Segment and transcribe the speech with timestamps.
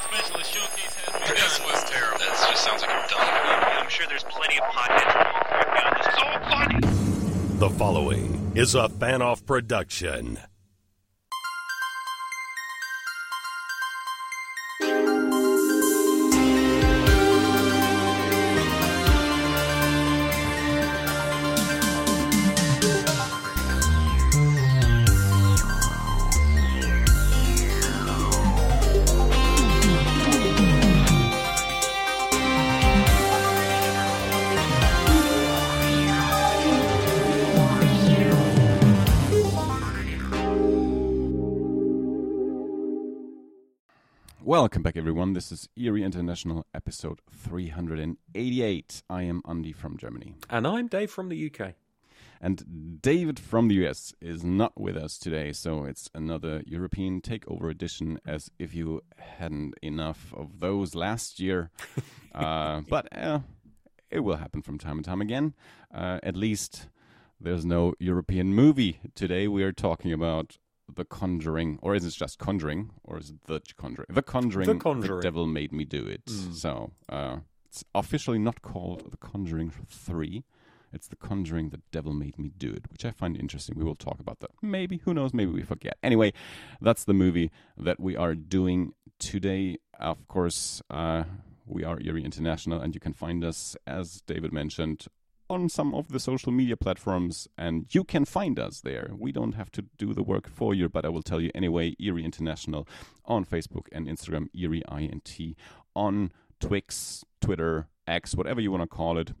[0.00, 1.34] Specialist Showcase has begun.
[1.36, 2.18] This was terrible.
[2.18, 3.82] This just sounds like I'm done.
[3.82, 6.08] I'm sure there's plenty of podcasts where you correct me on this.
[6.16, 7.58] So funny.
[7.58, 10.38] The following is a fan off production.
[44.60, 45.32] Welcome back, everyone.
[45.32, 49.02] This is Eerie International, episode 388.
[49.08, 50.34] I am Andi from Germany.
[50.50, 51.76] And I'm Dave from the UK.
[52.42, 57.70] And David from the US is not with us today, so it's another European takeover
[57.70, 61.70] edition, as if you hadn't enough of those last year.
[62.34, 63.38] uh, but uh,
[64.10, 65.54] it will happen from time to time again.
[65.90, 66.88] Uh, at least
[67.40, 69.00] there's no European movie.
[69.14, 70.58] Today we are talking about
[70.94, 74.06] The Conjuring, or is it just Conjuring, or is it The Conjuring?
[74.10, 75.20] The Conjuring, The Conjuring.
[75.20, 76.22] Devil Made Me Do It.
[76.28, 80.44] So uh, it's officially not called The Conjuring 3.
[80.92, 83.76] It's The Conjuring, The Devil Made Me Do It, which I find interesting.
[83.78, 84.50] We will talk about that.
[84.60, 85.96] Maybe, who knows, maybe we forget.
[86.02, 86.32] Anyway,
[86.80, 89.78] that's the movie that we are doing today.
[90.00, 91.24] Of course, uh,
[91.64, 95.06] we are Eerie International, and you can find us, as David mentioned,
[95.50, 99.10] on some of the social media platforms, and you can find us there.
[99.18, 101.96] We don't have to do the work for you, but I will tell you anyway.
[101.98, 102.86] Eerie International
[103.24, 105.56] on Facebook and Instagram, Eerie INT
[105.94, 109.32] on Twix, Twitter, X, whatever you want to call it.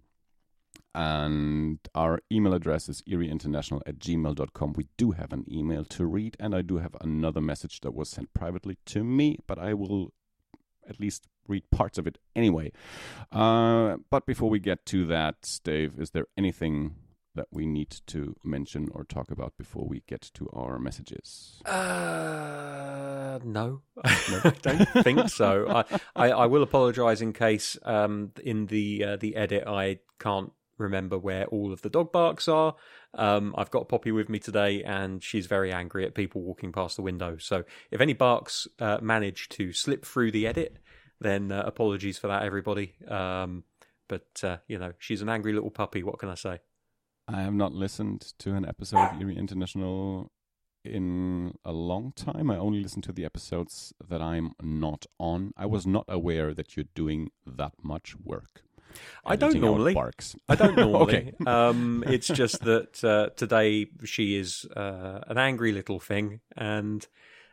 [0.92, 4.72] And our email address is eerieinternational at gmail.com.
[4.72, 8.08] We do have an email to read, and I do have another message that was
[8.08, 10.12] sent privately to me, but I will
[10.88, 12.72] at least read parts of it anyway.
[13.32, 16.94] Uh, but before we get to that, Dave, is there anything
[17.34, 21.62] that we need to mention or talk about before we get to our messages?
[21.64, 25.68] Uh, no, I don't think so.
[25.68, 25.84] I,
[26.16, 31.18] I, I will apologise in case um, in the uh, the edit I can't remember
[31.18, 32.74] where all of the dog barks are.
[33.14, 36.96] Um, I've got Poppy with me today, and she's very angry at people walking past
[36.96, 37.36] the window.
[37.38, 40.78] So if any barks uh, manage to slip through the edit,
[41.20, 42.94] then uh, apologies for that, everybody.
[43.06, 43.64] Um,
[44.08, 46.02] but uh, you know, she's an angry little puppy.
[46.02, 46.60] What can I say?
[47.28, 50.32] I have not listened to an episode of Eerie International
[50.84, 52.50] in a long time.
[52.50, 55.52] I only listen to the episodes that I'm not on.
[55.56, 58.62] I was not aware that you're doing that much work.
[59.24, 59.94] I don't normally.
[59.94, 60.34] barks.
[60.48, 61.02] I don't normally.
[61.02, 61.32] Okay.
[61.46, 67.06] um, it's just that uh, today she is uh, an angry little thing, and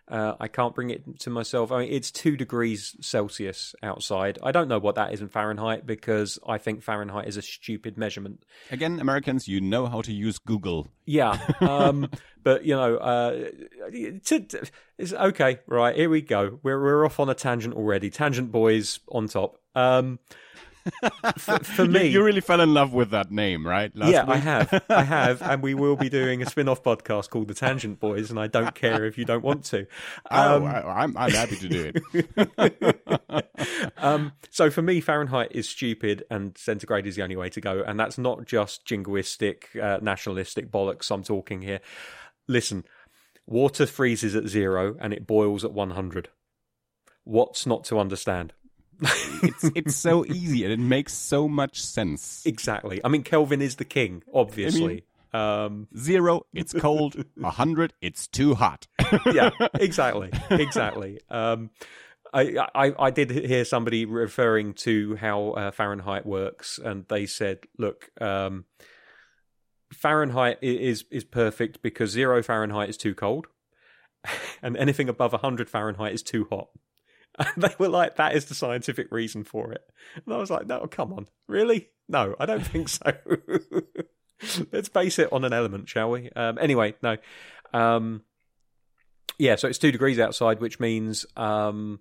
[0.09, 1.71] uh, I can't bring it to myself.
[1.71, 4.39] I mean, it's two degrees Celsius outside.
[4.41, 7.97] I don't know what that is in Fahrenheit because I think Fahrenheit is a stupid
[7.97, 8.43] measurement.
[8.71, 10.87] Again, Americans, you know how to use Google.
[11.05, 12.09] Yeah, um,
[12.41, 13.49] but you know, uh,
[14.25, 15.59] to, it's okay.
[15.67, 16.59] Right here we go.
[16.63, 18.09] We're we're off on a tangent already.
[18.09, 19.59] Tangent boys on top.
[19.75, 20.19] Um,
[21.37, 23.95] for, for me, you, really fell in love with that name, right?
[23.95, 24.83] Last yeah, I have.
[24.89, 25.41] I have.
[25.41, 28.47] And we will be doing a spin off podcast called The Tangent Boys, and I
[28.47, 29.87] don't care if you don't want to.
[30.31, 33.47] Oh, Um, I, I'm, I'm happy to do it.
[33.97, 37.83] um, so for me, Fahrenheit is stupid and centigrade is the only way to go.
[37.85, 41.79] And that's not just jingoistic, uh, nationalistic bollocks I'm talking here.
[42.47, 42.85] Listen,
[43.45, 46.29] water freezes at zero and it boils at 100.
[47.23, 48.53] What's not to understand?
[49.01, 52.45] It's, it's so easy and it makes so much sense.
[52.45, 53.01] Exactly.
[53.03, 55.03] I mean, Kelvin is the king, obviously.
[55.33, 57.15] um, Zero, it's cold.
[57.43, 58.87] A hundred, it's too hot.
[59.25, 61.19] yeah, exactly, exactly.
[61.29, 61.69] Um,
[62.33, 67.59] I, I I did hear somebody referring to how uh, Fahrenheit works, and they said,
[67.77, 68.65] "Look, um,
[69.93, 73.47] Fahrenheit is is perfect because zero Fahrenheit is too cold,
[74.61, 76.67] and anything above hundred Fahrenheit is too hot."
[77.37, 79.83] And they were like, "That is the scientific reason for it."
[80.25, 81.89] And I was like, "No, come on, really?
[82.07, 83.13] No, I don't think so."
[84.71, 86.29] Let's base it on an element, shall we?
[86.35, 87.17] Um, anyway, no.
[87.73, 88.23] Um,
[89.39, 91.99] yeah, so it's two degrees outside, which means um,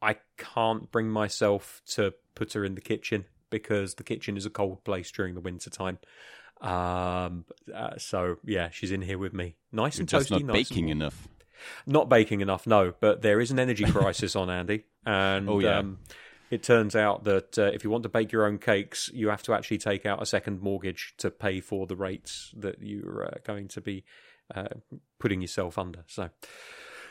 [0.00, 4.50] I can't bring myself to put her in the kitchen because the kitchen is a
[4.50, 5.98] cold place during the winter time.
[6.60, 7.44] Um,
[7.74, 10.68] uh, so yeah, she's in here with me, nice You're and just toasty, not nice
[10.68, 11.28] baking and, enough.
[11.86, 12.66] Not baking enough.
[12.66, 15.78] No, but there is an energy crisis on Andi, and Oh, yeah.
[15.78, 15.98] um,
[16.50, 19.42] it turns out that uh, if you want to bake your own cakes, you have
[19.44, 23.38] to actually take out a second mortgage to pay for the rates that you're uh,
[23.44, 24.04] going to be
[24.54, 24.68] uh,
[25.18, 26.04] putting yourself under.
[26.06, 26.28] So,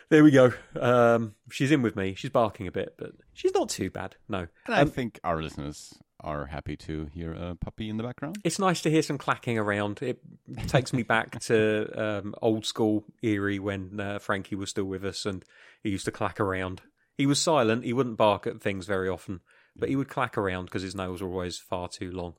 [0.10, 0.54] there we go.
[0.80, 2.14] Um, she's in with me.
[2.14, 4.16] She's barking a bit, but she's not too bad.
[4.30, 8.04] No, And I Um, think our listeners are happy to hear a puppy in the
[8.04, 8.38] background.
[8.44, 10.02] it's nice to hear some clacking around.
[10.02, 10.20] It
[10.68, 15.26] takes me back to um, old school Eerie when uh, Frankie was still with us,
[15.26, 15.44] and
[15.84, 16.82] he used to clack around.
[17.18, 17.84] He was silent.
[17.84, 19.42] He wouldn't bark at things very often,
[19.76, 22.36] but he would clack around because his nails were always far too long.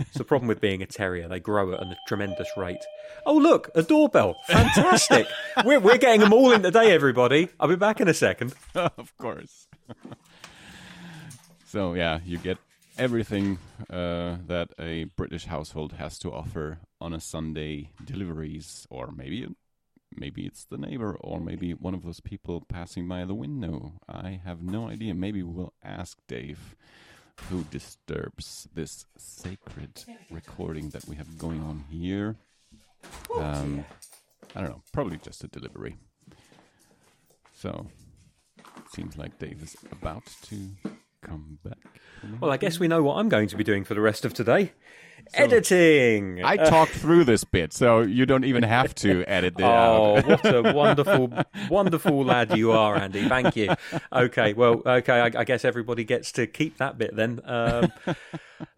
[0.00, 2.82] It's the problem with being a terrier; they grow at a tremendous rate.
[3.26, 4.36] Oh, look, a doorbell!
[4.46, 5.26] Fantastic.
[5.64, 7.50] we're we're getting them all in today, everybody.
[7.60, 8.54] I'll be back in a second.
[8.74, 9.66] of course.
[11.66, 12.56] so yeah, you get
[12.98, 13.58] everything
[13.90, 17.90] uh, that a British household has to offer on a Sunday.
[18.04, 19.46] Deliveries, or maybe
[20.16, 23.94] maybe it's the neighbor, or maybe one of those people passing by the window.
[24.08, 25.14] I have no idea.
[25.14, 26.76] Maybe we'll ask Dave.
[27.50, 32.36] Who disturbs this sacred recording that we have going on here?
[33.34, 33.84] Um,
[34.54, 34.82] I don't know.
[34.92, 35.96] Probably just a delivery.
[37.52, 37.88] So,
[38.94, 40.56] seems like Dave is about to
[41.24, 41.78] come back.
[42.40, 44.32] Well, I guess we know what I'm going to be doing for the rest of
[44.32, 44.72] today.
[45.34, 46.44] Editing.
[46.44, 50.26] I talked through this bit, so you don't even have to edit it Oh, out.
[50.26, 51.32] what a wonderful,
[51.70, 53.28] wonderful lad you are, Andi.
[53.28, 53.74] Thank you.
[54.12, 57.40] Okay, well, okay, I, I guess everybody gets to keep that bit then.
[57.44, 57.92] Um,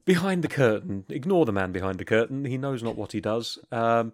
[0.04, 2.44] behind the curtain, ignore the man behind the curtain.
[2.44, 3.58] He knows not what he does.
[3.70, 4.12] Um,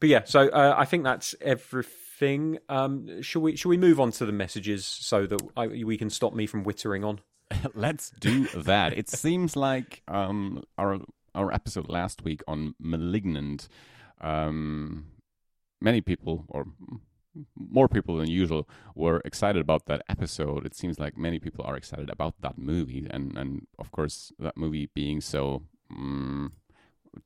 [0.00, 2.58] but yeah, so uh, I think that's everything.
[2.68, 3.56] Um, shall we?
[3.56, 6.64] Shall we move on to the messages so that I, we can stop me from
[6.64, 7.20] wittering on?
[7.74, 8.96] Let's do that.
[8.96, 11.00] It seems like um, our
[11.34, 13.68] our episode last week on *Malignant*.
[14.20, 15.06] Um,
[15.80, 16.66] many people, or
[17.56, 20.64] more people than usual, were excited about that episode.
[20.64, 24.56] It seems like many people are excited about that movie, and and of course that
[24.56, 25.62] movie being so.
[25.90, 26.52] Um,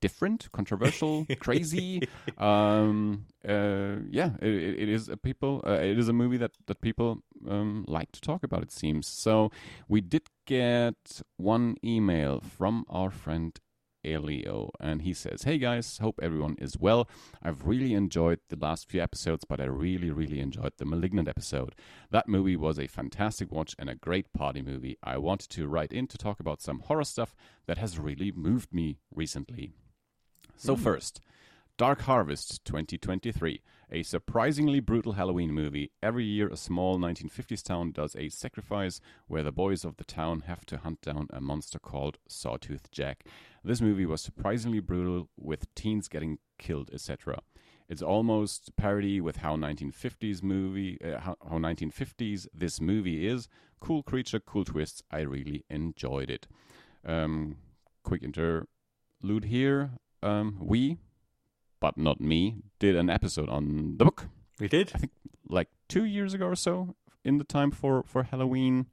[0.00, 2.02] different controversial crazy.
[2.36, 4.52] Um uh yeah it,
[4.82, 8.20] it is a people uh, it is a movie that that people um like to
[8.20, 9.06] talk about it seems.
[9.06, 9.50] So
[9.88, 13.58] we did get one email from our friend
[14.12, 17.08] Elio, and he says, Hey guys, hope everyone is well.
[17.42, 21.74] I've really enjoyed the last few episodes, but I really, really enjoyed the Malignant episode.
[22.10, 24.98] That movie was a fantastic watch and a great party movie.
[25.02, 27.34] I wanted to write in to talk about some horror stuff
[27.66, 29.72] that has really moved me recently.
[30.56, 30.82] So, hmm.
[30.82, 31.20] first,
[31.76, 35.92] Dark Harvest 2023, a surprisingly brutal Halloween movie.
[36.02, 40.40] Every year, a small 1950s town does a sacrifice where the boys of the town
[40.46, 43.24] have to hunt down a monster called Sawtooth Jack.
[43.64, 47.40] This movie was surprisingly brutal, with teens getting killed, etc.
[47.88, 53.48] It's almost parody with how 1950s movie, uh, how, how 1950s this movie is.
[53.80, 55.02] Cool creature, cool twists.
[55.10, 56.46] I really enjoyed it.
[57.04, 57.56] Um,
[58.02, 59.90] quick interlude here.
[60.22, 60.98] Um, we,
[61.80, 64.28] but not me, did an episode on the book
[64.60, 64.92] We did.
[64.94, 65.12] I think
[65.48, 68.86] like two years ago or so, in the time for for Halloween.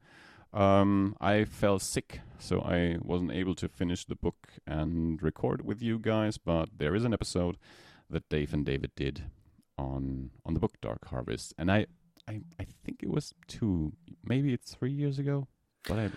[0.54, 5.82] Um, I fell sick, so I wasn't able to finish the book and record with
[5.82, 6.38] you guys.
[6.38, 7.58] But there is an episode
[8.10, 9.24] that Dave and David did
[9.78, 11.88] on on the book Dark Harvest, and I
[12.28, 13.94] I, I think it was two,
[14.24, 15.48] maybe it's three years ago.
[15.88, 16.10] But I,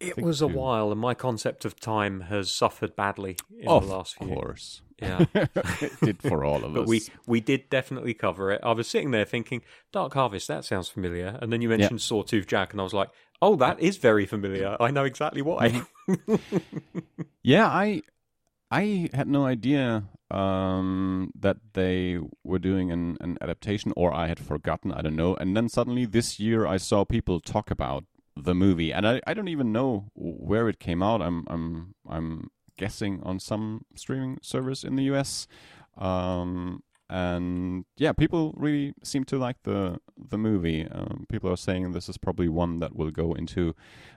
[0.00, 3.94] It was a while, and my concept of time has suffered badly in of the
[3.94, 4.28] last few.
[4.28, 5.24] Of course, Yeah.
[5.34, 6.88] it did for all of But us.
[6.88, 8.60] we we did definitely cover it.
[8.62, 9.62] I was sitting there thinking,
[9.92, 11.38] Dark Harvest, that sounds familiar.
[11.40, 13.10] And then you mentioned Sawtooth Jack, and I was like,
[13.40, 14.76] oh, that is very familiar.
[14.80, 15.84] I know exactly why.
[16.08, 16.34] Mm-hmm.
[17.42, 18.02] Yeah, I
[18.70, 24.40] I had no idea um, that they were doing an, an adaptation, or I had
[24.40, 24.92] forgotten.
[24.92, 25.36] I don't know.
[25.36, 28.04] And then suddenly this year, I saw people talk about
[28.36, 31.22] the movie, and I, I don't even know where it came out.
[31.22, 35.46] I'm I'm I'm guessing on some streaming service in the U.S.
[35.96, 40.86] Um, and yeah, people really seem to like the the movie.
[40.90, 43.74] Um, people are saying this is probably one that will go into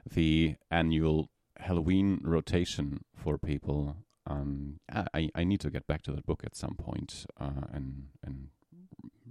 [0.10, 3.98] the annual Halloween rotation for people.
[4.26, 4.80] Um,
[5.14, 8.48] I I need to get back to that book at some point uh, and and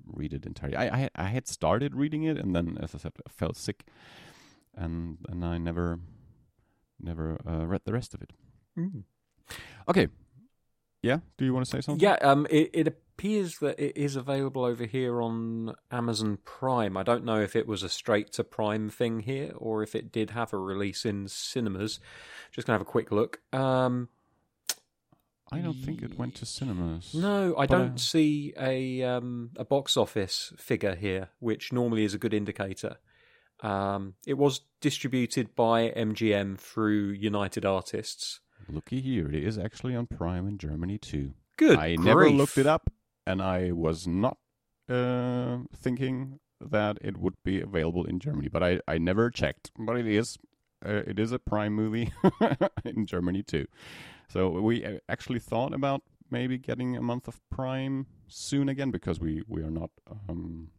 [0.07, 0.77] read it entirely.
[0.77, 3.85] I, I I had started reading it and then, as I said, I fell sick,
[4.77, 5.99] and and I never
[7.01, 8.33] never uh, read the rest of it.
[8.79, 9.05] Mm.
[9.89, 10.09] Okay,
[11.03, 11.19] yeah.
[11.39, 12.03] Do you want to say something?
[12.03, 16.97] Yeah, um, it, it appears that it is available over here on Amazon Prime.
[16.97, 20.11] I don't know if it was a straight to Prime thing here or if it
[20.11, 22.01] did have a release in cinemas.
[22.51, 23.41] Just gonna have a quick look.
[23.53, 24.09] Um,
[25.53, 27.15] I don't think it went to cinemas.
[27.15, 32.15] no, I uh, don't see a um, a box office figure here, which normally is
[32.15, 32.97] a good indicator.
[33.63, 38.41] Um, it was distributed by MGM through United Artists.
[38.69, 41.33] Looky here, it is actually on Prime in Germany too.
[41.57, 41.79] Good.
[41.79, 42.91] I never looked it up,
[43.27, 44.37] and I was not
[44.89, 49.71] uh, thinking that it would be available in Germany, but I, I never checked.
[49.79, 50.39] But it is
[50.85, 52.13] uh, it is a Prime movie
[52.85, 53.67] in Germany too.
[54.29, 59.21] So we uh, actually thought about maybe getting a month of Prime soon again because
[59.21, 59.91] we we are not
[60.29, 60.71] um,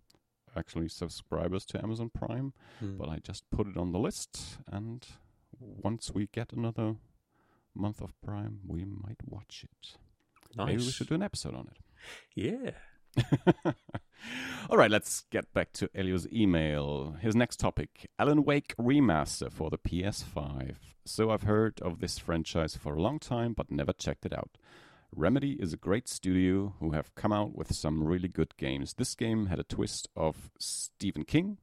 [0.58, 2.54] actually subscribers to Amazon Prime.
[2.80, 2.98] Hmm.
[2.98, 5.06] But I just put it on the list, and
[5.60, 6.96] once we get another
[7.76, 9.98] month of Prime, we might watch it.
[10.56, 10.68] Nice.
[10.68, 11.78] Maybe we should do an episode on it.
[12.36, 12.72] Yeah.
[14.70, 17.16] All right, let's get back to Elio's email.
[17.22, 20.76] His next topic Alan Wake Remaster for the PS5.
[21.06, 24.58] So I've heard of this franchise for a long time, but never checked it out.
[25.16, 28.94] Remedy is a great studio who have come out with some really good games.
[28.94, 31.58] This game had a twist of Stephen King,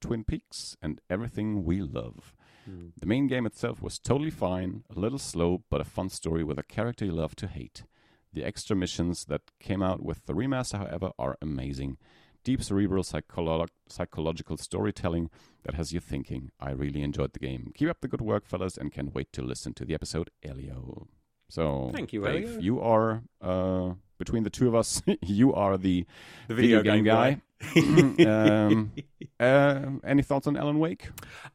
[0.00, 2.34] Twin Peaks, and everything we love.
[2.64, 2.88] Hmm.
[2.98, 6.58] The main game itself was totally fine, a little slow, but a fun story with
[6.58, 7.84] a character you love to hate.
[8.32, 11.96] The extra missions that came out with the remaster, however, are amazing.
[12.44, 15.30] Deep cerebral psycholo- psychological storytelling
[15.64, 16.50] that has you thinking.
[16.60, 17.72] I really enjoyed the game.
[17.74, 21.08] Keep up the good work, fellas, and can't wait to listen to the episode, Elio.
[21.50, 26.06] So, Thank you, Dave, you are, uh, between the two of us, you are the,
[26.48, 27.40] The video, game, guy.
[27.76, 28.92] um,
[29.38, 31.10] uh, any thoughts on Alan Wake?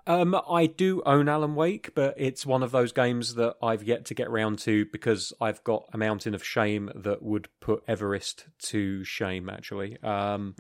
[0.05, 4.05] Um, I do own Alan Wake, but it's one of those games that I've yet
[4.05, 8.45] to get round to because I've got a mountain of shame that would put Everest
[8.67, 9.49] to shame.
[9.49, 10.55] Actually, um,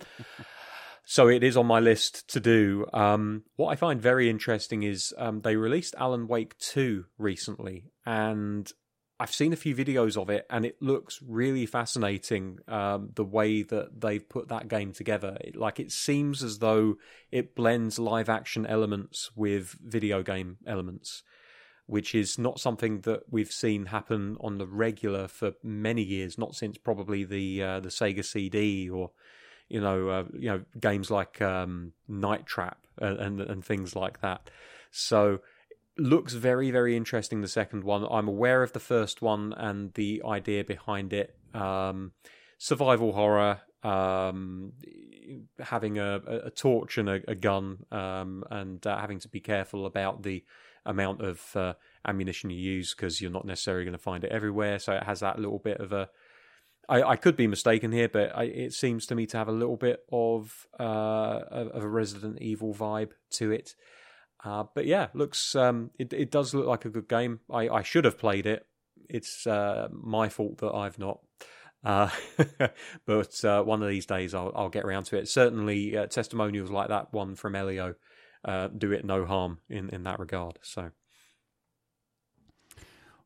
[1.05, 2.85] so it is on my list to do.
[2.91, 8.71] Um, what I find very interesting is um, they released Alan Wake two recently, and
[9.17, 12.59] I've seen a few videos of it, and it looks really fascinating.
[12.67, 16.97] Um, the way that they've put that game together, it, like it seems as though
[17.31, 21.23] it blends live action elements with video game elements,
[21.85, 26.37] which is not something that we've seen happen on the regular for many years.
[26.37, 29.11] Not since probably the uh, the Sega CD or
[29.69, 34.19] you know uh, you know games like um, Night Trap and, and and things like
[34.19, 34.49] that.
[34.91, 35.39] So
[35.97, 38.05] looks very very interesting the second one.
[38.09, 41.35] I'm aware of the first one and the idea behind it.
[41.53, 42.11] Um,
[42.57, 44.73] survival horror um,
[45.59, 49.85] having a, a torch and a, a gun um, and uh, having to be careful
[49.85, 50.43] about the
[50.85, 51.73] amount of uh,
[52.07, 54.79] ammunition you use because you're not necessarily going to find it everywhere.
[54.79, 56.09] So it has that little bit of a
[56.87, 59.51] I, I could be mistaken here, but I, it seems to me to have a
[59.51, 60.83] little bit of uh,
[61.49, 63.75] of a Resident Evil vibe to it.
[64.45, 67.39] Uh, but yeah, looks um, it it does look like a good game.
[67.51, 68.65] I, I should have played it.
[69.09, 71.19] It's uh, my fault that I've not.
[71.83, 72.09] Uh,
[73.05, 75.27] but uh, one of these days I'll I'll get around to it.
[75.27, 77.95] Certainly, uh, testimonials like that one from Elio
[78.45, 80.59] uh, do it no harm in in that regard.
[80.61, 80.91] So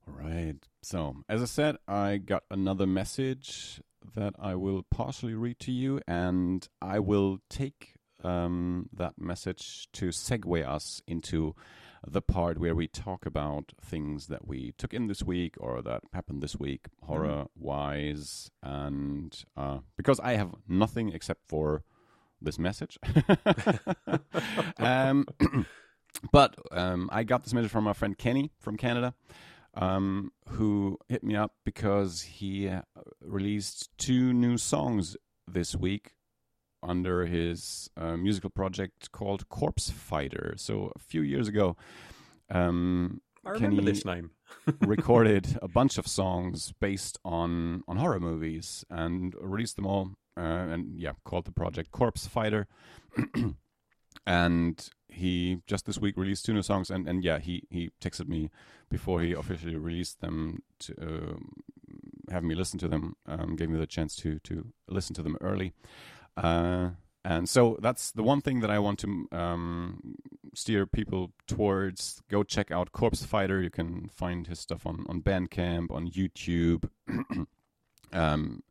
[0.07, 0.55] All right.
[0.81, 3.81] So, as I said, I got another message
[4.15, 10.09] that I will partially read to you, and I will take um, that message to
[10.09, 11.55] segue us into
[12.07, 16.01] the part where we talk about things that we took in this week or that
[16.13, 21.83] happened this week, horror wise, and uh, because I have nothing except for
[22.41, 22.97] this message.
[24.77, 25.25] um,
[26.31, 29.13] but um, I got this message from my friend Kenny from Canada
[29.73, 32.81] um, who hit me up because he uh,
[33.21, 36.13] released two new songs this week
[36.81, 40.53] under his uh, musical project called Corpse Fighter.
[40.57, 41.75] So a few years ago,
[42.49, 44.31] um, I remember Kenny this name.
[44.81, 50.11] recorded a bunch of songs based on on horror movies and released them all.
[50.37, 52.67] Uh, and yeah, called the project Corpse Fighter.
[54.25, 56.89] and he just this week released two new songs.
[56.89, 58.49] And, and yeah, he he texted me
[58.89, 61.53] before he officially released them to um
[62.31, 63.15] have me listen to them.
[63.25, 65.73] Um, gave me the chance to to listen to them early.
[66.39, 66.89] Uh,
[67.25, 70.15] and so that's the one thing that I want to um,
[70.55, 72.21] steer people towards.
[72.29, 73.61] Go check out Corpse Fighter.
[73.61, 76.89] You can find his stuff on, on Bandcamp, on YouTube.
[78.13, 78.63] um,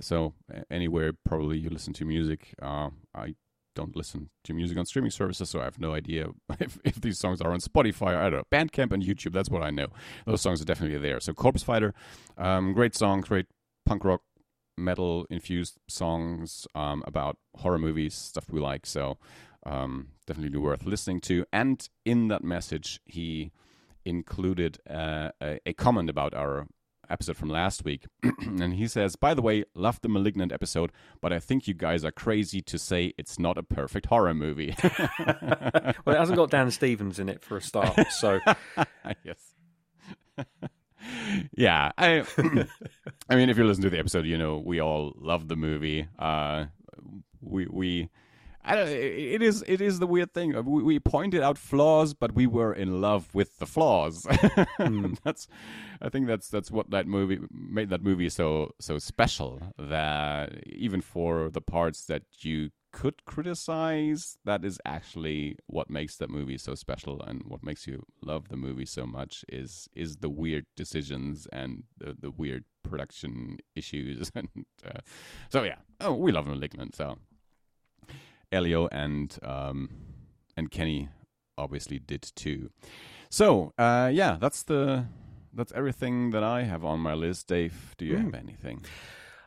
[0.00, 0.34] so
[0.70, 2.54] anywhere probably you listen to music.
[2.62, 3.34] Uh, I
[3.74, 6.28] don't listen to music on streaming services, so I have no idea
[6.60, 8.16] if, if these songs are on Spotify.
[8.16, 8.44] I don't know.
[8.50, 9.88] Bandcamp and YouTube, that's what I know.
[10.24, 11.18] Those songs are definitely there.
[11.18, 11.94] So Corpse Fighter,
[12.36, 13.46] um, great song, great
[13.84, 14.22] punk rock
[14.78, 18.86] metal infused songs um, about horror movies, stuff we like.
[18.86, 19.18] So
[19.66, 21.44] um, definitely worth listening to.
[21.52, 23.52] And in that message, he
[24.04, 26.66] included uh, a, a comment about our
[27.10, 28.06] episode from last week.
[28.40, 32.04] and he says, By the way, loved the Malignant episode, but I think you guys
[32.04, 34.74] are crazy to say it's not a perfect horror movie.
[34.82, 38.40] well, it hasn't got Dan Stevens in it for a start, so
[39.24, 39.54] yes.
[41.56, 42.24] Yeah, I
[43.28, 46.08] I mean if you listen to the episode, you know, we all love the movie.
[46.18, 46.66] Uh
[47.40, 48.08] we we
[48.64, 50.54] I don't, it is it is the weird thing.
[50.54, 54.26] Uh, We, we pointed out flaws, but we were in love with the flaws.
[55.24, 55.48] That's,
[56.02, 59.60] I think that's that's what that movie made that movie so so special.
[59.78, 66.30] That even for the parts that you could criticize, that is actually what makes that
[66.30, 70.28] movie so special, and what makes you love the movie so much is is the
[70.28, 74.48] weird decisions and the the weird production issues, and
[74.84, 75.00] uh,
[75.48, 75.76] so yeah.
[76.00, 76.96] Oh, we love *Malignant*.
[76.96, 77.18] So
[78.50, 79.90] Elio and um,
[80.56, 81.08] and Kenny
[81.56, 82.70] obviously did too.
[83.30, 85.06] So uh, yeah, that's the
[85.52, 87.48] that's everything that I have on my list.
[87.48, 88.84] Dave, do you have anything?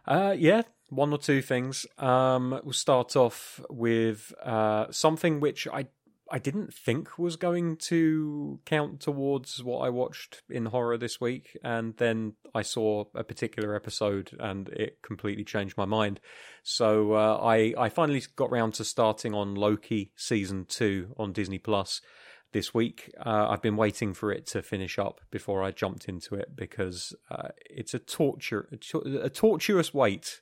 [0.05, 1.85] Uh, yeah, one or two things.
[1.97, 5.87] Um, we'll start off with uh, something which I
[6.33, 11.57] I didn't think was going to count towards what I watched in horror this week,
[11.61, 16.19] and then I saw a particular episode, and it completely changed my mind.
[16.63, 21.57] So uh, I I finally got round to starting on Loki season two on Disney
[21.57, 22.01] Plus
[22.51, 23.13] this week.
[23.25, 27.13] Uh, I've been waiting for it to finish up before I jumped into it because
[27.29, 30.41] uh, it's a torture, a tor- a tortuous wait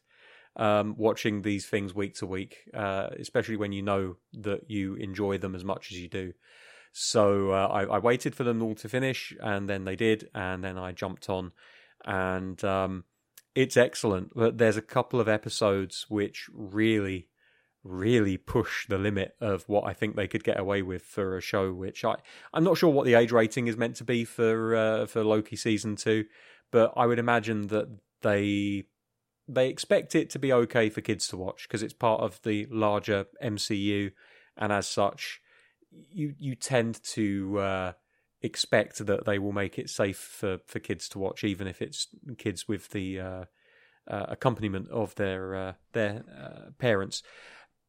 [0.59, 5.37] um, watching these things week to week, uh, especially when you know that you enjoy
[5.37, 6.33] them as much as you do.
[6.91, 10.61] So uh, I, I waited for them all to finish, and then they did, and
[10.61, 11.53] then I jumped on,
[12.03, 13.05] and um,
[13.55, 14.33] it's excellent.
[14.35, 17.29] But there's a couple of episodes which really,
[17.85, 21.41] really push the limit of what I think they could get away with for a
[21.41, 21.71] show.
[21.71, 22.15] Which I
[22.53, 25.55] I'm not sure what the age rating is meant to be for uh, for Loki
[25.55, 26.25] season two,
[26.69, 27.87] but I would imagine that
[28.23, 28.87] they
[29.49, 32.67] they expect it to be okay for kids to watch because it's part of the
[32.69, 34.11] larger MCU,
[34.55, 35.41] and as such,
[35.91, 37.91] you you tend to uh,
[38.41, 42.07] expect that they will make it safe for, for kids to watch, even if it's
[42.37, 43.45] kids with the uh,
[44.07, 47.23] uh, accompaniment of their uh, their uh, parents.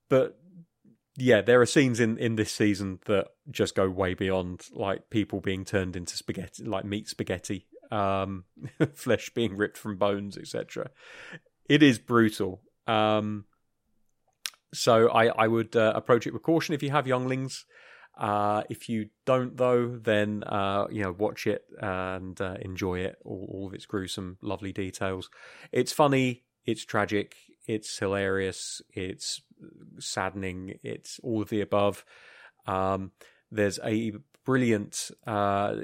[0.08, 0.38] But
[1.16, 5.40] yeah, there are scenes in, in this season that just go way beyond like people
[5.40, 8.44] being turned into spaghetti, like meat spaghetti, um,
[8.94, 10.90] flesh being ripped from bones, etc.
[11.70, 12.60] It is brutal.
[12.88, 13.44] Um,
[14.74, 17.64] so I, I would uh, approach it with caution if you have younglings.
[18.18, 23.18] Uh, if you don't, though, then uh, you know watch it and uh, enjoy it.
[23.24, 25.30] All, all of its gruesome, lovely details.
[25.70, 26.42] It's funny.
[26.66, 27.36] It's tragic.
[27.68, 28.82] It's hilarious.
[28.92, 29.40] It's
[30.00, 30.80] saddening.
[30.82, 32.04] It's all of the above.
[32.66, 33.12] Um,
[33.52, 35.12] there's a brilliant.
[35.24, 35.76] Uh,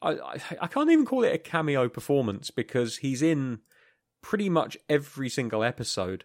[0.00, 3.60] I, I I can't even call it a cameo performance because he's in
[4.22, 6.24] pretty much every single episode.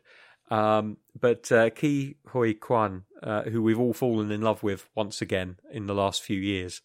[0.49, 5.21] Um, but uh, Ke Huy Quan, uh, who we've all fallen in love with once
[5.21, 6.81] again in the last few years,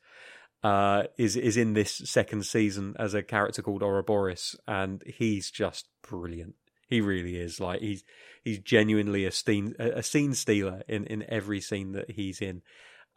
[0.62, 5.88] uh, is is in this second season as a character called Ouroboros, and he's just
[6.02, 6.54] brilliant.
[6.88, 7.60] He really is.
[7.60, 8.04] Like he's
[8.42, 12.62] he's genuinely a scene a scene stealer in in every scene that he's in.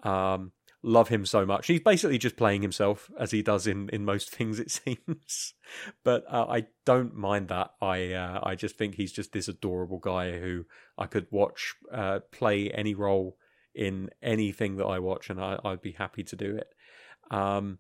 [0.04, 0.52] Um,
[0.84, 1.68] love him so much.
[1.68, 5.54] He's basically just playing himself as he does in, in most things, it seems.
[6.04, 7.72] But uh, I don't mind that.
[7.82, 10.66] I uh, I just think he's just this adorable guy who
[10.98, 13.38] I could watch uh, play any role
[13.74, 16.68] in anything that I watch, and I, I'd be happy to do it.
[17.30, 17.80] Um,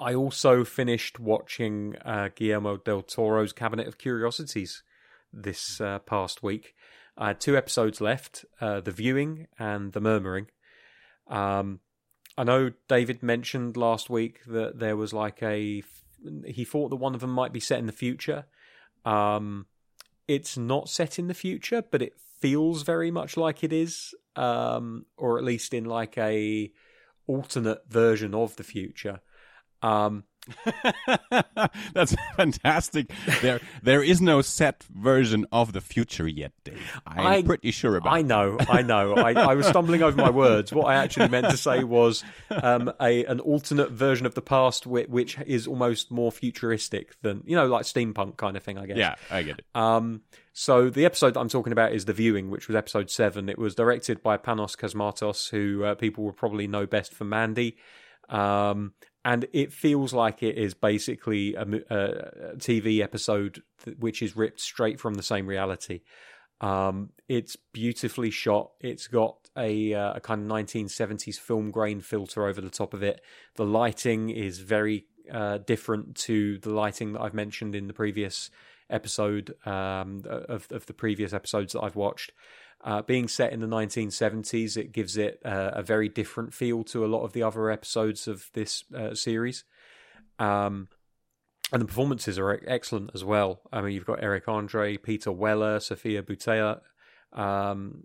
[0.00, 4.82] I also finished watching uh, Guillermo del Toro's Cabinet of Curiosities
[5.32, 6.74] this uh, past week.
[7.16, 10.48] I had two episodes left: uh, The Viewing and The Murmuring.
[11.28, 11.80] Um,
[12.36, 15.82] I know David mentioned last week that there was like a.
[16.46, 18.46] He thought that one of them might be set in the future.
[19.04, 19.66] Um,
[20.28, 25.06] it's not set in the future, but it feels very much like it is, um,
[25.16, 26.70] or at least in like a
[27.26, 29.20] alternate version of the future.
[29.82, 30.24] Um,
[31.94, 33.12] That's fantastic.
[33.40, 36.80] There, there is no set version of the future yet, Dave.
[37.06, 38.12] I'm I- pretty sure about.
[38.12, 39.14] I know, I know.
[39.14, 40.72] I, I was stumbling over my words.
[40.72, 44.86] What I actually meant to say was um, a an alternate version of the past,
[44.86, 48.78] which, which is almost more futuristic than you know, like steampunk kind of thing.
[48.78, 48.96] I guess.
[48.96, 49.64] Yeah, I get it.
[49.74, 53.48] Um, so the episode that I'm talking about is The Viewing, which was episode seven.
[53.48, 57.76] It was directed by Panos Cosmatos, who uh, people will probably know best for Mandy.
[58.28, 58.92] Um,
[59.24, 64.60] and it feels like it is basically a, a TV episode th- which is ripped
[64.60, 66.00] straight from the same reality.
[66.60, 68.70] Um, it's beautifully shot.
[68.80, 73.02] It's got a, uh, a kind of 1970s film grain filter over the top of
[73.02, 73.20] it.
[73.56, 78.50] The lighting is very uh, different to the lighting that I've mentioned in the previous
[78.90, 82.32] episode um, of, of the previous episodes that I've watched.
[82.84, 87.04] Uh, being set in the 1970s, it gives it uh, a very different feel to
[87.04, 89.64] a lot of the other episodes of this uh, series.
[90.38, 90.88] Um,
[91.72, 93.62] and the performances are excellent as well.
[93.72, 96.80] I mean, you've got Eric Andre, Peter Weller, Sofia Boutella,
[97.32, 98.04] um,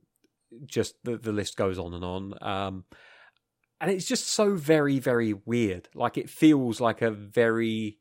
[0.65, 2.33] just the, the list goes on and on.
[2.41, 2.83] Um,
[3.81, 5.89] and it's just so very, very weird.
[5.93, 7.97] Like it feels like a very,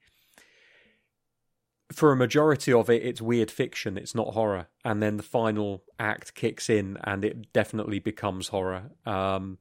[1.93, 3.97] for a majority of it, it's weird fiction.
[3.97, 4.69] It's not horror.
[4.85, 8.91] And then the final act kicks in, and it definitely becomes horror.
[9.05, 9.59] Um,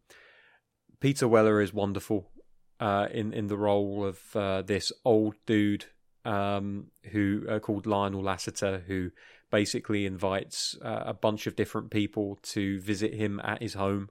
[1.00, 2.32] Peter Weller is wonderful
[2.80, 5.86] uh, in in the role of uh, this old dude
[6.24, 9.12] um, who uh, called Lionel Lassiter, who
[9.52, 14.10] basically invites uh, a bunch of different people to visit him at his home.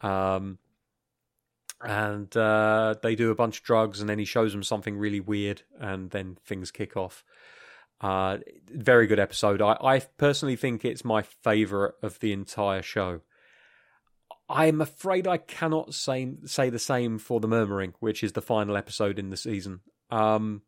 [0.00, 0.58] Um,
[1.82, 5.20] and uh, they do a bunch of drugs, and then he shows them something really
[5.20, 7.24] weird, and then things kick off.
[8.00, 9.60] Uh, very good episode.
[9.60, 13.20] I, I personally think it's my favorite of the entire show.
[14.48, 18.76] I'm afraid I cannot say say the same for the Murmuring, which is the final
[18.76, 19.80] episode in the season.
[20.10, 20.62] Um,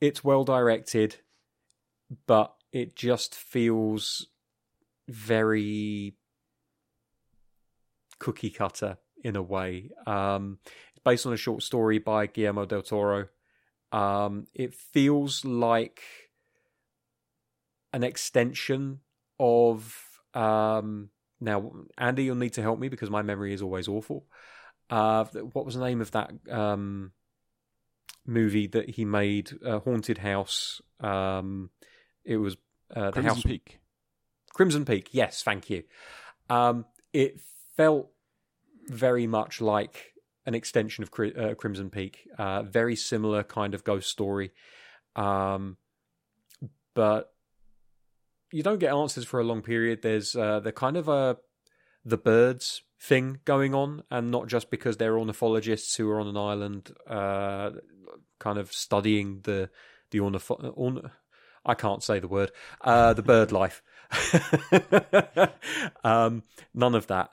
[0.00, 1.16] it's well directed,
[2.26, 4.28] but it just feels
[5.08, 6.14] very
[8.18, 9.90] cookie cutter in a way.
[10.06, 10.58] Um,
[10.90, 13.28] it's based on a short story by Guillermo del Toro.
[13.92, 16.02] Um, it feels like
[17.92, 19.00] an extension
[19.38, 19.96] of.
[20.34, 24.26] Um, now, Andi, you'll need to help me because my memory is always awful.
[24.90, 27.12] Uh, what was the name of that um,
[28.26, 29.50] movie that he made?
[29.64, 30.80] Uh, Haunted House.
[31.00, 31.70] Um,
[32.24, 32.56] it was
[32.94, 33.78] uh, the Crimson house Peak.
[34.52, 35.10] Crimson Peak.
[35.12, 35.84] Yes, thank you.
[36.50, 37.40] Um, it
[37.76, 38.10] felt
[38.88, 40.14] very much like
[40.46, 42.26] an extension of uh, Crimson Peak.
[42.38, 44.50] Uh, very similar kind of ghost story,
[45.16, 45.76] um,
[46.94, 47.32] but
[48.50, 50.02] you don't get answers for a long period.
[50.02, 51.36] There's uh, the kind of a
[52.04, 56.36] the birds thing going on, and not just because they're ornithologists who are on an
[56.36, 57.70] island, uh,
[58.38, 59.70] kind of studying the
[60.10, 61.10] the ornith- orn-
[61.64, 62.50] I can't say the word.
[62.80, 63.82] Uh, the bird life.
[66.04, 67.30] um, none of that.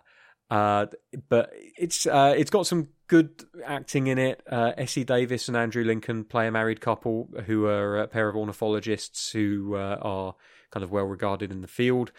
[0.50, 0.86] Uh,
[1.28, 4.42] but it's uh, it's got some good acting in it.
[4.50, 8.36] Uh, Essie Davis and Andrew Lincoln play a married couple who are a pair of
[8.36, 10.36] ornithologists who uh, are
[10.72, 12.12] kind of well regarded in the field.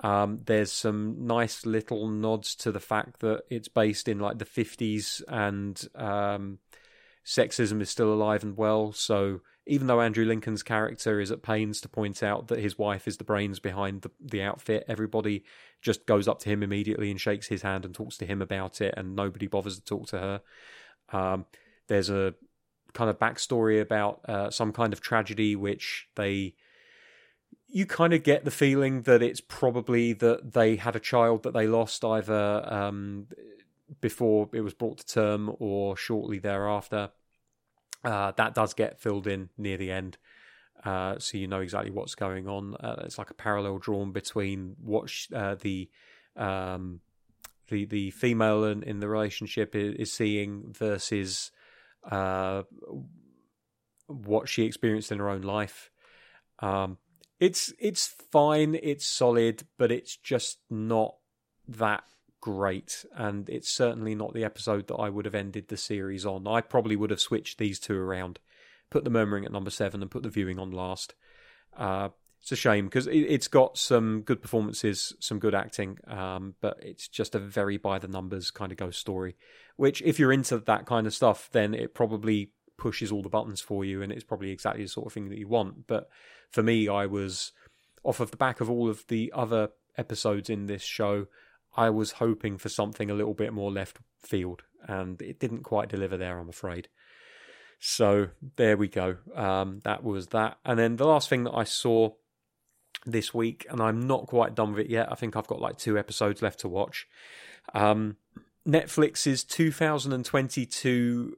[0.00, 4.44] Um, there's some nice little nods to the fact that it's based in like the
[4.44, 6.58] 50s and um,
[7.24, 8.92] sexism is still alive and well.
[8.92, 13.08] So even though Andrew Lincoln's character is at pains to point out that his wife
[13.08, 15.44] is the brains behind the, the outfit, everybody
[15.80, 18.80] just goes up to him immediately and shakes his hand and talks to him about
[18.80, 20.40] it, and nobody bothers to talk to her.
[21.12, 21.46] Um,
[21.86, 22.34] there's a
[22.92, 26.54] kind of backstory about uh, some kind of tragedy which they.
[27.68, 31.54] You kind of get the feeling that it's probably that they had a child that
[31.54, 33.26] they lost either um,
[34.00, 37.10] before it was brought to term or shortly thereafter.
[38.04, 40.18] Uh, that does get filled in near the end,
[40.84, 42.74] uh, so you know exactly what's going on.
[42.76, 45.88] Uh, it's like a parallel drawn between what sh- uh, the
[46.36, 47.00] um,
[47.68, 51.50] the the female in, in the relationship is, is seeing versus
[52.10, 52.62] uh,
[54.06, 55.90] what she experienced in her own life.
[56.58, 56.98] Um,
[57.40, 61.16] it's it's fine, it's solid, but it's just not
[61.66, 62.04] that
[62.44, 66.46] great, and it's certainly not the episode that I would have ended the series on.
[66.46, 68.38] I probably would have switched these two around,
[68.90, 71.14] put the murmuring at number seven, and put the viewing on last.
[71.74, 72.10] Uh,
[72.42, 76.76] it's a shame because it, it's got some good performances, some good acting, um, but
[76.82, 79.36] it's just a very by the numbers kind of ghost story.
[79.76, 83.62] Which, if you're into that kind of stuff, then it probably pushes all the buttons
[83.62, 85.86] for you, and it's probably exactly the sort of thing that you want.
[85.86, 86.10] But
[86.50, 87.52] for me, I was
[88.02, 91.26] off of the back of all of the other episodes in this show.
[91.76, 95.88] I was hoping for something a little bit more left field, and it didn't quite
[95.88, 96.88] deliver there, I'm afraid.
[97.80, 99.16] So there we go.
[99.34, 100.58] Um, that was that.
[100.64, 102.10] And then the last thing that I saw
[103.04, 105.10] this week, and I'm not quite done with it yet.
[105.12, 107.06] I think I've got like two episodes left to watch.
[107.74, 108.16] Um,
[108.66, 111.36] Netflix's 2022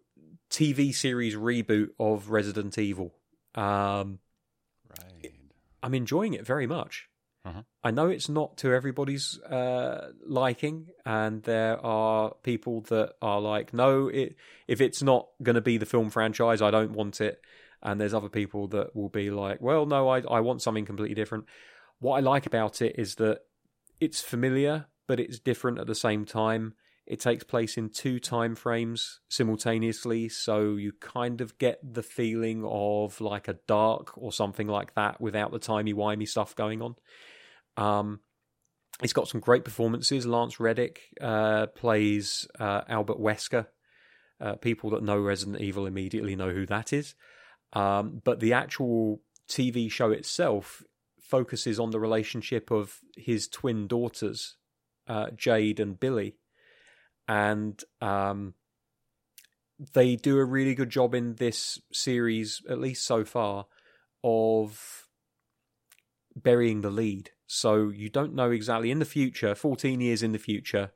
[0.51, 3.15] TV series reboot of Resident Evil.
[3.55, 4.21] Um,
[4.99, 5.33] Right.
[5.83, 7.09] I'm enjoying it very much.
[7.47, 7.63] Uh-huh.
[7.85, 13.73] I know it's not to everybody's uh, liking, and there are people that are like,
[13.73, 14.35] "No, it,
[14.67, 17.41] if it's not going to be the film franchise, I don't want it."
[17.83, 21.15] And there's other people that will be like, "Well, no, I I want something completely
[21.15, 21.45] different."
[22.01, 23.43] What I like about it is that
[24.01, 26.75] it's familiar, but it's different at the same time.
[27.07, 32.65] It takes place in two time frames simultaneously, so you kind of get the feeling
[32.67, 36.97] of like a dark or something like that without the timey wimey stuff going on.
[37.77, 38.21] Um,
[39.03, 40.27] it's got some great performances.
[40.27, 43.67] Lance Reddick uh, plays uh, Albert Wesker.
[44.41, 47.15] Uh, people that know Resident Evil immediately know who that is.
[47.73, 50.83] Um, but the actual TV show itself
[51.21, 54.57] focuses on the relationship of his twin daughters
[55.09, 56.37] uh, Jade and Billy,
[57.29, 58.55] and um,
[59.93, 63.67] they do a really good job in this series, at least so far,
[64.25, 65.07] of
[66.35, 67.31] burying the lead.
[67.47, 70.91] So you don't know exactly in the future, 14 years in the future,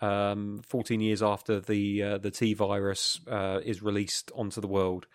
[0.00, 5.06] um, 14 years after the uh, the T virus uh, is released onto the world,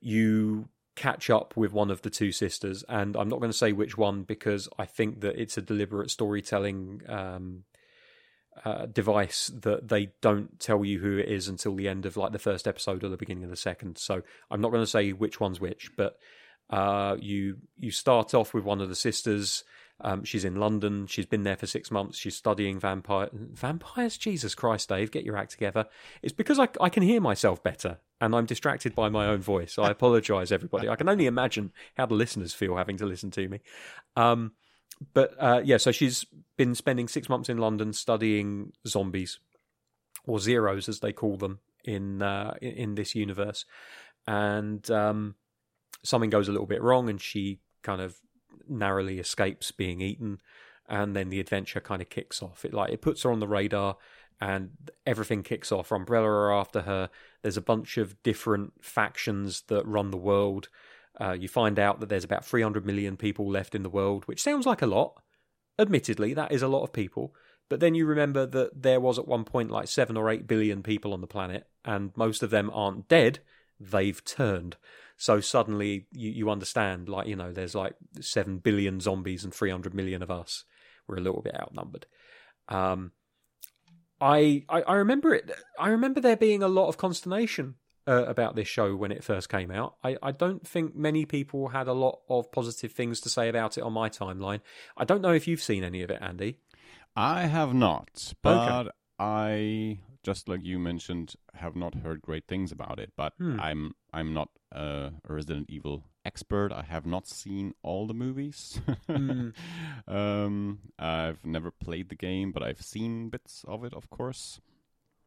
[0.00, 3.72] you catch up with one of the two sisters, and I'm not going to say
[3.72, 7.64] which one because I think that it's a deliberate storytelling um,
[8.64, 12.32] uh, device that they don't tell you who it is until the end of like
[12.32, 13.98] the first episode or the beginning of the second.
[13.98, 16.18] So I'm not going to say which one's which, but
[16.70, 19.62] uh, you you start off with one of the sisters.
[20.00, 21.06] Um, she's in London.
[21.06, 22.18] She's been there for six months.
[22.18, 24.18] She's studying vampire vampires.
[24.18, 25.86] Jesus Christ, Dave, get your act together.
[26.22, 29.78] It's because I, I can hear myself better, and I'm distracted by my own voice.
[29.78, 30.88] I apologise, everybody.
[30.88, 33.60] I can only imagine how the listeners feel having to listen to me.
[34.16, 34.52] Um,
[35.14, 39.38] but uh, yeah, so she's been spending six months in London studying zombies,
[40.26, 43.64] or zeros as they call them in uh, in, this universe,
[44.26, 45.36] and um,
[46.02, 48.18] something goes a little bit wrong, and she kind of
[48.68, 50.40] narrowly escapes being eaten,
[50.88, 52.64] and then the adventure kind of kicks off.
[52.64, 53.96] It like it puts her on the radar,
[54.40, 54.70] and
[55.06, 55.90] everything kicks off.
[55.90, 57.10] Umbrella are after her.
[57.42, 60.68] There's a bunch of different factions that run the world.
[61.18, 64.42] Uh, you find out that there's about 300 million people left in the world, which
[64.42, 65.22] sounds like a lot.
[65.78, 67.34] Admittedly, that is a lot of people.
[67.68, 70.82] But then you remember that there was at one point like 7 or 8 billion
[70.82, 73.40] people on the planet, and most of them aren't dead,
[73.80, 74.76] they've turned.
[75.16, 79.94] So suddenly you, you understand, like, you know, there's like 7 billion zombies and 300
[79.94, 80.64] million of us.
[81.06, 82.06] We're a little bit outnumbered.
[82.68, 83.12] Um,
[84.20, 85.50] I, I, I remember it.
[85.78, 87.76] I remember there being a lot of consternation
[88.06, 89.96] uh, about this show when it first came out.
[90.02, 93.78] I, I don't think many people had a lot of positive things to say about
[93.78, 94.60] it on my timeline.
[94.96, 96.56] I don't know if you've seen any of it, Andi.
[97.14, 102.98] I have not, but I just like you mentioned, have not heard great things about
[102.98, 103.12] it.
[103.16, 103.60] But Hmm.
[103.60, 106.72] I'm I'm not a Resident Evil expert.
[106.72, 108.80] I have not seen all the movies.
[109.06, 109.50] Hmm.
[110.18, 114.60] um, I've never played the game, but I've seen bits of it, of course.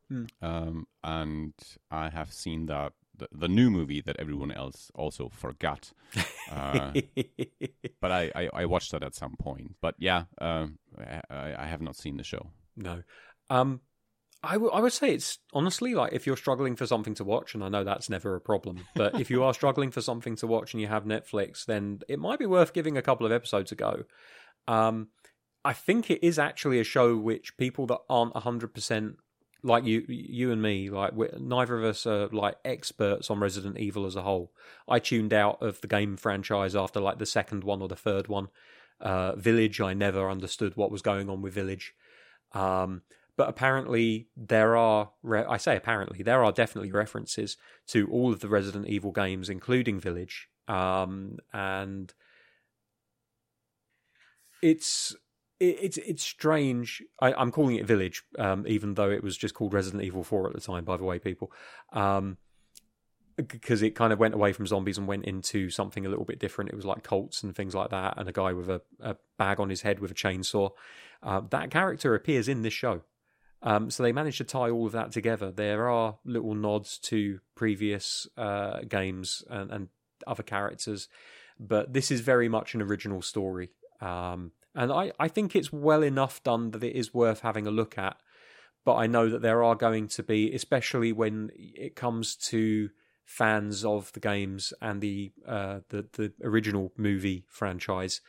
[0.09, 0.25] Hmm.
[0.41, 1.53] Um, and
[1.89, 5.93] I have seen that the, the new movie that everyone else also forgot.
[6.49, 6.91] Uh,
[8.01, 9.75] but I, I, I watched that at some point.
[9.81, 12.49] But yeah, um, I, I have not seen the show.
[12.75, 13.03] No.
[13.51, 13.81] Um,
[14.41, 17.53] I w- I would say it's honestly like if you're struggling for something to watch,
[17.53, 20.47] and I know that's never a problem, but if you are struggling for something to
[20.47, 23.71] watch and you have Netflix, then it might be worth giving a couple of episodes
[23.71, 24.03] a go.
[24.67, 25.09] Um,
[25.65, 29.15] I think it is actually a show which people that aren't 100%
[29.61, 34.05] like you you and me like neither of us are like experts on Resident Evil
[34.05, 34.53] as a whole.
[34.87, 38.29] I tuned out of the game franchise after like the second one or the third
[38.29, 38.47] one.
[39.01, 41.93] Uh, Village, I never understood what was going on with Village.
[42.53, 43.01] Um,
[43.39, 47.55] but apparently there are re- I say apparently there are definitely references
[47.87, 52.13] to all of the Resident Evil games including Village um, and
[54.61, 55.15] it's
[55.61, 59.53] it, it's it's strange I, I'm calling it Village um, even though it was just
[59.53, 61.49] called Resident Evil 4 at the time by the way people
[61.93, 62.39] um,
[63.37, 66.39] because it kind of went away from zombies and went into something a little bit
[66.39, 66.71] different.
[66.71, 69.61] It was like cults and things like that, and a guy with a, a bag
[69.61, 70.71] on his head with a chainsaw.
[71.23, 73.03] Uh, that character appears in this show.
[73.61, 75.51] Um, so they managed to tie all of that together.
[75.51, 79.87] There are little nods to previous uh, games and, and
[80.25, 81.09] other characters,
[81.59, 83.71] but this is very much an original story.
[83.99, 87.71] Um, and I, I think it's well enough done that it is worth having a
[87.71, 88.17] look at.
[88.85, 92.89] But I know that there are going to be, especially when it comes to
[93.25, 98.21] fans of the games and the uh, the the original movie franchise,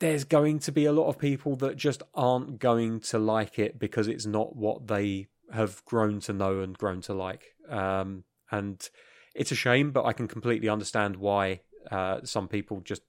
[0.00, 3.78] there's going to be a lot of people that just aren't going to like it
[3.78, 7.54] because it's not what they have grown to know and grown to like.
[7.68, 8.88] Um, and
[9.34, 13.02] it's a shame, but I can completely understand why uh, some people just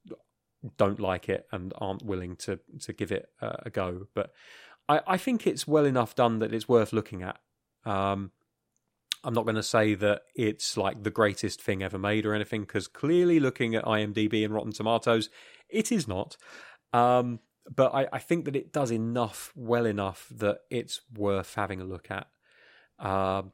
[0.77, 4.07] don't like it and aren't willing to to give it a go.
[4.13, 4.31] But
[4.87, 7.39] I, I think it's well enough done that it's worth looking at.
[7.85, 8.31] Um,
[9.23, 12.61] I'm not going to say that it's like the greatest thing ever made or anything,
[12.61, 15.29] because clearly, looking at IMDb and Rotten Tomatoes,
[15.69, 16.37] it is not.
[16.95, 17.39] Um,
[17.73, 21.83] but I, I, think that it does enough, well enough, that it's worth having a
[21.83, 22.27] look at.
[22.99, 23.51] Um,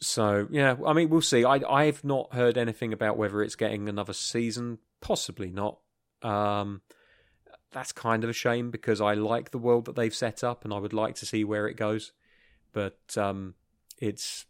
[0.00, 1.44] so yeah, I mean, we'll see.
[1.44, 4.78] I I've not heard anything about whether it's getting another season.
[5.00, 5.78] Possibly not.
[6.22, 6.80] Um,
[7.72, 10.72] that's kind of a shame because I like the world that they've set up, and
[10.72, 12.12] I would like to see where it goes.
[12.72, 13.54] But um,
[13.98, 14.46] it's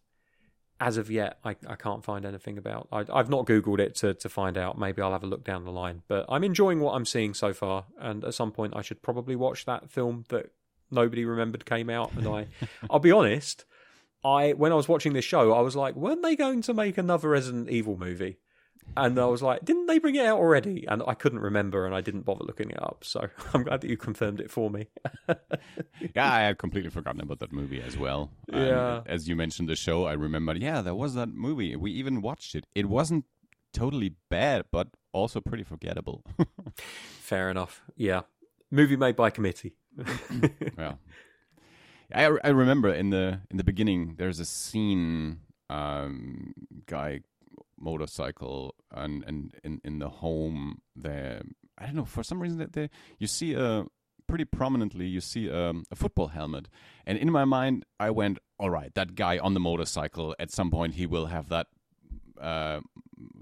[0.81, 2.89] as of yet, I, I can't find anything about.
[2.93, 4.79] I, I've not googled it to to find out.
[4.79, 6.03] Maybe I'll have a look down the line.
[6.09, 9.37] But I'm enjoying what I'm seeing so far, and at some point, I should probably
[9.37, 10.53] watch that film that
[10.91, 12.13] nobody remembered came out.
[12.13, 12.47] And I,
[12.91, 13.65] I'll be honest,
[14.25, 16.97] I when I was watching this show, I was like, weren't they going to make
[16.97, 18.39] another Resident Evil movie?
[18.97, 20.85] And I was like, didn't they bring it out already?
[20.89, 23.05] And I couldn't remember, and I didn't bother looking it up.
[23.05, 24.89] So I'm glad that you confirmed it for me.
[26.15, 28.31] yeah, I had completely forgotten about that movie as well.
[28.53, 29.03] Yeah.
[29.07, 30.59] as you mentioned the show, I remembered.
[30.59, 31.77] Yeah, there was that movie.
[31.77, 32.67] We even watched it.
[32.75, 33.25] It wasn't
[33.73, 36.25] totally bad, but also pretty forgettable.
[36.77, 37.83] Fair enough.
[37.97, 38.23] Yeah,
[38.71, 39.75] movie made by committee.
[40.79, 40.95] yeah.
[42.15, 46.55] I, I remember in the in the beginning there's a scene um
[46.87, 47.21] guy
[47.81, 51.43] motorcycle and and in in the home there.
[51.77, 53.87] I don't know for some reason that they you see a
[54.27, 56.69] pretty prominently you see um, a football helmet.
[57.07, 60.71] And in my mind I went all right that guy on the motorcycle at some
[60.71, 61.67] point he will have that
[62.41, 62.81] uh,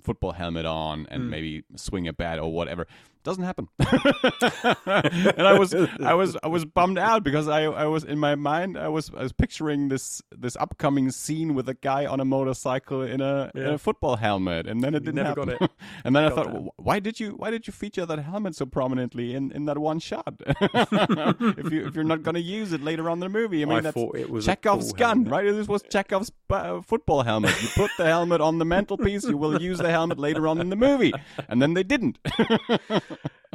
[0.02, 2.86] football helmet on and maybe swing a bat or whatever.
[3.24, 3.68] Doesn't happen.
[3.80, 8.36] and I was I was I was bummed out because I I was in my
[8.36, 12.24] mind I was I was picturing this this upcoming scene with a guy on a
[12.24, 15.48] motorcycle in a, in a football helmet and then it didn't happen.
[15.48, 15.70] got it.
[16.04, 16.46] and then I thought.
[16.54, 19.78] "Wh- why did you why did you feature that helmet so prominently in, in that
[19.78, 20.34] one shot?
[20.46, 23.64] if you if you're not going to use it later on in the movie, I
[23.64, 25.32] mean I that's thought it was Chekhov's cool gun, helmet.
[25.32, 25.52] right?
[25.52, 27.60] This was Chekhov's uh, football helmet.
[27.60, 30.70] You put the helmet on the mantelpiece, you will use the helmet later on in
[30.70, 31.12] the movie,
[31.48, 32.18] and then they didn't.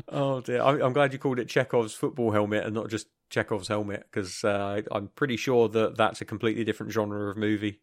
[0.07, 0.61] Oh dear!
[0.61, 4.43] I, I'm glad you called it Chekhov's football helmet and not just Chekhov's helmet because
[4.43, 7.81] uh, I'm pretty sure that that's a completely different genre of movie.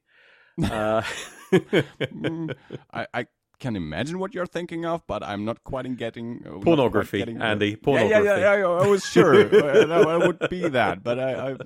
[0.62, 1.02] Uh,
[1.50, 2.54] Mm,
[2.92, 3.26] I, I
[3.58, 6.64] can imagine what you're thinking of, but I'm not quite in getting uh, not quite
[6.64, 8.24] Pornography, getting, uh, Andi, Yeah, pornography.
[8.24, 11.52] Yeah, yeah, yeah, I was sure uh, that it would be that, but I, I
[11.52, 11.56] uh,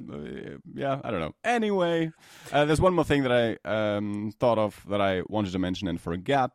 [0.74, 1.34] yeah, I don't know.
[1.44, 2.10] Anyway,
[2.52, 3.32] uh, there's one more thing that
[3.64, 6.52] I um, thought of that I wanted to mention and forgot.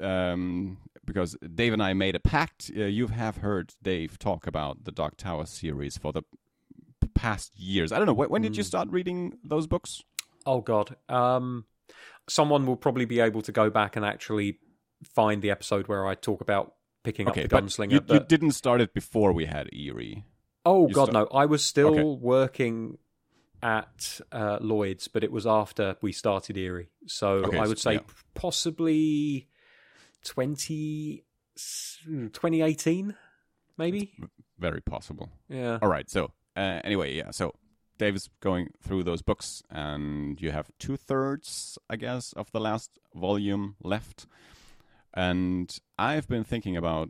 [0.00, 2.70] Um, because Dave and I made a pact.
[2.76, 6.22] Uh, you have heard Dave talk about the Dark Tower series for the
[7.14, 7.92] past years.
[7.92, 8.12] I don't know.
[8.12, 10.02] When, when did you start reading those books?
[10.44, 10.96] oh God!
[11.08, 11.64] Um,
[12.28, 14.58] someone will probably be able to go back and actually
[15.04, 17.92] find the episode where I talk about picking Okay, up the gunslinger.
[17.92, 20.24] you, you didn't start it before we had Eerie.
[20.64, 21.36] oh you God, start- no!
[21.38, 22.02] I was still Okay.
[22.20, 22.98] working
[23.62, 26.90] at uh, Lloyd's, but it was after we started Eerie.
[27.06, 28.00] So Okay, I would say yeah.
[28.34, 29.48] possibly
[30.24, 31.24] 20,
[31.56, 33.14] 2018,
[33.78, 34.12] maybe.
[34.58, 35.30] Very possible.
[35.48, 35.78] Yeah.
[35.82, 36.08] All right.
[36.10, 37.30] So uh, anyway, yeah.
[37.30, 37.54] So
[37.98, 42.60] Dave is going through those books, and you have two thirds, I guess, of the
[42.60, 44.26] last volume left.
[45.16, 47.08] And I've been thinking about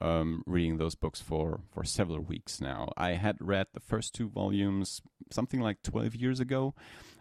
[0.00, 2.92] um, reading those books for for several weeks now.
[2.96, 6.74] I had read the first two volumes something like twelve years ago,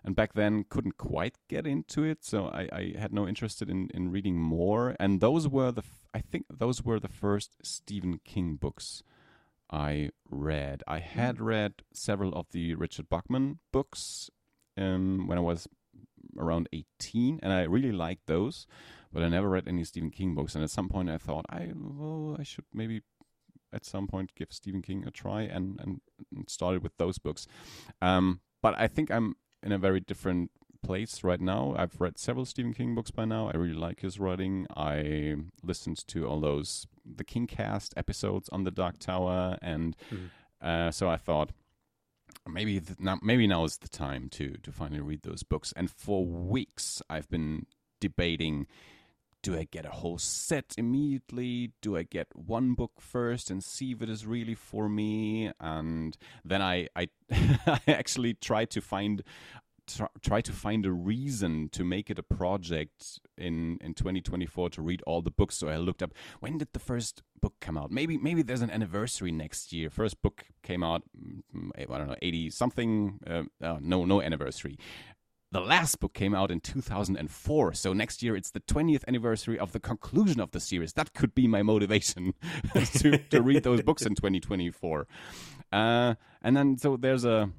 [0.04, 3.90] and back then couldn't quite get into it, so I, I had no interest in
[3.94, 4.96] in reading more.
[5.00, 9.02] And those were the f- I think those were the first Stephen King books
[9.72, 10.84] I read.
[10.88, 14.30] I had read several of the Richard Bachman books
[14.78, 15.68] um, when I was
[16.38, 18.68] around 18, and I really liked those,
[19.12, 20.56] but I never read any Stephen King books.
[20.56, 23.02] And at some point, I thought I well, I should maybe
[23.74, 26.02] at some point give Stephen King a try, and and,
[26.36, 27.48] and started with those books.
[28.02, 30.52] Um, but I think I'm in a very different
[30.84, 31.76] place right now.
[31.78, 33.50] I've read several Stephen King books by now.
[33.50, 34.68] I really like his writing.
[34.76, 39.96] I listened to all those the King cast episodes on the Dark Tower, and
[40.62, 41.52] uh, so I thought
[42.48, 45.74] maybe th- now maybe now is the time to to finally read those books.
[45.76, 47.66] And for weeks I've been
[48.00, 48.68] debating.
[49.44, 51.72] Do I get a whole set immediately?
[51.82, 55.52] Do I get one book first and see if it is really for me?
[55.60, 59.24] And then I I, I actually tried to find
[59.88, 64.82] try, try to find a reason to make it a project in in 2024 to
[64.82, 67.92] read all the books so i looked up when did the first book come out
[67.92, 71.04] maybe maybe there's an anniversary next year first book came out
[71.56, 74.78] mm, i don't know 80 something uh, uh, no no anniversary
[75.52, 79.72] the last book came out in 2004 so next year it's the 20th anniversary of
[79.72, 82.34] the conclusion of the series that could be my motivation
[82.94, 85.08] to, to read those books in 2024
[85.72, 87.50] uh, and then so there's a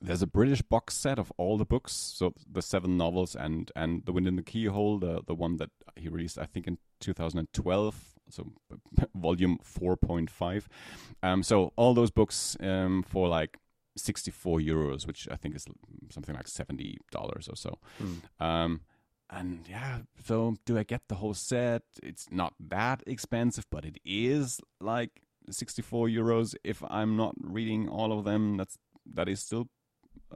[0.00, 4.04] there's a British box set of all the books, so the seven novels and and
[4.04, 8.14] The Wind in the Keyhole, the the one that he released, I think in 2012,
[8.28, 8.52] so
[9.14, 10.64] volume 4.5.
[11.22, 13.58] Um, so all those books um, for like
[13.96, 15.66] 64 euros, which I think is
[16.10, 17.78] something like 70 dollars or so.
[18.40, 18.80] Um,
[19.30, 21.82] and yeah, so do I get the whole set?
[22.02, 28.12] It's not that expensive, but it is like 64 euros if I'm not reading all
[28.16, 28.56] of them.
[28.58, 28.76] That's
[29.14, 29.68] that is still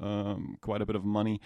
[0.01, 1.41] um, quite a bit of money.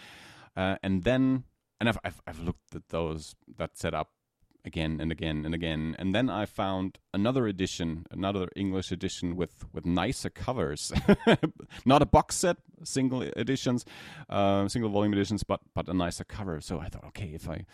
[0.56, 1.44] Uh, and then
[1.80, 4.10] and I've, I've I've looked at those that set up
[4.64, 9.64] again and again and again, and then I found another edition, another English edition with
[9.72, 10.92] with nicer covers,
[11.84, 13.84] not a box set, single editions,
[14.28, 16.60] uh, single volume editions, but but a nicer cover.
[16.60, 17.64] So I thought, okay, if I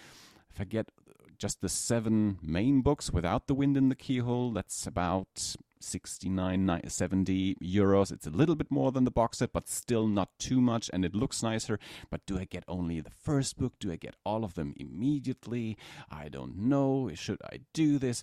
[0.50, 0.90] if I get
[1.38, 7.56] just the seven main books without the wind in the keyhole, that's about 69 70
[7.62, 8.10] euros.
[8.12, 11.04] It's a little bit more than the box set but still not too much and
[11.04, 11.78] it looks nicer.
[12.10, 13.74] But do i get only the first book?
[13.78, 15.76] Do i get all of them immediately?
[16.10, 17.10] I don't know.
[17.14, 18.22] Should i do this?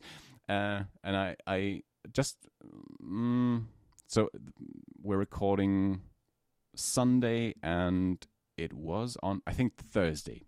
[0.50, 2.38] Uh, and i i just
[3.02, 3.64] mm,
[4.08, 4.30] so
[5.02, 6.02] we're recording
[6.76, 10.44] sunday and it was on i think thursday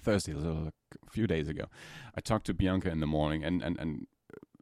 [0.00, 0.72] thursday a
[1.10, 1.64] few days ago
[2.16, 4.06] i talked to bianca in the morning and and and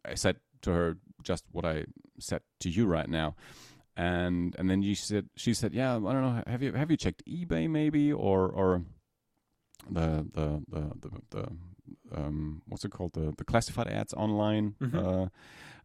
[0.05, 1.85] i said to her just what I
[2.19, 3.35] said to you right now.
[3.97, 6.97] And and then you said she said, yeah, I don't know, have you have you
[6.97, 8.83] checked eBay maybe or or
[9.91, 11.49] the the the the, the
[12.17, 14.95] um, what's it called the the classified ads online Mhm.
[14.95, 15.29] uh,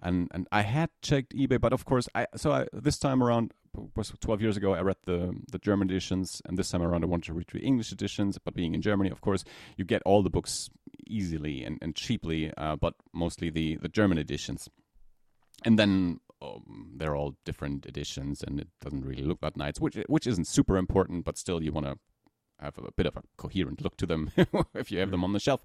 [0.04, 3.54] and and I had checked eBay but of course I so I this time around
[3.96, 7.08] was 12 years ago I read the the German editions and this time around I
[7.08, 9.44] wanted to read the English editions but being in Germany of course
[9.78, 10.70] you get all the books
[11.08, 14.70] easily and, and cheaply uh, but mostly the the German editions.
[15.66, 19.98] And then um, they're all different editions and it doesn't really look that nice which
[20.08, 21.98] which isn't super important but still you want to
[22.60, 24.32] have a bit of a coherent look to them
[24.74, 25.62] if you have them on the shelf.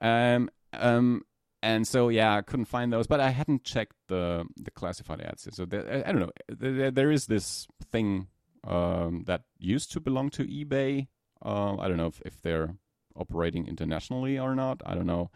[0.00, 1.24] Um um
[1.62, 5.48] and so yeah i couldn't find those but i hadn't checked the the classified ads
[5.50, 6.30] so there, I, don't know.
[6.48, 8.28] There, there is this thing
[8.66, 11.08] um that used to belong to ebay.
[11.44, 12.74] Uh, i don't know if, if they're
[13.16, 14.80] operating internationally or not.
[14.86, 15.30] I don't know.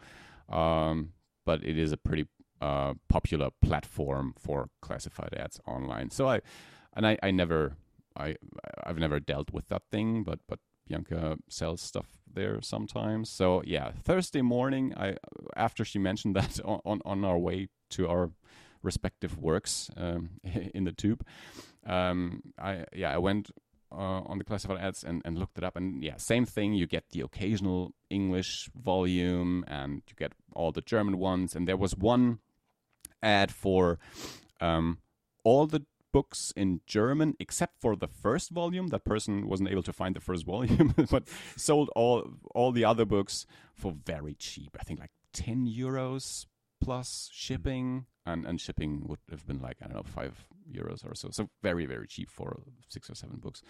[0.49, 1.13] Um
[1.45, 2.27] but it is a pretty
[2.61, 6.09] uh, popular platform for classified ads online.
[6.09, 6.41] So I,
[6.93, 7.75] and I, I never,
[8.17, 8.35] I,
[8.83, 13.29] I've never dealt with that thing, but but Bianca sells stuff there sometimes.
[13.29, 15.17] So yeah, Thursday morning, I
[15.55, 18.31] after she mentioned that on on, our way to our
[18.83, 20.29] respective works um,
[20.73, 21.25] in the tube,
[21.85, 23.51] um, I yeah I went
[23.91, 25.75] uh, on the classified ads and, and looked it up.
[25.75, 26.73] And yeah same thing.
[26.73, 31.55] You get the occasional english volume and you get all the german ones.
[31.55, 32.39] And there was one
[33.21, 33.99] ad for
[34.59, 34.99] um,
[35.43, 38.87] all the books in german except for the first volume.
[38.87, 43.05] That person wasn't able to find the first volume but sold all all the other
[43.05, 46.45] books for very cheap i think like 10 euros
[46.81, 48.05] plus shipping.
[48.25, 51.29] And and shipping would have been like i don't know 5 euros or so.
[51.31, 53.61] So very very cheap for six or seven books.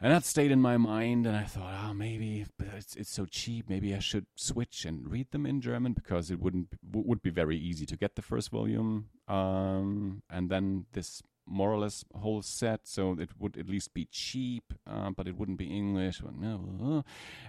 [0.00, 2.46] And that stayed in my mind and i thought oh maybe
[2.76, 3.68] it's, it's so cheap.
[3.68, 7.56] Maybe i should switch and read them in german because it wouldn't would be very
[7.56, 9.08] easy to get the first volume.
[9.26, 14.04] Um, and then this more or less whole set so it would at least be
[14.04, 17.02] cheap uh, but it wouldn't be english no,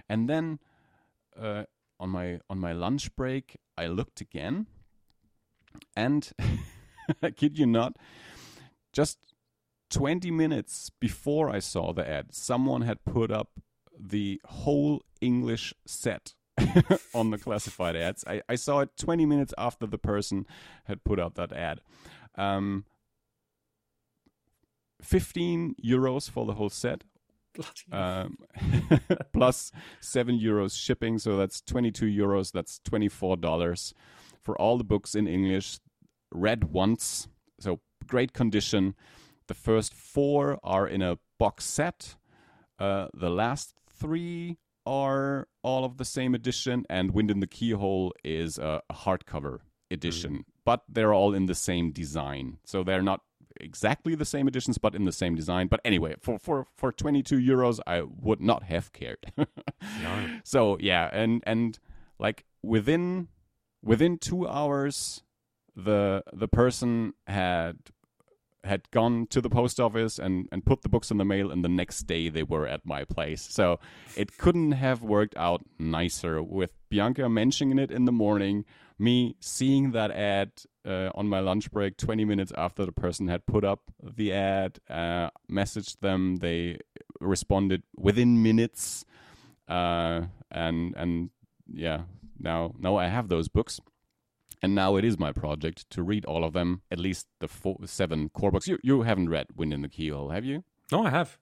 [0.08, 0.58] and then
[1.40, 1.64] uh,
[1.98, 4.66] on my on my lunch break i looked again
[5.96, 6.30] and
[7.22, 7.96] I kid you not,
[8.92, 9.18] just
[9.90, 13.50] 20 minutes before I saw the ad, someone had put up
[13.98, 16.34] the whole English set
[17.14, 18.24] on the classified ads.
[18.26, 20.46] I, I saw it 20 minutes after the person
[20.84, 21.80] had put out that ad.
[22.36, 22.84] Um,
[25.00, 27.04] 15 euros for the whole set.
[27.92, 28.38] Um,
[29.32, 33.92] plus 7 euros shipping, so that's 22 euros, that's $24
[34.42, 35.78] for all the books in English,
[36.30, 37.28] read once,
[37.58, 38.94] so great condition.
[39.46, 42.16] The first four are in a box set.
[42.78, 48.12] Uh, the last three are all of the same edition, and Wind in the Keyhole
[48.22, 52.58] is a hardcover edition, but they're all in the same design.
[52.64, 53.20] So they're not
[53.60, 55.68] exactly the same editions, but in the same design.
[55.68, 59.32] But anyway, for for for 22 euros, I would not have cared.
[60.44, 61.78] So yeah, and and
[62.18, 63.28] like within
[63.82, 65.22] within two hours,
[65.76, 67.78] the the person had
[68.64, 71.62] had gone to the post office and, and put the books in the mail and
[71.62, 73.78] the next day they were at my place so
[74.16, 78.64] it couldn't have worked out nicer with bianca mentioning it in the morning
[78.98, 80.50] me seeing that ad
[80.86, 84.78] uh, on my lunch break 20 minutes after the person had put up the ad
[84.88, 86.78] uh, messaged them they
[87.20, 89.04] responded within minutes
[89.68, 91.30] uh, and and
[91.66, 92.02] yeah
[92.38, 93.80] now now i have those books
[94.64, 97.76] and now it is my project to read all of them, at least the four,
[97.84, 98.66] seven core books.
[98.66, 100.64] You you haven't read Wind in the Keyhole, have you?
[100.90, 101.38] No, I have.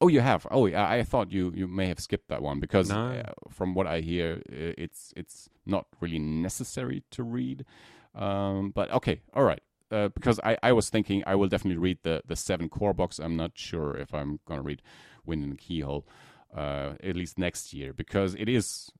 [0.00, 0.46] Oh, you have.
[0.50, 2.96] Oh, I, I thought you, you may have skipped that one because No.
[2.96, 7.64] uh, from what I hear, it's it's not really necessary to read.
[8.14, 9.60] Um, but okay, all right.
[9.90, 13.18] Uh, because I, I was thinking I will definitely read the, the seven core books.
[13.18, 14.82] I'm not sure if I'm gonna read
[15.26, 16.06] Wind in the Keyhole.
[16.56, 18.90] uh, at least next year, because it is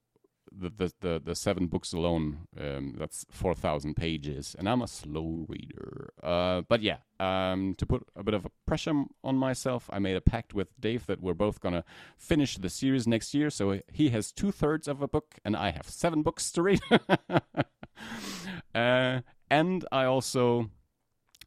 [0.53, 2.49] the the the, the seven books alone.
[2.59, 6.13] Um, that's four thousand pages, and I'm a slow reader.
[6.23, 10.17] Uh, but yeah, um, to put a bit of a pressure on myself, I made
[10.17, 11.85] a pact with Dave that we're both gonna
[12.17, 13.51] finish the series next year.
[13.51, 16.81] So he has two thirds of a book, and I have seven books to read.
[18.75, 19.21] uh,
[19.51, 20.71] and I also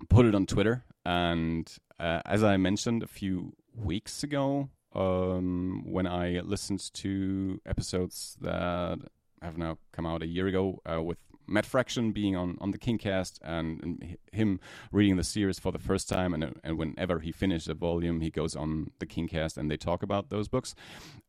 [0.09, 0.83] put it on Twitter.
[1.05, 8.37] And uh, as I mentioned a few weeks ago, um, when I listened to episodes
[8.41, 8.99] that
[9.41, 11.17] have now come out a year ago uh, with
[11.47, 14.59] Matt Fraction being on, on the Kingcast and, and him
[14.91, 16.33] reading the series for the first time.
[16.33, 20.03] And, and whenever he finishes a volume, he goes on the Kingcast and they talk
[20.03, 20.75] about those books.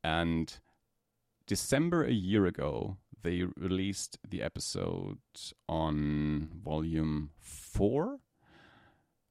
[0.04, 0.52] And
[1.46, 5.18] December a year ago, they released the episode
[5.68, 8.18] on volume four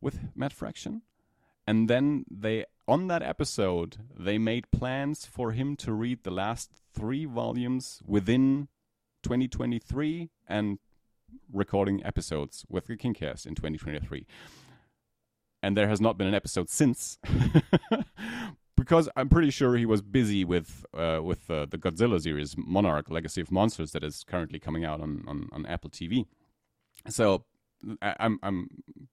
[0.02, 1.04] with Matt Fraction.
[1.68, 6.72] And then they, on that episode, they made plans for him to read the last
[6.94, 8.68] three volumes within
[9.24, 10.78] 2023 and
[11.54, 14.28] recording episodes with the Kingcast in 2023.
[15.64, 17.18] And there has not been an episode since.
[18.76, 23.10] because I'm pretty sure he was busy with uh, with uh, the Godzilla series Monarch
[23.10, 26.26] Legacy of Monsters that is currently coming out on, on, on Apple TV.
[27.08, 27.46] So
[28.02, 28.68] I, I'm I'm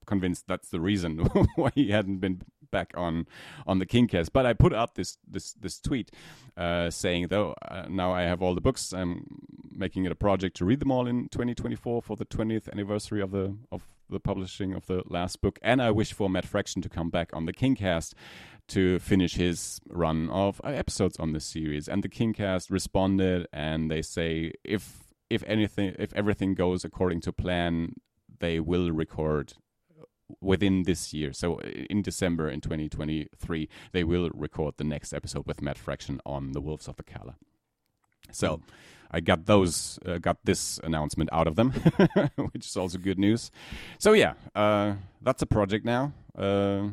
[0.04, 1.18] convinced that's the reason
[1.54, 3.26] why he hadn't been back on
[3.66, 4.30] on the Kingcast.
[4.32, 6.10] But I put out this this this tweet
[6.56, 8.92] uh, saying though uh, now I have all the books.
[8.92, 9.26] I'm
[9.70, 13.30] making it a project to read them all in 2024 for the 20th anniversary of
[13.30, 16.88] the of the publishing of the last book, and I wish for Matt Fraction to
[16.88, 18.14] come back on the Kingcast
[18.68, 21.88] to finish his run of uh, episodes on this series.
[21.88, 27.32] And the Kingcast responded, and they say if if anything if everything goes according to
[27.32, 27.94] plan,
[28.40, 29.54] they will record
[30.40, 31.32] within this year.
[31.32, 36.52] So in December in 2023, they will record the next episode with Matt Fraction on
[36.52, 37.36] the Wolves of the Calla.
[38.30, 38.60] So
[39.10, 41.70] I got those, uh, got this announcement out of them,
[42.52, 43.50] which is also good news.
[43.98, 46.12] So yeah, uh, that's a project now.
[46.36, 46.88] Uh,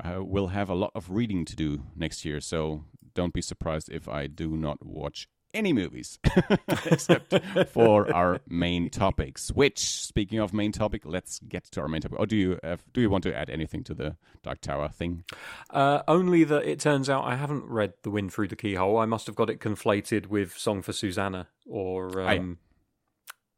[0.00, 2.84] I will have a lot of reading to do next year, so
[3.14, 6.18] don't be surprised if I do not watch any movies
[6.86, 7.34] except
[7.68, 9.50] for our main topics.
[9.50, 12.18] Which, speaking of main topic, let's get to our main topic.
[12.18, 15.24] Or do you have, do you want to add anything to the Dark Tower thing?
[15.70, 18.98] Uh, only that it turns out I haven't read The Wind Through the Keyhole.
[18.98, 22.32] I must have got it conflated with Song for Susannah or yeah.
[22.32, 22.58] um,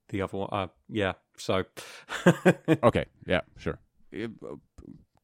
[0.09, 0.49] the other one.
[0.53, 1.65] Uh, yeah, so.
[2.83, 3.79] okay, yeah, sure.
[4.15, 4.29] Uh,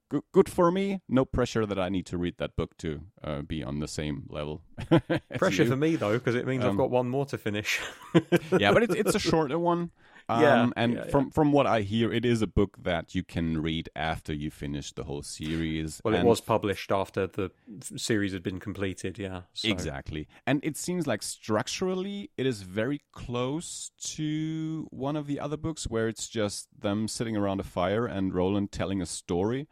[0.09, 1.01] Good, good for me.
[1.09, 4.27] No pressure that I need to read that book to uh, be on the same
[4.29, 4.63] level.
[5.39, 5.69] Pressure you.
[5.71, 7.81] for me, though, because it means I've Um, got one more to finish.
[8.59, 9.91] yeah, but it's it's a shorter one.
[10.29, 11.11] Um, Yeah, and yeah, yeah.
[11.11, 14.51] from from what I hear, it is a book that you can read after you
[14.51, 16.01] finish the whole series.
[16.05, 17.51] well, it was published after the
[17.97, 19.43] series had been completed, yeah.
[19.55, 20.27] so- Exactly.
[20.47, 25.85] And it seems like structurally it is very close to one of the other books
[25.87, 29.69] where it's just them sitting around a fire and Roland telling a story.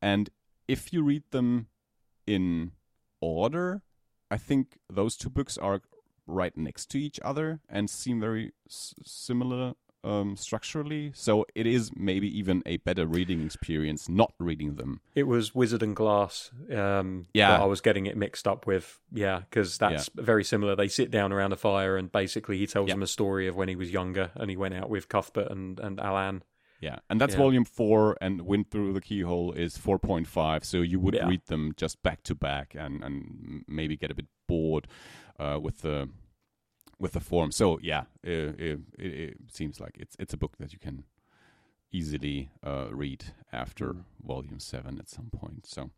[0.00, 0.30] And
[0.66, 1.66] if you read them
[2.26, 2.72] in
[3.20, 3.82] order,
[4.30, 5.82] I think those two books are
[6.26, 9.74] right next to each other and seem very s- similar
[10.04, 11.12] um, structurally.
[11.14, 15.00] So it is maybe even a better reading experience not reading them.
[15.14, 16.50] It was Wizard and Glass.
[16.74, 17.60] Um, Yeah.
[17.60, 19.00] I was getting it mixed up with.
[19.12, 20.76] Yeah, because that's very similar.
[20.76, 22.94] They sit down around a fire, and basically he tells Yeah.
[22.94, 25.78] them a story of when he was younger, and he went out with Cuthbert and
[25.80, 26.42] and Alan.
[26.80, 27.38] Yeah, and that's Yeah.
[27.40, 31.26] volume four, and Wind Through the Keyhole is 4.5, so you would Yeah.
[31.26, 34.86] read them just back to back and, and maybe get a bit bored
[35.40, 36.08] uh, with the
[36.98, 37.52] with the form.
[37.52, 41.04] So yeah, it, it, it, seems like it's it's a book that you can
[41.92, 45.66] easily uh, read after volume seven at some point.
[45.66, 45.90] So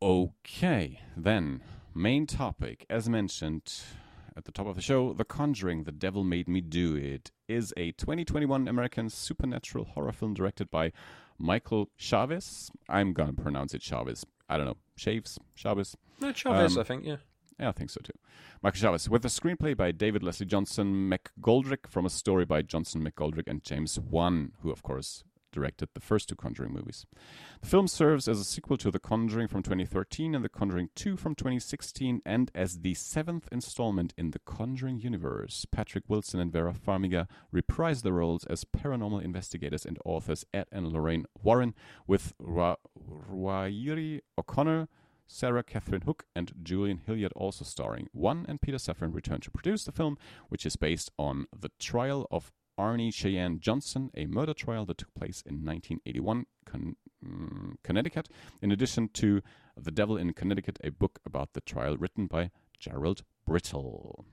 [0.00, 1.62] okay, then
[1.94, 3.82] main topic, as mentioned
[4.36, 7.72] at the top of the show, The Conjuring: The Devil Made Me Do It is
[7.76, 10.92] a 2021 American supernatural horror film directed by
[11.38, 12.70] Michael Chaves.
[12.88, 14.24] I'm gonna pronounce it Chavez.
[14.48, 15.96] I don't know, Shaves, Chavez.
[16.20, 17.04] No, Chavez, Um, I think.
[17.04, 17.16] Yeah.
[17.58, 18.12] Yeah, I think so too.
[18.62, 23.04] Michael Chaves, with a screenplay by David Leslie Johnson McGoldrick from a story by Johnson
[23.04, 27.06] McGoldrick and James Wan, who of course directed the first two Conjuring movies.
[27.60, 31.16] The film serves as a sequel to The Conjuring from 2013 and The Conjuring 2
[31.16, 35.66] from 2016, and as the seventh installment in the Conjuring universe.
[35.70, 40.88] Patrick Wilson and Vera Farmiga reprise the roles as paranormal investigators and authors Ed and
[40.88, 41.74] Lorraine Warren,
[42.06, 42.76] with Ra-
[44.38, 44.88] O'Connor.
[45.26, 48.08] Sarah Catherine Hook and Julian Hilliard also starring.
[48.12, 50.18] Wan and Peter Safran return to produce the film,
[50.48, 55.14] which is based on the trial of Arnie Cheyenne Johnson, a murder trial that took
[55.14, 58.28] place in 1981, Con- mm, Connecticut,
[58.60, 59.42] in addition to
[59.76, 64.24] The Devil in Connecticut, a book about the trial written by Gerald Brittle.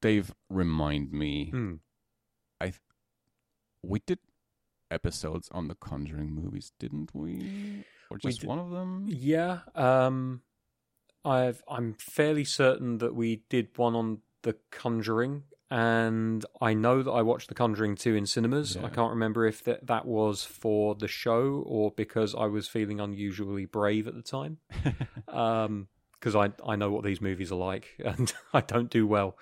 [0.00, 1.50] Dave, remind me.
[1.50, 1.74] Hmm.
[3.82, 4.18] We did
[4.90, 7.84] episodes on the Conjuring movies, didn't we?
[8.10, 9.06] Or just did- one of them?
[9.08, 10.42] Yeah, um,
[11.24, 17.10] I've I'm fairly certain that we did one on The Conjuring, and I know that
[17.10, 18.76] I watched The Conjuring two in cinemas.
[18.76, 18.86] Yeah.
[18.86, 23.00] I can't remember if that that was for the show or because I was feeling
[23.00, 24.58] unusually brave at the time.
[25.28, 25.88] um,
[26.18, 29.36] because I I know what these movies are like, and I don't do well.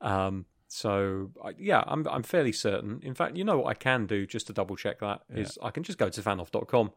[0.00, 3.00] Um, so I, yeah, I'm I'm fairly certain.
[3.02, 5.70] In fact, you know what I can do just to double check that is I
[5.70, 6.92] can just go to fanoff.com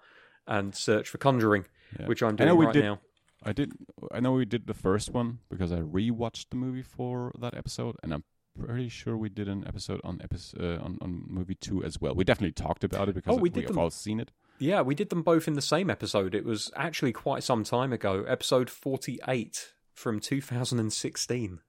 [0.48, 1.66] and search for Conjuring,
[2.00, 2.08] Yeah.
[2.08, 3.00] which I'm I know doing we right did- now.
[3.46, 3.74] I did.
[4.12, 7.98] I know we did the first one because I rewatched the movie for that episode,
[8.02, 8.24] and I'm
[8.58, 12.16] pretty sure we did an episode on episode uh, on on movie two as well.
[12.16, 13.78] We definitely talked about it because Oh, we have them.
[13.78, 14.32] all seen it.
[14.60, 16.34] Yeah, we did them both in the same episode.
[16.34, 21.60] It was actually quite some time ago, episode 48 from 2016.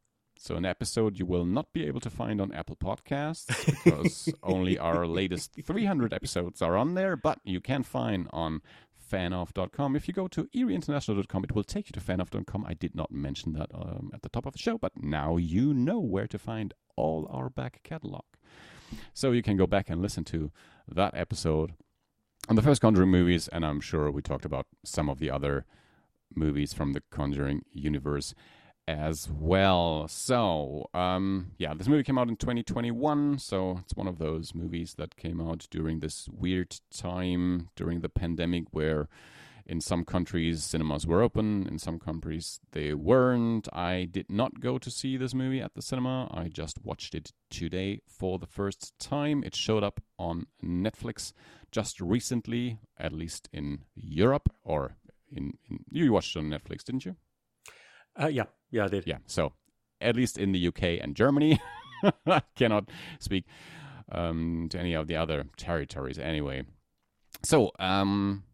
[0.44, 3.46] So an episode you will not be able to find on Apple Podcasts
[3.84, 8.60] because only our latest 300 episodes are on there, but you can find on
[9.10, 9.96] fanoff.com.
[9.96, 12.66] If you go to eerieinternational.com, it will take you to fanoff.com.
[12.66, 15.72] I did not mention that um, at the top of the show, but now you
[15.72, 18.24] know where to find all our back catalog.
[19.14, 20.52] So you can go back and listen to
[20.86, 21.72] that episode
[22.50, 25.64] on the first Conjuring movies, and I'm sure we talked about some of the other
[26.34, 28.34] movies from the Conjuring universe
[28.86, 30.06] as well.
[30.08, 34.94] So, um, yeah, this movie came out in 2021, so it's one of those movies
[34.98, 39.08] that came out during this weird time during the pandemic where
[39.66, 43.68] in some countries cinemas were open, in some countries they weren't.
[43.72, 46.28] I did not go to see this movie at the cinema.
[46.32, 49.42] I just watched it today for the first time.
[49.44, 51.32] It showed up on Netflix
[51.72, 54.96] just recently, at least in Europe or
[55.30, 57.16] in, in you watched it on Netflix, didn't you?
[58.20, 59.06] Uh, yeah, yeah, I did.
[59.06, 59.18] Yeah.
[59.26, 59.52] So
[60.00, 61.60] at least in the UK and Germany,
[62.26, 62.88] I cannot
[63.18, 63.44] speak
[64.10, 66.64] um, to any of the other territories anyway.
[67.42, 68.44] So um,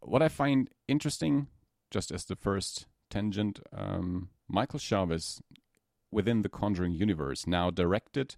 [0.00, 1.48] what I find interesting,
[1.90, 5.40] just as the first tangent, um, Michael Chaves
[6.10, 8.36] within the Conjuring universe now directed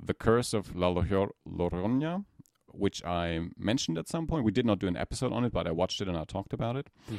[0.00, 2.24] The Curse of La Llor- Llorona,
[2.72, 4.44] which I mentioned at some point.
[4.44, 6.52] We did not do an episode on it, but I watched it and I talked
[6.52, 6.88] about it.
[7.08, 7.16] Hmm.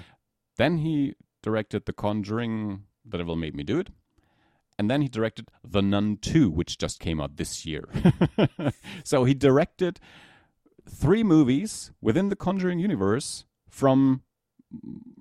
[0.58, 1.16] Then he
[1.48, 3.88] directed The Conjuring, The Devil Made Me Do It.
[4.78, 7.86] And then he directed The Nun 2, which just came out this year.
[9.06, 10.02] so he directed
[10.90, 14.24] three movies within the Conjuring universe from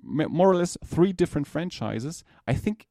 [0.03, 2.25] more or less three different franchises.
[2.45, 2.87] I think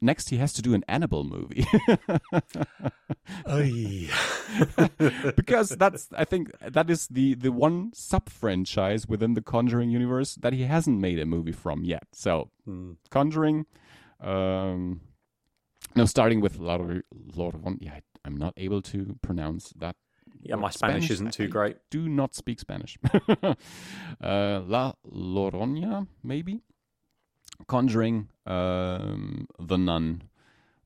[0.00, 1.66] next he has to do an Annabelle movie.
[5.36, 10.34] because that's I think that is the the one sub franchise within the Conjuring universe
[10.36, 12.04] that he hasn't made a movie from yet.
[12.12, 12.92] So Hmm.
[13.10, 13.66] Conjuring,
[14.20, 15.00] um,
[15.94, 17.02] no, starting with Lord
[17.34, 17.78] Lord of One.
[17.80, 19.96] Yeah, I, I'm not able to pronounce that.
[20.42, 21.76] Yeah, my Spanish, isn't I- too I great.
[21.90, 22.98] Do not speak Spanish.
[23.42, 23.54] uh,
[24.20, 26.60] La Llorona, maybe.
[27.66, 30.22] Conjuring, um, The Nun.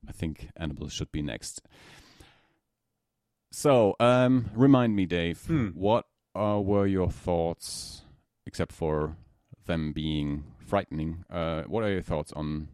[0.07, 1.61] I think Annabelle should be next.
[3.51, 5.69] So, um, remind me, Dave, Hmm.
[5.69, 8.03] what uh, were your thoughts,
[8.45, 9.17] except for
[9.65, 11.25] them being frightening?
[11.29, 12.69] Uh, what are your thoughts on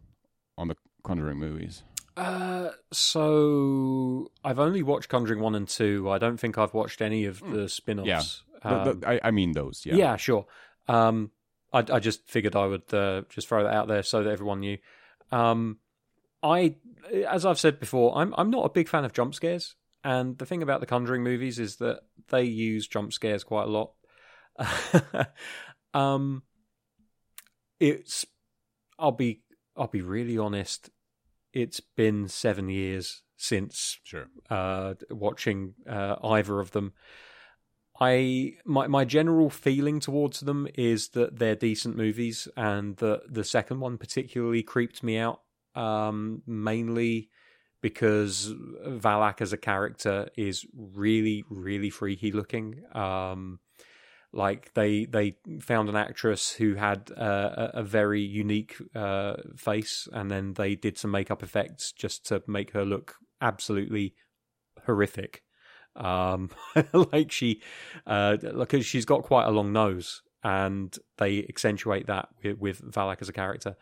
[0.56, 1.82] on the Conjuring movies?
[2.16, 6.08] Uh, so I've only watched Conjuring one and two.
[6.10, 8.42] I don't think I've watched any of the spin-offs.
[8.62, 9.94] The- the- Um, I, I mean those, yeah.
[9.94, 10.16] yeah.
[10.16, 10.46] sure.
[10.88, 11.30] Um,
[11.72, 14.60] I, I just figured I would uh, just throw that out there so that everyone
[14.60, 14.78] knew.
[15.30, 15.78] Um,
[16.42, 16.76] I,
[17.28, 20.46] as I've said before, I'm I'm not a big fan of jump scares, and the
[20.46, 23.92] thing about the Conjuring movies is that they use jump scares quite a lot.
[25.94, 26.42] um,
[27.80, 28.24] it's
[28.98, 29.42] I'll be
[29.76, 30.90] I'll be really honest.
[31.52, 34.28] It's been seven years since Sure.
[34.50, 36.92] uh, watching uh, either of them.
[38.00, 43.44] I my my general feeling towards them is that they're decent movies, and the the
[43.44, 45.40] second one particularly creeped me out,
[45.74, 47.28] um, mainly
[47.80, 48.52] because
[48.86, 52.82] Valak as a character is really really freaky looking.
[52.94, 53.60] Um,
[54.32, 60.30] like they they found an actress who had a, a very unique uh, face, and
[60.30, 64.14] then they did some makeup effects just to make her look absolutely
[64.86, 65.42] horrific.
[65.96, 66.50] Um,
[66.92, 67.62] like she,
[68.06, 73.20] uh, because she's got quite a long nose, and they accentuate that with, with Valak
[73.20, 73.76] as a character.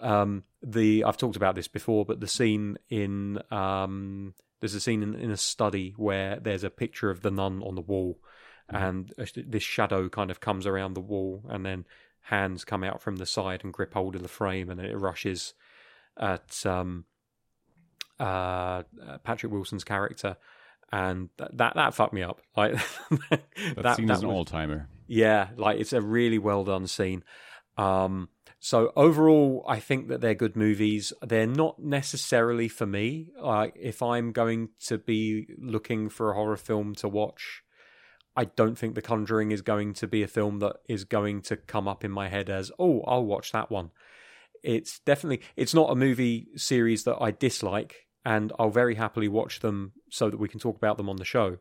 [0.00, 5.02] Um, the I've talked about this before, but the scene in um, there's a scene
[5.02, 8.18] in, in a study where there's a picture of the nun on the wall,
[8.68, 11.84] and this shadow kind of comes around the wall, and then
[12.22, 15.54] hands come out from the side and grip hold of the frame, and it rushes
[16.16, 17.04] at um,
[18.20, 18.82] uh,
[19.24, 20.36] Patrick Wilson's character,
[20.92, 22.40] and that that, that fucked me up.
[22.56, 22.74] Like
[23.30, 23.42] That,
[23.76, 24.88] that, scene that is an all timer.
[25.06, 27.24] yeah, like it's a really well done scene.
[27.78, 28.28] Um,
[28.60, 31.12] so overall, I think that they're good movies.
[31.22, 33.30] They're not necessarily for me.
[33.40, 37.62] Like if I'm going to be looking for a horror film to watch,
[38.36, 41.56] I don't think The Conjuring is going to be a film that is going to
[41.56, 43.90] come up in my head as, oh, I'll watch that one.
[44.62, 49.60] It's definitely it's not a movie series that I dislike, and I'll very happily watch
[49.60, 51.58] them so that we can talk about them on the show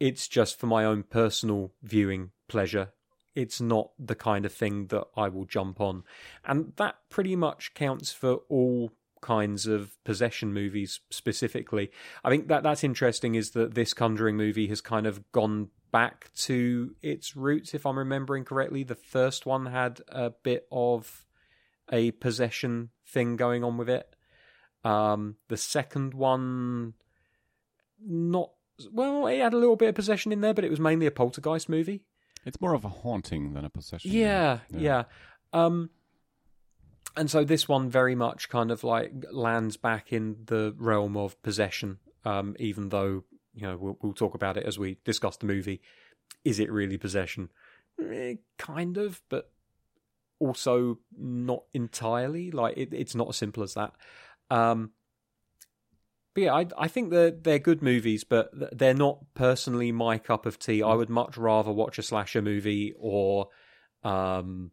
[0.00, 2.92] it's just for my own personal viewing pleasure.
[3.34, 6.04] It's not the kind of thing that I will jump on.
[6.44, 11.90] And that pretty much counts for all kinds of possession movies specifically.
[12.24, 16.30] I think that that's interesting is that this Conjuring movie has kind of gone back
[16.34, 18.84] to its roots if I'm remembering correctly.
[18.84, 21.26] The first one had a bit of
[21.90, 24.15] a possession thing going on with it.
[24.86, 26.94] Um the second one
[28.04, 28.50] not
[28.92, 31.10] well, it had a little bit of possession in there, but it was mainly a
[31.10, 32.04] poltergeist movie.
[32.44, 34.12] It's more of a haunting than a possession.
[34.12, 35.04] Yeah, yeah.
[35.52, 35.90] Um,
[37.16, 41.40] and so this one very much kind of like lands back in the realm of
[41.42, 41.98] possession.
[42.24, 43.24] Um, even though
[43.54, 45.80] you know we'll, we'll talk about it as we discuss the movie.
[46.44, 47.50] Is it really possession?
[48.00, 49.50] Eh, kind of, but
[50.38, 52.50] also not entirely.
[52.50, 53.94] Like it, it's not as simple as that.
[54.50, 54.90] Um,
[56.34, 60.44] but yeah, I, I think they're they're good movies, but they're not personally my cup
[60.44, 60.82] of tea.
[60.82, 63.48] I would much rather watch a slasher movie or,
[64.04, 64.70] um,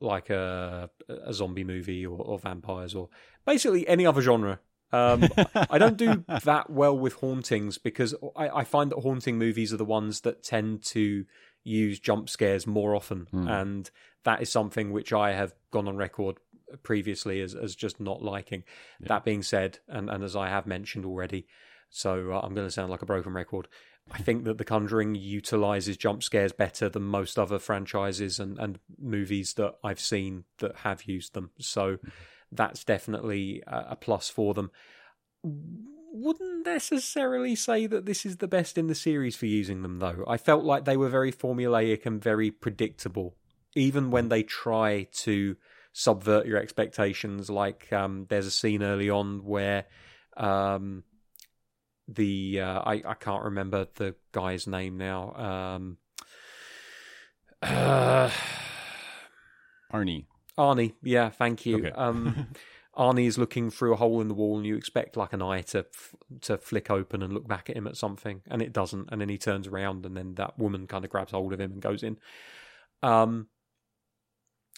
[0.00, 3.08] like a a zombie movie or, or vampires or
[3.46, 4.58] basically any other genre.
[4.90, 9.72] Um, I don't do that well with hauntings because I, I find that haunting movies
[9.72, 11.26] are the ones that tend to
[11.62, 13.88] use jump scares more often, and
[14.24, 16.38] that is something which I have gone on record
[16.82, 18.64] previously as, as just not liking.
[19.00, 21.46] That being said, and, and as I have mentioned already,
[21.90, 23.68] so uh, I'm going to sound like a broken record.
[24.10, 28.78] I think that The Conjuring utilizes jump scares better than most other franchises and, and
[28.98, 31.50] movies that I've seen that have used them.
[31.58, 31.98] So
[32.52, 34.70] that's definitely a, a plus for them.
[35.42, 40.24] Wouldn't necessarily say that this is the best in the series for using them, though.
[40.26, 43.36] I felt like they were very formulaic and very predictable,
[43.76, 45.56] even when they try to
[45.98, 47.50] subvert your expectations.
[47.50, 49.86] Like um, there's a scene early on where
[50.36, 51.02] um,
[52.06, 55.34] the uh, I I can't remember the guy's name now.
[55.34, 55.98] Um,
[57.60, 58.30] uh,
[59.92, 60.26] Arnie.
[60.56, 61.78] Arnie, yeah, thank you.
[61.78, 61.90] Okay.
[61.90, 62.48] Um,
[62.96, 65.62] Arnie is looking through a hole in the wall, and you expect like an eye
[65.62, 69.08] to f- to flick open and look back at him at something, and it doesn't.
[69.10, 71.72] And then he turns around, and then that woman kind of grabs hold of him
[71.72, 72.18] and goes in.
[73.02, 73.48] Um,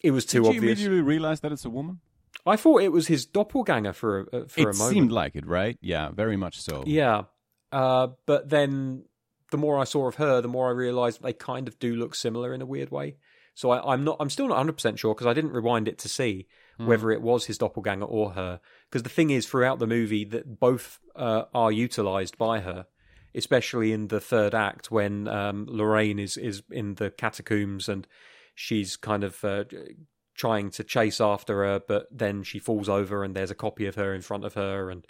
[0.02, 2.00] it was too Did you immediately realize that it's a woman?
[2.46, 4.94] I thought it was his doppelganger for a, uh, for it a moment.
[4.94, 5.78] seemed like it, right?
[5.80, 6.84] Yeah, very much so.
[6.86, 7.24] Yeah.
[7.70, 9.04] Uh, but then
[9.50, 12.14] the more I saw of her, the more I realised they kind of do look
[12.14, 13.16] similar in a weird way.
[13.54, 14.16] So I, I'm not.
[14.20, 16.46] I'm still not 100 percent sure because I didn't rewind it to see
[16.78, 18.60] whether it was his doppelganger or her.
[18.88, 22.86] Because the thing is, throughout the movie, that both uh, are utilised by her,
[23.34, 28.06] especially in the third act when um, Lorraine is is in the catacombs and
[28.60, 29.64] she's kind of uh,
[30.34, 33.94] trying to chase after her, but then she falls over and there's a copy of
[33.94, 35.06] her in front of her and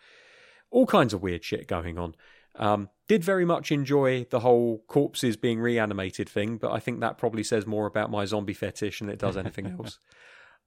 [0.71, 2.15] all kinds of weird shit going on.
[2.55, 7.19] Um, did very much enjoy the whole corpses being reanimated thing, but I think that
[7.19, 9.99] probably says more about my zombie fetish than it does anything else.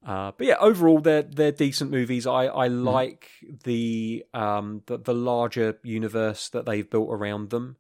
[0.06, 2.28] Uh, but yeah, overall they're they're decent movies.
[2.28, 3.30] I I like
[3.64, 7.78] the um the, the larger universe that they've built around them.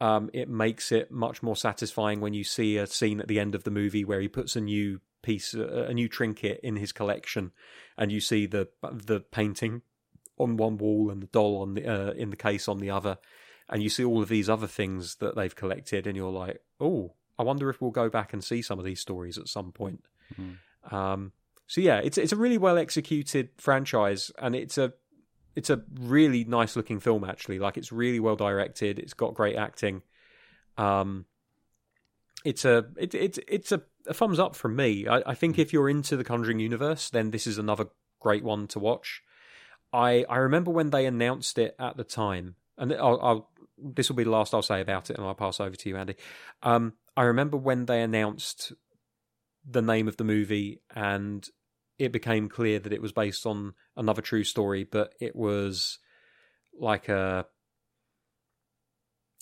[0.00, 3.54] Um, it makes it much more satisfying when you see a scene at the end
[3.54, 6.92] of the movie where he puts a new piece, a, a new trinket in his
[6.92, 7.52] collection,
[7.96, 9.82] and you see the the painting
[10.38, 13.16] on one wall and the doll on the uh, in the case on the other,
[13.70, 17.14] and you see all of these other things that they've collected, and you're like, oh,
[17.38, 20.04] I wonder if we'll go back and see some of these stories at some point.
[20.90, 21.32] Um,
[21.66, 24.92] so yeah, it's it's a really well executed franchise, and it's a
[25.56, 27.58] it's a really nice looking film actually.
[27.58, 28.98] Like it's really well directed.
[28.98, 30.02] It's got great acting.
[30.76, 31.24] Um,
[32.44, 35.08] it's a it, it's it's a, a thumbs up from me.
[35.08, 37.86] I, I think if you're into the Conjuring universe, then this is another
[38.20, 39.22] great one to watch.
[39.92, 44.16] I I remember when they announced it at the time, and I'll, I'll this will
[44.16, 46.16] be the last I'll say about it, and I'll pass over to you, Andi.
[46.62, 48.72] Um, I remember when they announced
[49.68, 51.48] the name of the movie, and
[51.98, 55.98] it became clear that it was based on another true story, but it was
[56.78, 57.46] like a.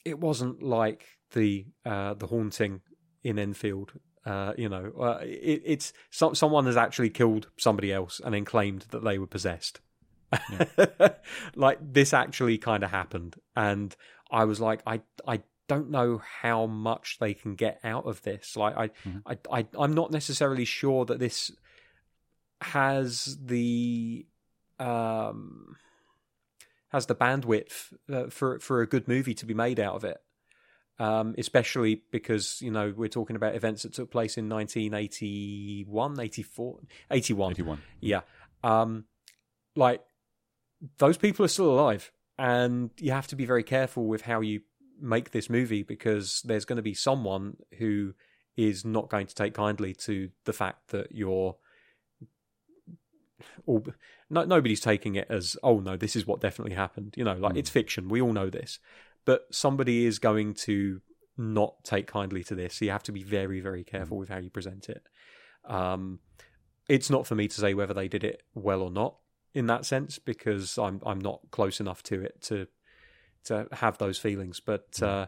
[0.05, 2.81] It wasn't like the uh, the haunting
[3.23, 3.93] in Enfield.
[4.25, 8.45] Uh, you know, uh, it, it's some, someone has actually killed somebody else and then
[8.45, 9.81] claimed that they were possessed.
[11.55, 13.95] like this actually kind of happened, and
[14.31, 18.57] I was like, I I don't know how much they can get out of this.
[18.57, 19.23] Like I Mhm.
[19.27, 21.51] I, I I'm not necessarily sure that this
[22.65, 24.27] has the
[24.79, 25.77] um
[26.95, 30.19] has the bandwidth uh, for for a good movie to be made out of it.
[31.01, 36.79] Um, especially because you know we're talking about events that took place in 1981, 84,
[37.11, 37.51] 81.
[37.51, 37.83] 81.
[38.01, 38.21] Yeah.
[38.63, 39.05] Um,
[39.75, 40.03] like
[40.99, 44.61] those people are still alive, and you have to be very careful with how you
[45.01, 48.15] make this movie because there's going to be someone who
[48.57, 51.57] is not going to take kindly to the fact that you're.
[53.67, 53.83] Or,
[54.31, 57.15] no, nobody's taking it as oh no, this is what definitely happened.
[57.17, 57.59] You know, like Mm.
[57.59, 58.09] it's fiction.
[58.09, 58.79] We all know this,
[59.25, 61.01] but somebody is going to
[61.37, 62.75] not take kindly to this.
[62.75, 65.03] So you have to be very, very careful with how you present it.
[65.65, 66.21] Um,
[66.89, 69.17] it's not for me to say whether they did it well or not
[69.55, 72.67] in that sense because I'm I'm not close enough to it to
[73.45, 74.61] to have those feelings.
[74.61, 75.27] But uh,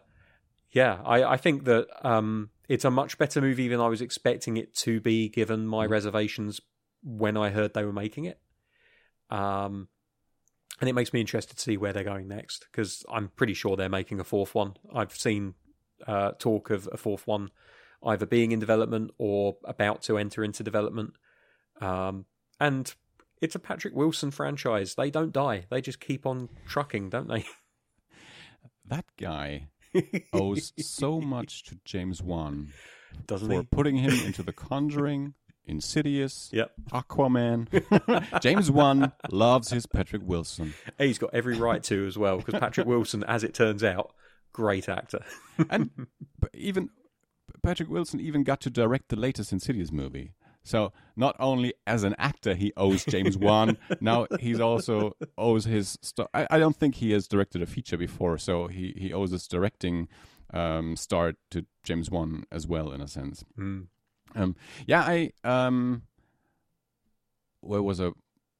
[0.71, 4.57] yeah, I, I think that um, it's a much better movie than I was expecting
[4.57, 6.61] it to be, given my reservations
[7.07, 8.39] when I heard they were making it.
[9.31, 9.89] Um,
[10.81, 13.77] and it makes me interested to see where they're going next because I'm pretty sure
[13.77, 14.75] they're making a fourth one.
[14.95, 15.55] I've seen
[16.07, 17.51] uh, talk of a fourth one
[18.05, 21.15] either being in development or about to enter into development.
[21.81, 22.27] Um,
[22.61, 22.93] and
[23.41, 24.95] it's a Patrick Wilson franchise.
[24.95, 25.65] They don't die.
[25.71, 27.45] They just keep on trucking, don't they?
[28.89, 29.67] That guy
[30.33, 32.73] owes so much to James Wan
[33.27, 33.69] Doesn't for he?
[33.69, 35.35] putting him into The Conjuring,
[35.67, 36.73] Insidious, Yep.
[36.93, 38.41] Aquaman.
[38.41, 40.75] James Wan loves his Patrick Wilson.
[40.99, 44.13] He's got every right to as well because Patrick Wilson, as it turns out,
[44.53, 45.25] great actor.
[45.71, 45.91] and
[46.55, 46.91] even
[47.63, 50.33] Patrick Wilson even got to direct the latest Insidious movie.
[50.63, 55.97] So not only as an actor he owes James Wan, now he's also owes his.
[56.03, 59.31] St- I, I don't think he has directed a feature before, so he he owes
[59.31, 60.09] his directing
[60.53, 63.45] um, start to James Wan as well, in a sense.
[63.57, 63.87] Mm.
[64.35, 64.57] Um,
[64.87, 66.03] yeah, I um,
[67.61, 68.11] where was I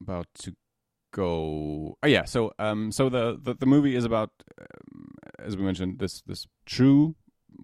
[0.01, 0.53] about to
[1.13, 1.97] go?
[2.01, 5.99] Oh yeah, so um, so the the, the movie is about, um, as we mentioned,
[5.99, 7.15] this this true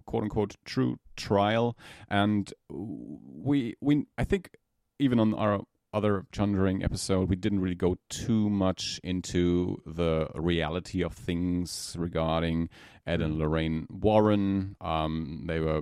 [0.06, 1.78] quote unquote true trial,
[2.10, 4.52] and we we I think
[5.00, 5.62] even on our
[5.94, 12.70] other Conjuring episode, we didn't really go too much into the reality of things regarding
[13.06, 14.76] Ed and Lorraine Warren.
[14.82, 15.82] Um, they were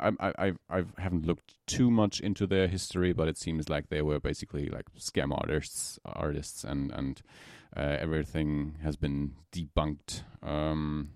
[0.00, 4.02] I, I, I haven't looked too much into their history, but it seems like they
[4.02, 7.22] were basically like scam artists, artists, and and
[7.76, 10.22] uh, everything has been debunked.
[10.42, 11.10] Um,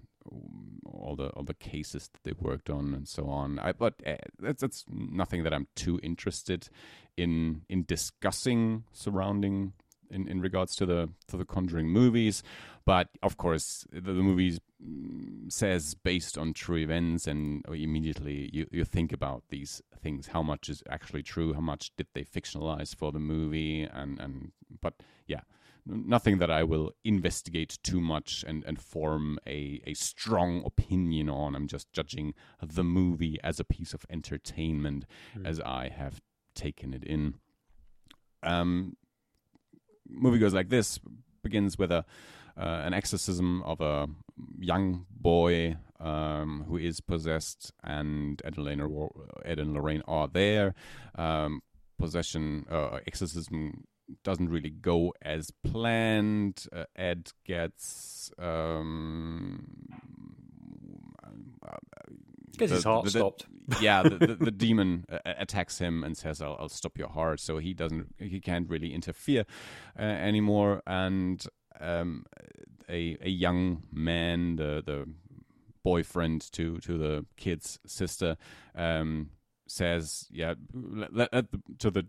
[0.85, 3.59] all the all the cases that they worked on and so on.
[3.59, 6.68] I, but uh, that's that's nothing that I'm too interested
[7.16, 9.72] in in discussing surrounding
[10.13, 12.43] in, in regards to the to the Conjuring movies.
[12.85, 18.67] But of course, the, the movie mm, says based on true events, and immediately you,
[18.71, 20.29] you think about these things.
[20.29, 21.55] How much is actually true?
[21.55, 23.83] How much did they fictionalize for the movie?
[23.83, 24.95] And and but
[25.27, 25.41] yeah,
[25.87, 31.55] nothing that I will investigate too much and, and form a, a strong opinion on.
[31.55, 35.05] I'm just judging the movie as a piece of entertainment
[35.45, 36.21] as I have
[36.55, 37.35] taken it in.
[38.43, 38.97] Um,
[40.13, 40.99] movie goes like this:
[41.43, 42.05] begins with a
[42.57, 44.09] uh, an exorcism of a
[44.59, 49.09] young boy um, who is possessed, and Ed and Lorraine,
[49.45, 50.75] Ed and Lorraine are there.
[51.15, 51.63] Um,
[51.99, 53.85] possession, uh, exorcism
[54.25, 56.67] doesn't really go as planned.
[56.73, 59.89] Uh, Ed gets um,
[62.59, 63.47] Gets his heart the- the- stopped.
[63.81, 67.39] yeah, the, the, the demon uh, attacks him and says, I'll, "I'll stop your heart."
[67.41, 69.45] So he doesn't, he can't really interfere
[69.99, 70.83] uh, anymore.
[70.87, 71.45] And
[71.81, 72.25] um,
[72.89, 75.09] a a young man, the the
[75.85, 78.37] boyfriend to to the kid's sister,
[78.75, 79.31] um,
[79.69, 82.07] says, "Yeah, let, let, let the, to the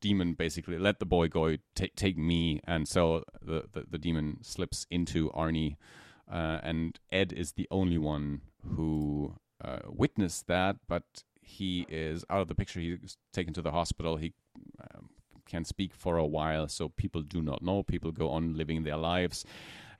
[0.00, 1.56] demon basically, let the boy go.
[1.74, 5.76] Take take me." And so the the, the demon slips into Arnie,
[6.30, 8.40] uh, and Ed is the only one
[8.76, 11.04] who uh, witnessed that, but
[11.40, 12.80] he is out of the picture.
[12.80, 14.16] He's taken to the hospital.
[14.16, 14.34] He
[14.80, 15.10] um,
[15.46, 17.82] can't speak for a while, so people do not know.
[17.82, 19.44] People go on living their lives,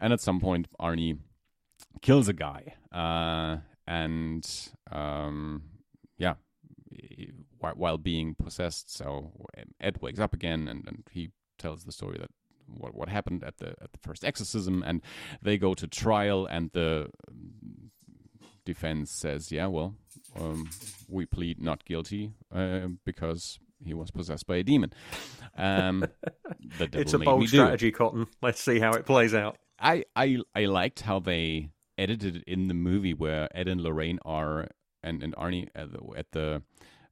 [0.00, 1.18] and at some point, Arnie
[2.02, 4.48] kills a guy, uh, and
[4.90, 5.62] um,
[6.18, 6.34] yeah,
[7.61, 8.94] while being possessed.
[8.94, 9.32] So
[9.80, 12.30] Ed wakes up again, and, and he tells the story that
[12.66, 15.00] what what happened at the at the first exorcism, and
[15.40, 17.11] they go to trial, and the
[18.66, 19.94] defense says, yeah, well,
[20.38, 20.68] um,
[21.08, 24.92] we plead not guilty uh, because he was possessed by a demon.
[25.56, 26.06] Um,
[26.78, 27.64] the devil It's a bold me do it.
[27.64, 28.26] strategy, Cotton.
[28.42, 29.56] Let's see how it plays out.
[29.78, 34.18] I, I I liked how they edited it in the movie where Ed and Lorraine
[34.24, 34.68] are
[35.02, 36.62] and, and Arnie at the at the,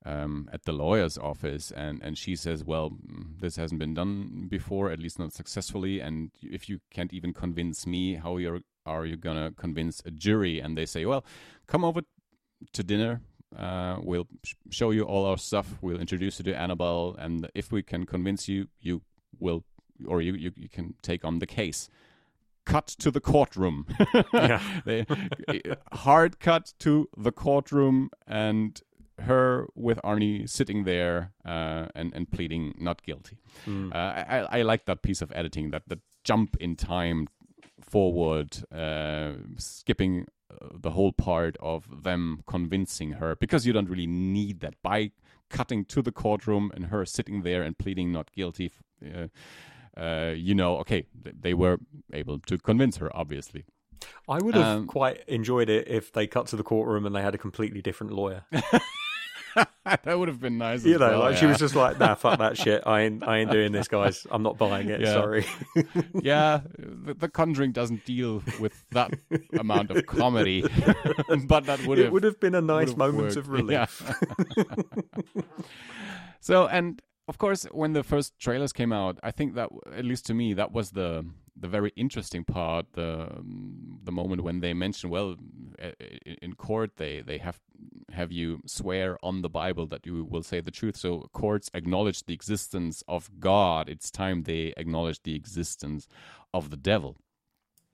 [0.04, 2.96] um, at the lawyer's office and, and she says, Well,
[3.40, 7.86] this hasn't been done before, at least not successfully, and if you can't even convince
[7.86, 10.60] me, how you're are you gonna convince a jury?
[10.60, 11.24] And they say, Well,
[11.66, 12.02] come over
[12.72, 13.20] to dinner.
[13.56, 15.76] Uh, we'll sh- show you all our stuff.
[15.80, 19.02] We'll introduce you to Annabelle, and if we can convince you, you
[19.38, 19.64] will,
[20.06, 21.88] or you, you, you can take on the case
[22.66, 23.86] cut to the courtroom.
[24.32, 24.60] Yeah.
[24.84, 25.04] They-
[25.92, 28.80] hard cut to the courtroom and
[29.20, 33.38] her with Arnie sitting there uh, and and pleading not guilty.
[33.64, 33.92] Hmm.
[33.92, 37.28] Uh, I, I I like that piece of editing that the jump in time
[37.84, 44.06] forward, uh, skipping uh, the whole part of them convincing her because you don't really
[44.06, 45.10] need that by
[45.50, 48.72] cutting to the courtroom and her sitting there and pleading not guilty.
[49.04, 49.28] Uh,
[50.00, 51.06] uh, you know, okay,
[51.40, 51.78] they were
[52.12, 53.64] able to convince her, obviously.
[54.28, 57.22] I would have Um, quite enjoyed it if they cut to the courtroom and they
[57.22, 58.44] had a completely different lawyer.
[59.84, 60.84] that would have been nice.
[60.84, 62.82] You as know, well, like she was just like, "Nah, fuck that shit.
[62.86, 64.26] I ain't, I ain't doing this, guys.
[64.30, 65.00] I'm not buying it.
[65.00, 65.12] Yeah.
[65.12, 65.46] Sorry."
[66.22, 69.12] yeah, the, the Conjuring doesn't deal with that
[69.58, 70.62] amount of comedy,
[71.46, 73.36] but that would have would have been a nice moment worked.
[73.36, 74.02] of relief.
[74.56, 75.42] Yeah.
[76.40, 80.26] so, and of course, when the first trailers came out, I think that, at least
[80.26, 81.24] to me, that was the
[81.56, 82.86] the very interesting part.
[82.92, 85.36] The um, the moment when they mention, well,
[85.82, 87.60] i- i- in court they they have
[88.12, 90.96] have you swear on the Bible that you will say the truth.
[90.96, 93.88] So courts acknowledge the existence of God.
[93.88, 96.06] It's time they acknowledge the existence
[96.52, 97.16] of the devil.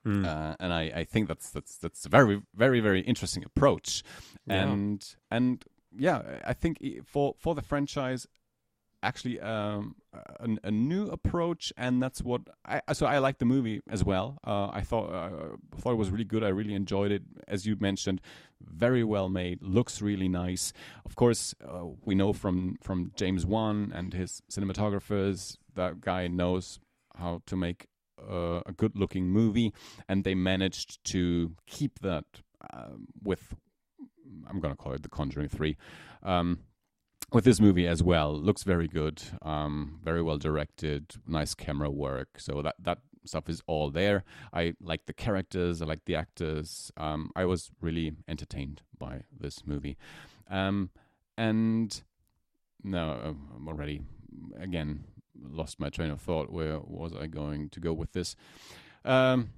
[0.06, 4.02] Uh, and I, I think that's that's that's a very very very interesting approach,
[4.46, 4.62] Yeah.
[4.62, 5.62] and and
[5.98, 8.26] yeah, I think for for the franchise,
[9.02, 13.80] actually um, a, a new approach, and that's what I so I like the movie
[13.88, 14.38] as well.
[14.46, 16.42] Uh, I thought uh, thought it was really good.
[16.44, 18.20] I really enjoyed it, as you mentioned,
[18.60, 19.62] very well made.
[19.62, 20.72] Looks really nice.
[21.04, 26.80] Of course, uh, we know from from James Wan and his cinematographers that guy knows
[27.16, 27.86] how to make
[28.18, 29.72] uh, a good looking movie,
[30.08, 32.24] and they managed to keep that
[32.72, 33.54] um, with.
[34.48, 35.76] I'm gonna call it The Conjuring Three.
[36.22, 36.60] Um,
[37.32, 42.38] with this movie as well, looks very good, um, very well directed, nice camera work.
[42.38, 44.24] So that that stuff is all there.
[44.52, 46.90] I like the characters, I like the actors.
[46.96, 49.96] Um, I was really entertained by this movie,
[50.50, 50.90] um,
[51.36, 52.02] and
[52.82, 54.02] no, I'm already
[54.58, 55.04] again
[55.40, 56.50] lost my train of thought.
[56.50, 58.36] Where was I going to go with this?
[59.04, 59.50] Um,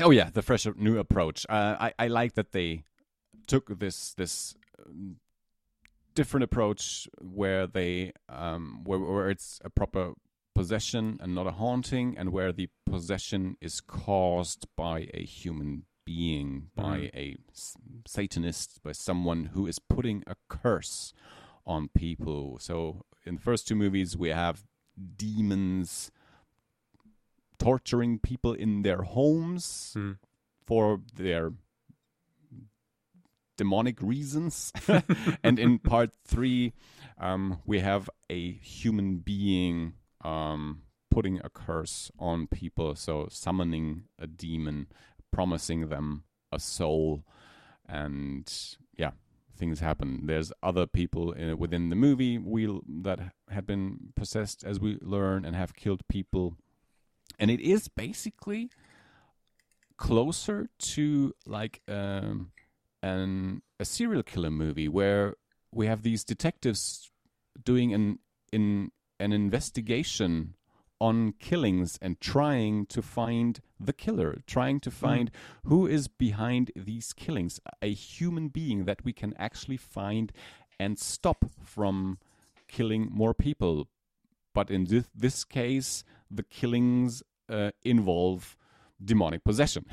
[0.00, 1.46] oh yeah, the fresh new approach.
[1.48, 2.84] Uh, I I like that they
[3.46, 4.54] took this this
[6.14, 10.12] different approach where they um, where where it's a proper
[10.54, 16.68] possession and not a haunting, and where the possession is caused by a human being,
[16.76, 21.12] by a s- Satanist, by someone who is putting a curse
[21.66, 22.58] on people.
[22.60, 24.62] So in the first two movies, we have
[25.16, 26.10] demons
[27.58, 30.12] torturing people in their homes Hmm.
[30.66, 31.52] for their
[33.56, 34.72] demonic reasons.
[35.42, 36.72] and in part three,
[37.18, 39.94] um, we have a human being
[40.24, 44.88] um, putting a curse on people, so summoning a demon,
[45.30, 47.24] promising them a soul,
[47.88, 49.12] and yeah,
[49.56, 50.26] things happen.
[50.26, 52.66] There's other people in, within the movie we
[53.02, 56.56] that have been possessed, as we learn, and have killed people,
[57.38, 58.70] and it is basically
[59.96, 62.50] closer to like um,
[63.04, 65.34] an a serial killer movie where
[65.70, 67.10] we have these detectives
[67.62, 68.18] doing an
[68.50, 68.90] in
[69.20, 70.54] an investigation
[71.00, 75.30] on killings and trying to find the killer, trying to find
[75.64, 80.32] who is behind these killings, a human being that we can actually find
[80.80, 82.18] and stop from
[82.68, 83.88] killing more people.
[84.54, 88.56] But in this, this case, the killings uh, involve
[89.04, 89.84] demonic possession,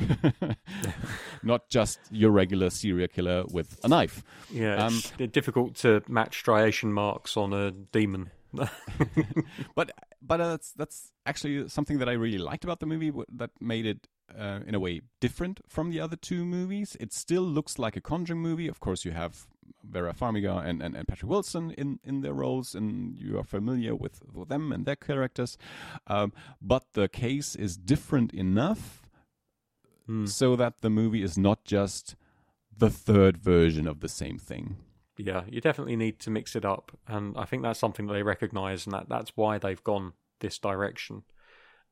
[1.43, 4.24] not just your regular serial killer with a knife.
[4.51, 8.32] Yeah, Um, it's difficult to match striation marks on a demon.
[9.76, 9.91] but
[10.22, 13.86] but uh, that's that's actually something that I really liked about the movie that made
[13.86, 14.07] it
[14.38, 16.97] uh, in a way different from the other two movies.
[16.99, 18.68] It still looks like a Conjuring movie.
[18.68, 19.47] Of course, you have
[19.84, 23.95] Vera Farmiga and, and, and Patrick Wilson in, in their roles, and you are familiar
[23.95, 25.57] with, with them and their characters.
[26.07, 29.01] Um, but the case is different enough
[30.26, 32.16] so that the movie is not just
[32.78, 34.78] the third version of the same thing.
[35.18, 38.24] Yeah, you definitely need to mix it up, and I think that's something that they
[38.24, 41.24] recognise, and that that's why they've gone this direction.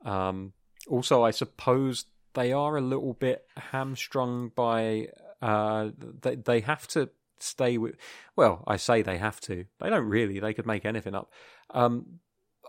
[0.04, 0.54] Um,
[0.88, 5.10] also, I suppose they are a little bit hamstrung by
[5.42, 5.90] uh,
[6.22, 7.96] they they have to stay with.
[8.36, 9.66] Well, I say they have to.
[9.80, 10.40] They don't really.
[10.40, 11.32] They could make anything up.
[11.72, 12.20] Um,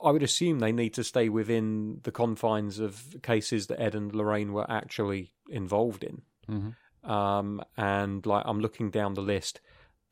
[0.03, 4.15] I would assume they need to stay within the confines of cases that Ed and
[4.15, 6.23] Lorraine were actually involved in.
[6.49, 7.11] Mm-hmm.
[7.11, 9.61] Um, and like I'm looking down the list,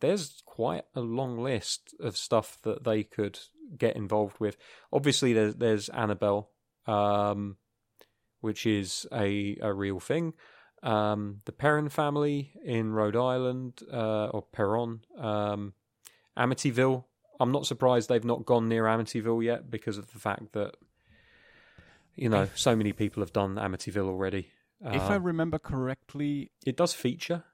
[0.01, 3.39] there's quite a long list of stuff that they could
[3.77, 4.57] get involved with.
[4.93, 6.51] Obviously, there's there's Annabelle,
[6.87, 7.57] um,
[8.41, 10.35] which is a a real thing.
[10.83, 15.75] Um, the Perron family in Rhode Island, uh, or Perron, um,
[16.37, 17.05] Amityville.
[17.41, 20.75] I'm not surprised they've not gone near Amityville yet because of the fact that
[22.17, 24.49] you know so many people have done Amityville already.
[24.81, 27.45] if I Uh, remember correctly, it does feature.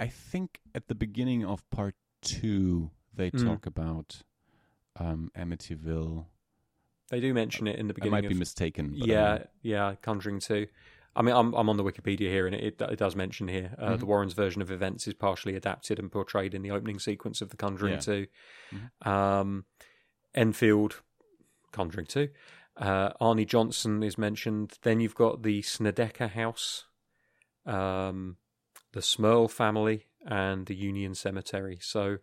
[0.00, 3.44] I think at the beginning of part two they Mm.
[3.44, 4.22] talk about
[4.96, 6.26] um, Amityville.
[7.10, 8.14] They do mention it in the beginning.
[8.14, 8.96] I might of, be mistaken.
[8.98, 10.66] But yeah, um, yeah, Conjuring Two.
[11.16, 13.94] I mean, I'm I'm on the Wikipedia here, and it it does mention here uh,
[13.96, 13.98] Mhm.
[14.00, 17.48] the Warrens' version of events is partially adapted and portrayed in the opening sequence of
[17.50, 18.00] The Conjuring Yeah.
[18.00, 18.26] 2
[18.72, 19.06] Mhm.
[19.06, 19.64] Um,
[20.34, 21.02] Enfield,
[21.72, 22.28] Conjuring Two.
[22.76, 24.78] Uh, Arnie Johnson is mentioned.
[24.82, 26.84] Then you've got the Snedeker House,
[27.66, 28.36] um,
[28.92, 31.78] the Smurl family, and the Union Cemetery.
[31.80, 32.18] So,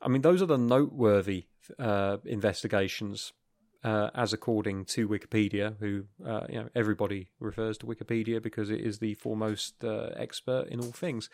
[0.00, 1.46] I mean, those are the noteworthy
[1.78, 3.32] uh, investigations
[3.84, 8.80] uh, as according to Wikipedia, who uh, you know everybody refers to Wikipedia because it
[8.80, 11.28] is the foremost uh, expert in all things.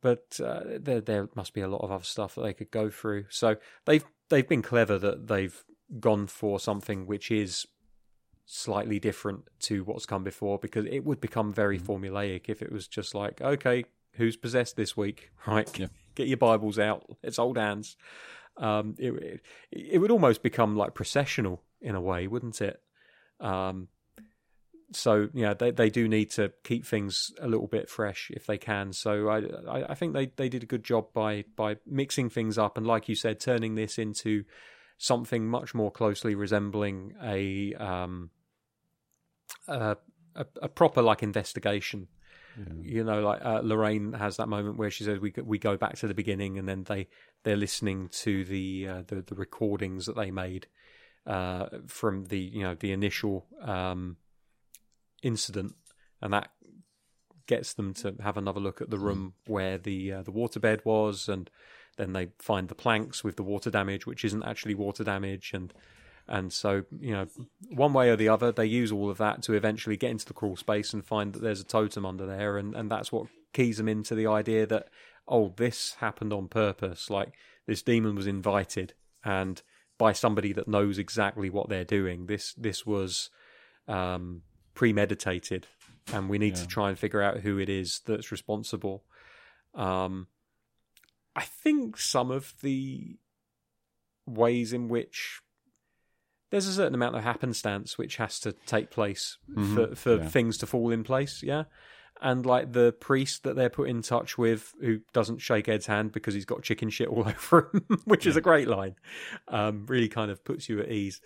[0.00, 2.90] But uh, there there must be a lot of other stuff that they could go
[2.90, 3.26] through.
[3.30, 3.56] So
[3.86, 5.64] they've they've been clever that they've
[6.00, 7.66] gone for something which is
[8.46, 12.86] slightly different to what's come before because it would become very formulaic if it was
[12.86, 15.86] just like okay who's possessed this week right Yeah.
[16.14, 17.96] get your bibles out It's old hands
[18.58, 19.40] um, it, it
[19.72, 22.80] it would almost become like processional in a way, wouldn't it?
[23.40, 23.88] Um,
[24.92, 28.58] so yeah, they they do need to keep things a little bit fresh if they
[28.58, 28.92] can.
[28.92, 32.58] So I I, I think they, they did a good job by by mixing things
[32.58, 34.44] up and like you said, turning this into
[34.98, 38.30] something much more closely resembling a um
[39.66, 39.96] a,
[40.36, 42.06] a, a proper like investigation
[42.80, 45.76] you know, like uh, Lorraine has that moment where she says we go- we go
[45.76, 47.08] back to the beginning, and then they
[47.42, 50.68] they're listening to the uh, the, the recordings that they made
[51.26, 54.16] uh, from the you know the initial um,
[55.22, 55.74] incident,
[56.20, 56.50] and that
[57.46, 61.28] gets them to have another look at the room where the uh, the waterbed was,
[61.28, 61.50] and
[61.96, 65.72] then they find the planks with the water damage, which isn't actually water damage, and
[66.26, 67.26] and so you know
[67.70, 70.32] one way or the other they use all of that to eventually get into the
[70.32, 73.76] crawl space and find that there's a totem under there, and and that's what keys
[73.76, 74.88] them into the idea that
[75.26, 77.32] oh this happened on purpose, like
[77.66, 78.92] this demon was invited
[79.24, 79.62] and
[79.98, 82.26] by somebody that knows exactly what they're doing.
[82.26, 83.30] This this was
[83.86, 84.42] um,
[84.74, 85.66] premeditated,
[86.12, 89.04] and we need to try and figure out who it is that's responsible.
[89.74, 90.28] Um,
[91.36, 93.16] I think some of the
[94.26, 95.40] ways in which
[96.50, 100.28] there's a certain amount of happenstance which has to take place Mhm, for for yeah.
[100.28, 101.64] things to fall in place, yeah.
[102.22, 106.12] And like the priest that they're put in touch with, who doesn't shake Ed's hand
[106.12, 108.94] because he's got chicken shit all over him, which is a great line.
[109.48, 111.20] Um, really kind of puts you at ease.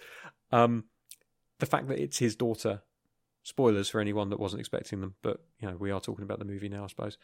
[0.50, 0.84] Um,
[1.58, 2.82] the fact that it's his daughter.
[3.44, 6.44] Spoilers for anyone that wasn't expecting them, but you know we are talking about the
[6.44, 7.16] movie now, I suppose.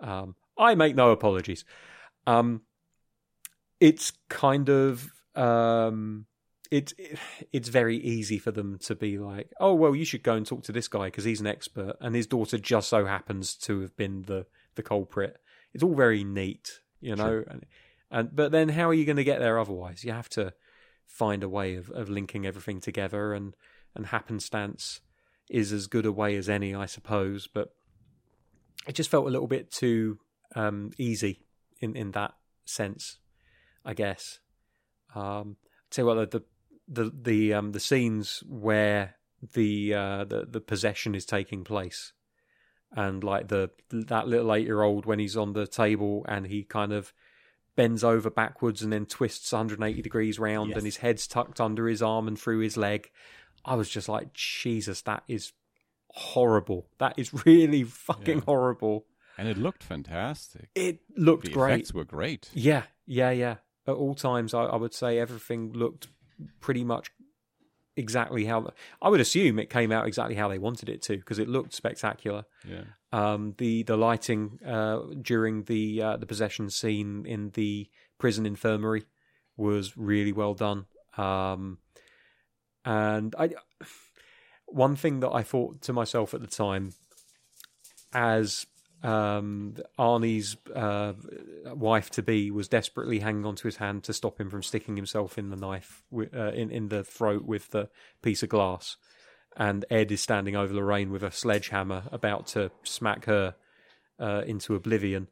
[0.00, 1.64] Um, I make no apologies.
[2.26, 2.62] Um,
[3.78, 6.26] it's kind of um,
[6.70, 6.94] it's
[7.52, 10.62] it's very easy for them to be like, oh well, you should go and talk
[10.64, 13.96] to this guy because he's an expert, and his daughter just so happens to have
[13.96, 15.38] been the the culprit.
[15.74, 17.66] It's all very neat, you know, and,
[18.10, 20.04] and but then how are you going to get there otherwise?
[20.04, 20.54] You have to
[21.06, 23.54] find a way of, of linking everything together, and
[23.96, 25.00] and happenstance
[25.48, 27.48] is as good a way as any, I suppose.
[27.52, 27.74] But
[28.86, 30.18] it just felt a little bit too
[30.54, 31.42] um, easy
[31.80, 32.34] in in that
[32.64, 33.18] sense,
[33.84, 34.38] I guess.
[35.16, 35.56] Um,
[35.90, 36.42] tell you what, the
[36.90, 39.14] the the um, the scenes where
[39.54, 42.12] the uh, the the possession is taking place,
[42.92, 46.64] and like the that little eight year old when he's on the table and he
[46.64, 47.12] kind of
[47.76, 50.76] bends over backwards and then twists 180 degrees round Yes.
[50.78, 53.10] and his head's tucked under his arm and through his leg.
[53.64, 55.52] I was just like, Jesus, that is
[56.08, 56.88] horrible.
[56.98, 58.44] That is really fucking Yeah.
[58.44, 59.06] horrible.
[59.38, 60.68] and it looked fantastic.
[60.74, 61.74] It looked the great.
[61.74, 62.50] effects were great.
[62.52, 63.56] Yeah, yeah, yeah.
[63.86, 66.08] At all times, I, I would say everything looked
[66.60, 67.10] pretty much
[67.96, 68.72] exactly how
[69.02, 71.74] I would assume it came out exactly how they wanted it to because it looked
[71.74, 72.44] spectacular.
[72.66, 72.84] Yeah.
[73.12, 77.88] Um, the the lighting uh, during the uh, the possession scene in the
[78.18, 79.04] prison infirmary
[79.56, 80.86] was really well done.
[81.16, 81.78] Um,
[82.84, 83.50] and I
[84.66, 86.92] one thing that I thought to myself at the time,
[88.12, 88.66] as
[89.02, 91.14] um, Arnie's uh,
[91.66, 95.38] wife to be was desperately hanging onto his hand to stop him from sticking himself
[95.38, 97.88] in the knife uh, in in the throat with the
[98.22, 98.96] piece of glass,
[99.56, 103.54] and Ed is standing over Lorraine with a sledgehammer about to smack her
[104.18, 105.28] uh, into oblivion,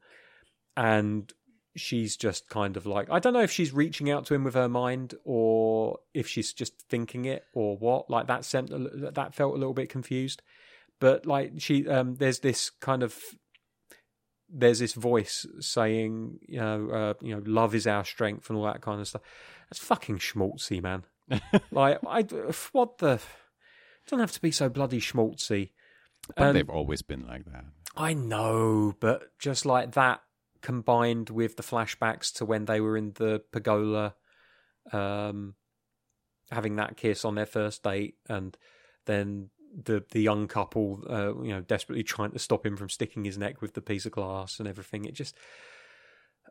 [0.76, 1.30] and
[1.76, 4.54] she's just kind of like I don't know if she's reaching out to him with
[4.54, 8.08] her mind or if she's just thinking it or what.
[8.08, 8.70] Like that sent
[9.14, 10.40] that felt a little bit confused,
[11.00, 13.14] but like she um, there's this kind of
[14.50, 18.64] there's this voice saying you know uh, you know love is our strength and all
[18.64, 19.22] that kind of stuff.
[19.68, 21.04] That's fucking schmaltzy, man.
[21.70, 22.22] like I
[22.72, 23.20] what the
[24.06, 25.70] don't have to be so bloody schmaltzy.
[26.36, 27.64] But And- they've always been like that.
[27.96, 30.20] I know, but just like that
[30.62, 34.14] combined with the flashbacks to when they were in the pergola,
[34.92, 35.54] um,
[36.50, 38.56] having that kiss on their first date, and
[39.06, 39.50] then
[39.84, 43.38] the the young couple, uh, you know, desperately trying to stop him from sticking his
[43.38, 45.04] neck with the piece of glass and everything.
[45.04, 45.36] It just,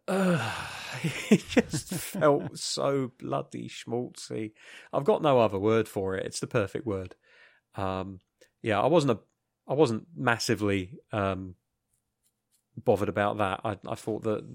[0.07, 0.51] uh,
[1.29, 4.53] it just felt so bloody schmaltzy.
[4.93, 6.25] I've got no other word for it.
[6.25, 7.15] It's the perfect word.
[7.75, 8.19] Um,
[8.61, 9.19] yeah, I wasn't a
[9.67, 11.55] I wasn't massively um,
[12.77, 13.61] bothered about that.
[13.65, 14.45] I, I thought that,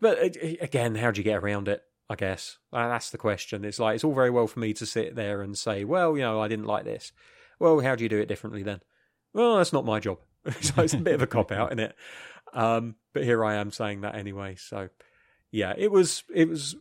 [0.00, 1.82] but again, how do you get around it?
[2.10, 3.64] I guess that's the question.
[3.64, 6.22] It's like it's all very well for me to sit there and say, "Well, you
[6.22, 7.12] know, I didn't like this."
[7.58, 8.80] Well, how do you do it differently then?
[9.32, 10.18] Well, that's not my job.
[10.60, 11.96] so it's a bit of a cop out, isn't it?
[12.52, 14.56] Um, but here I am saying that anyway.
[14.56, 14.88] So
[15.50, 16.76] yeah, it was it was.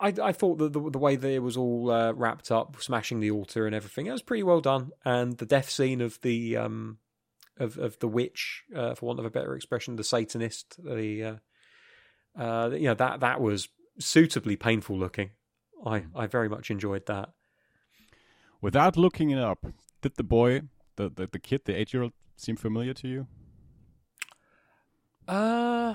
[0.00, 3.18] I, I thought that the, the way that it was all uh, wrapped up, smashing
[3.18, 4.92] the altar and everything, it was pretty well done.
[5.04, 6.98] And the death scene of the um,
[7.58, 12.40] of of the witch, uh, for want of a better expression, the Satanist, the uh,
[12.40, 15.30] uh, you know that that was suitably painful looking.
[15.84, 17.30] I I very much enjoyed that.
[18.60, 19.64] Without looking it up,
[20.02, 20.62] did the boy,
[20.96, 23.26] the the, the kid, the eight year old, seem familiar to you?
[25.26, 25.94] Uh,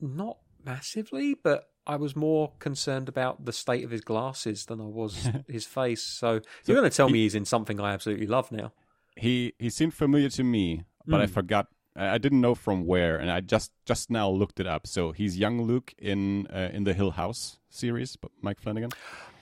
[0.00, 4.84] not massively, but I was more concerned about the state of his glasses than I
[4.84, 6.02] was his face.
[6.02, 8.72] So, you're going to tell he- me he's in something I absolutely love now.
[9.16, 11.30] He he seemed familiar to me, but I Mm.
[11.30, 11.66] forgot.
[11.96, 14.86] I I didn't know from where, and I just just now looked it up.
[14.86, 18.90] So he's young Luke in uh, in the Hill House series, but Mike Flanagan.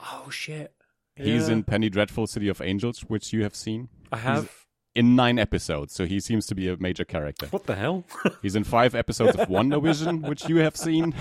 [0.00, 0.72] Oh shit!
[1.18, 1.54] He's Yeah.
[1.54, 3.88] in Penny Dreadful City of Angels, which you have seen.
[4.12, 4.50] I have.
[4.94, 7.46] in nine episodes, so he seems to be a major character.
[7.50, 8.04] What the hell?
[8.42, 11.14] He's in five episodes of WandaVision, which you have seen,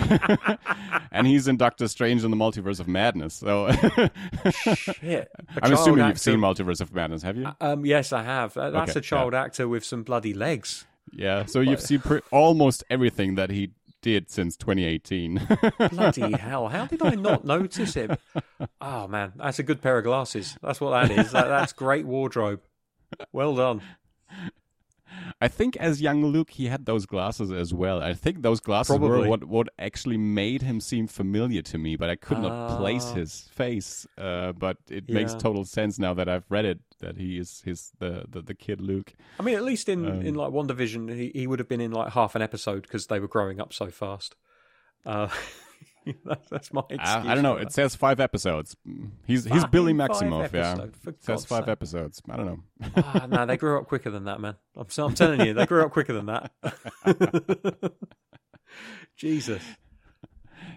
[1.11, 3.35] and he's in Doctor Strange in the Multiverse of Madness.
[3.35, 3.69] So
[4.73, 5.29] shit!
[5.57, 7.47] A I'm assuming you've seen Multiverse of Madness, have you?
[7.61, 8.55] Um, yes, I have.
[8.57, 10.85] Uh, That's Okay, a child actor with some bloody legs.
[11.13, 11.45] yeah.
[11.45, 13.71] So you've seen pre- almost everything that he
[14.07, 15.47] did since 2018.
[15.89, 16.69] Bloody hell!
[16.69, 18.15] How did I not notice him?
[18.79, 20.57] Oh man, that's a good pair of glasses.
[20.61, 21.31] That's what that is.
[21.33, 22.61] That, that's great wardrobe.
[23.33, 23.81] Well done.
[25.41, 28.01] I think as young Luke, he had those glasses as well.
[28.01, 32.09] I think those glasses were what what actually made him seem familiar to me, but
[32.09, 33.15] I could not place Ah.
[33.15, 34.07] his face.
[34.17, 37.91] Uh, but it makes total sense now that I've read it that he is his
[37.99, 39.13] the the, the kid Luke.
[39.39, 41.91] I mean, at least in, Um, in like WandaVision, he, he would have been in
[41.91, 44.35] like half an episode because they were growing up so fast.
[45.05, 45.29] Uh,
[46.25, 46.99] that's, that's my excuse.
[47.03, 47.57] I, I don't know.
[47.57, 48.75] It says five episodes.
[49.25, 50.53] He's he's Billy Fucking Maximoff.
[50.53, 51.69] Yeah, episode, says five sake.
[51.69, 52.21] episodes.
[52.29, 52.59] I don't know.
[52.97, 54.55] Ah, no, they grew up quicker than that, man.
[54.75, 56.51] I'm, I'm telling you, they grew up quicker than that.
[59.15, 59.63] Jesus.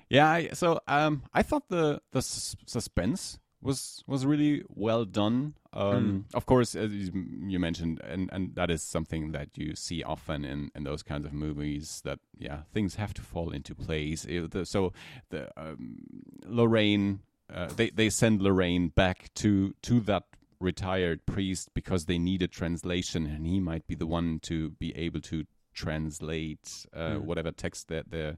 [0.09, 0.29] Yeah.
[0.29, 5.55] I, so um, I thought the the sus- suspense was was really well done.
[5.73, 10.45] Um, Of course, as you mentioned, and and that is something that you see often
[10.45, 12.01] in in those kinds of movies.
[12.03, 14.27] That yeah, things have to fall into place.
[14.65, 14.93] So
[15.29, 15.97] the um,
[16.45, 17.21] Lorraine,
[17.55, 20.25] uh, they they send Lorraine back to to that
[20.61, 24.93] retired priest because they need a translation, and he might be the one to be
[24.97, 27.25] able to translate uh, Mm.
[27.25, 28.37] whatever text that they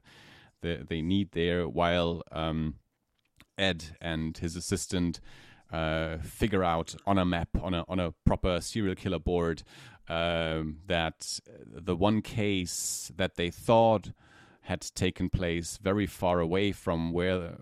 [0.61, 2.75] they they need there, while um,
[3.57, 5.19] Ed and his assistant
[5.73, 9.63] uh, figure out on a map on a on a proper serial killer board
[10.07, 14.11] um, that the one case that they thought
[14.61, 17.57] had taken place very far away from where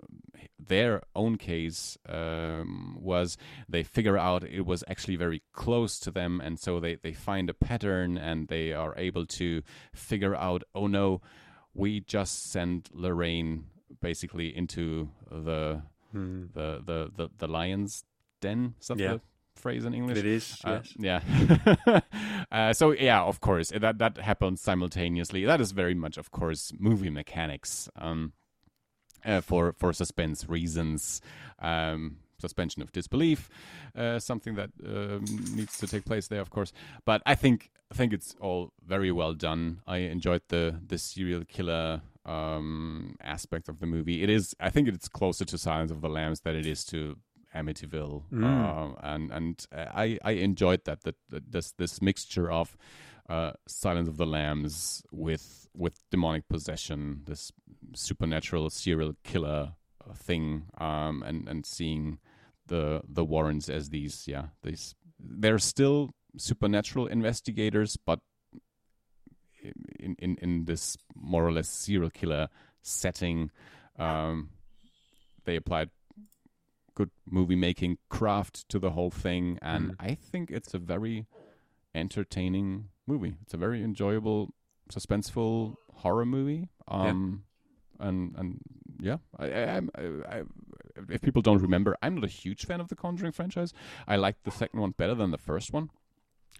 [0.59, 6.41] their own case um, was they figure out it was actually very close to them
[6.43, 9.63] and so they, they find a pattern and they are able to
[9.93, 11.21] figure out oh no
[11.73, 13.65] we just sent lorraine
[14.01, 15.81] basically into the
[16.11, 16.45] Hmm.
[16.53, 18.03] the, the the the lion's
[18.41, 18.75] den.
[18.81, 19.13] Is that Yeah.
[19.13, 19.21] the
[19.55, 20.17] phrase in English?
[20.17, 20.57] It is.
[20.63, 21.21] Uh, yes.
[21.85, 22.01] yeah.
[22.51, 25.45] uh, so yeah, of course, that that happens simultaneously.
[25.45, 27.89] That is very much, of course, movie mechanics.
[27.95, 28.33] Um,
[29.25, 31.21] uh, for for suspense reasons,
[31.59, 33.49] um, suspension of disbelief,
[33.95, 35.23] uh, something that um,
[35.55, 36.73] needs to take place there, of course.
[37.05, 39.81] But I think I think it's all very well done.
[39.87, 44.23] I enjoyed the the serial killer um, aspect of the movie.
[44.23, 47.17] It is, I think, it's closer to Silence of the Lambs than it is to
[47.55, 52.77] Amityville, uh, and and uh, I I enjoyed that that, that this this mixture of
[53.29, 57.51] uh, Silence of the Lambs with with demonic possession, this
[57.93, 59.73] supernatural serial killer
[60.07, 62.19] uh, thing, um, and and seeing
[62.67, 68.19] the the Warrens as these yeah these they're still supernatural investigators, but
[69.99, 72.49] in in in this more or less serial killer
[72.81, 73.51] setting,
[73.97, 74.49] um,
[75.45, 75.89] they applied
[76.95, 81.25] good movie making craft to the whole thing, and I think it's a very
[81.93, 83.35] entertaining movie.
[83.41, 84.49] It's a very enjoyable,
[84.91, 86.69] suspenseful horror movie.
[86.87, 87.43] Um,
[87.99, 88.59] and and
[88.99, 90.41] yeah, I, I, I, I,
[91.09, 93.73] if people don't remember, I'm not a huge fan of the Conjuring franchise.
[94.07, 95.89] I like the second one better than the first one.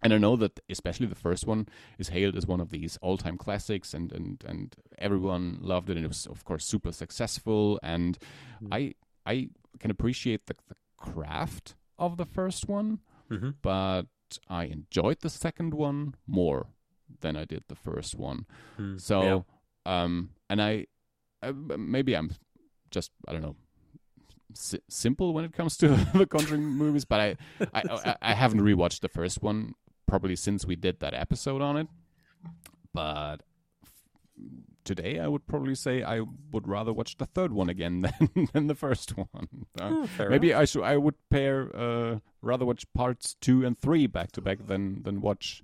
[0.04, 1.68] And I know that especially the first one
[2.00, 6.06] is hailed as one of these all-time classics, and and and everyone loved it, and
[6.06, 7.80] it was of course super successful.
[7.84, 8.18] And
[8.72, 8.96] I
[9.26, 9.50] I
[9.80, 13.00] can appreciate the, the craft of the first one,
[13.30, 13.56] Mhm.
[13.62, 14.08] but
[14.48, 16.68] I enjoyed the second one more
[17.20, 18.46] than I did the first one.
[18.78, 18.98] Hmm.
[18.98, 19.46] So,
[19.86, 20.88] um, and I,
[21.44, 22.32] uh, maybe I'm
[22.90, 23.56] just I don't know
[24.54, 27.38] si- simple when it comes to the Conjuring movies, but I,
[27.74, 29.74] I, I, I haven't rewatched the first one
[30.12, 31.88] probably since we did that episode on it.
[32.94, 33.38] But
[34.84, 36.20] today, I would probably say I
[36.52, 39.48] would rather watch the third one again than, than the first one.
[39.80, 44.06] Uh, Oh, maybe I should I would pair uh, rather watch parts two and three
[44.06, 45.64] back to back than than watch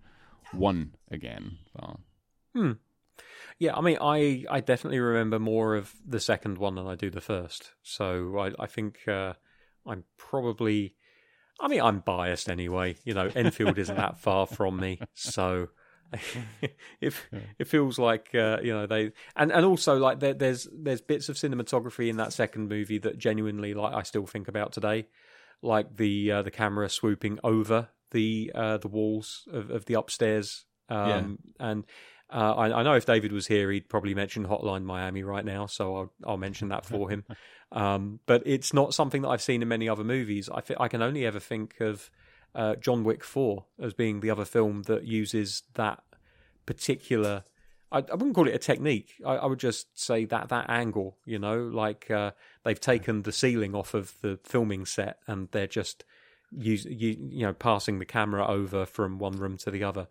[0.53, 1.57] one again.
[1.73, 1.99] So.
[2.55, 2.71] Hmm.
[3.59, 7.09] Yeah, I mean, I, I definitely remember more of the second one than I do
[7.09, 7.73] the first.
[7.83, 9.33] So I, I think uh,
[9.85, 10.95] I'm probably.
[11.59, 12.95] I mean, I'm biased anyway.
[13.03, 15.69] You know, Enfield isn't that far from me, so
[17.01, 17.13] it
[17.59, 21.29] it feels like uh, you know they and and also like there, there's there's bits
[21.29, 25.07] of cinematography in that second movie that genuinely like I still think about today,
[25.61, 30.65] like the uh, the camera swooping over the uh, the walls of, of the upstairs.
[30.89, 31.85] Um, And
[32.29, 35.65] uh, I, I know if David was here, he'd probably mention Hotline Miami right now,
[35.65, 37.23] so I'll I'll mention that for him.
[37.69, 40.49] Um, but it's not something that I've seen in many other movies.
[40.49, 42.09] I thi- I can only ever think of
[42.55, 46.01] uh, John Wick Four as being the other film that uses that
[46.65, 47.43] particular.
[47.91, 49.15] I, I wouldn't call it a technique.
[49.25, 52.31] I, I would just say that that angle, you know, like uh,
[52.63, 56.05] they've taken the ceiling off of the filming set and they're just
[56.51, 60.07] use you, you know passing the camera over from one room to the other.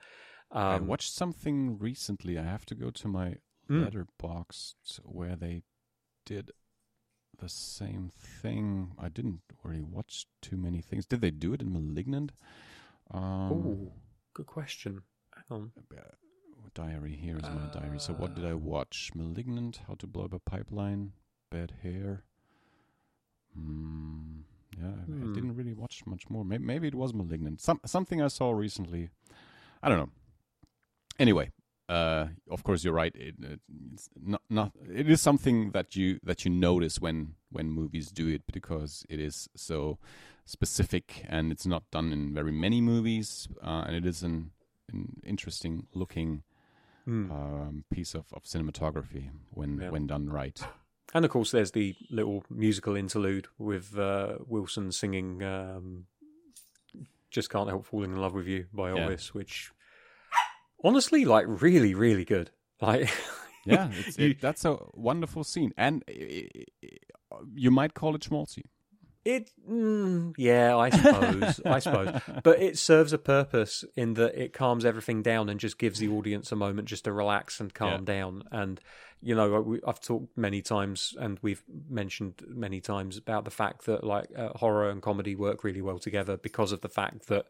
[0.51, 2.39] I Um, watched something recently.
[2.39, 3.37] I have to go to my
[3.69, 3.85] Mm.
[3.85, 5.63] Letterboxd where they
[6.25, 6.53] did
[7.39, 8.95] the same thing.
[8.99, 11.05] I didn't really watch too many things.
[11.07, 12.33] Did they do it in *Malignant*?
[13.11, 13.93] Um, oh,
[14.35, 15.03] good question.
[15.51, 15.73] On.
[15.97, 16.01] uh,
[16.75, 17.17] diary.
[17.17, 17.99] Here is my diary.
[18.01, 19.11] So what did I watch?
[19.15, 21.13] *Malignant*, *How to Blow Up a Pipeline*,
[21.51, 22.25] *Bad Hair*.
[23.59, 24.43] Mm,
[24.79, 25.33] yeah, I- I Hmm.
[25.33, 26.45] didn't really watch much more.
[26.45, 27.61] Maybe, maybe it was *Malignant*.
[27.61, 29.11] Some something I saw recently.
[29.83, 30.13] I don't know.
[31.19, 31.51] Anyway,
[31.89, 33.15] uh, of course you're right.
[33.17, 33.35] It,
[33.95, 34.73] it's not, not.
[34.93, 39.21] It is something that you that you notice when when movies do it because it
[39.21, 39.99] is so
[40.45, 44.51] specific and it's not done in very many movies, uh, and it is an,
[44.93, 46.43] an interesting looking
[47.05, 47.31] Hmm.
[47.31, 49.91] um, piece of, of cinematography when Yeah.
[49.91, 50.61] when done right.
[51.15, 56.07] And of course, there's the little musical interlude with uh, Wilson singing um,
[57.31, 59.07] "Just Can't Help Falling in Love with You" by Yeah.
[59.09, 59.71] Elvis, which
[60.87, 62.51] honestly, like, really, really good.
[62.81, 63.11] Like,
[63.67, 66.05] Yeah, it's, it, that's a wonderful scene, and
[67.55, 68.63] you might call it schmaltzy.
[69.25, 74.53] It, mm, yeah, I suppose, I suppose, but it serves a purpose in that it
[74.53, 78.05] calms everything down and just gives the audience a moment just to relax and calm
[78.05, 78.45] down.
[78.53, 78.81] And
[79.21, 84.05] you know, I've talked many times, and we've mentioned many times about the fact that
[84.05, 87.47] like uh, horror and comedy work really well together because of the fact that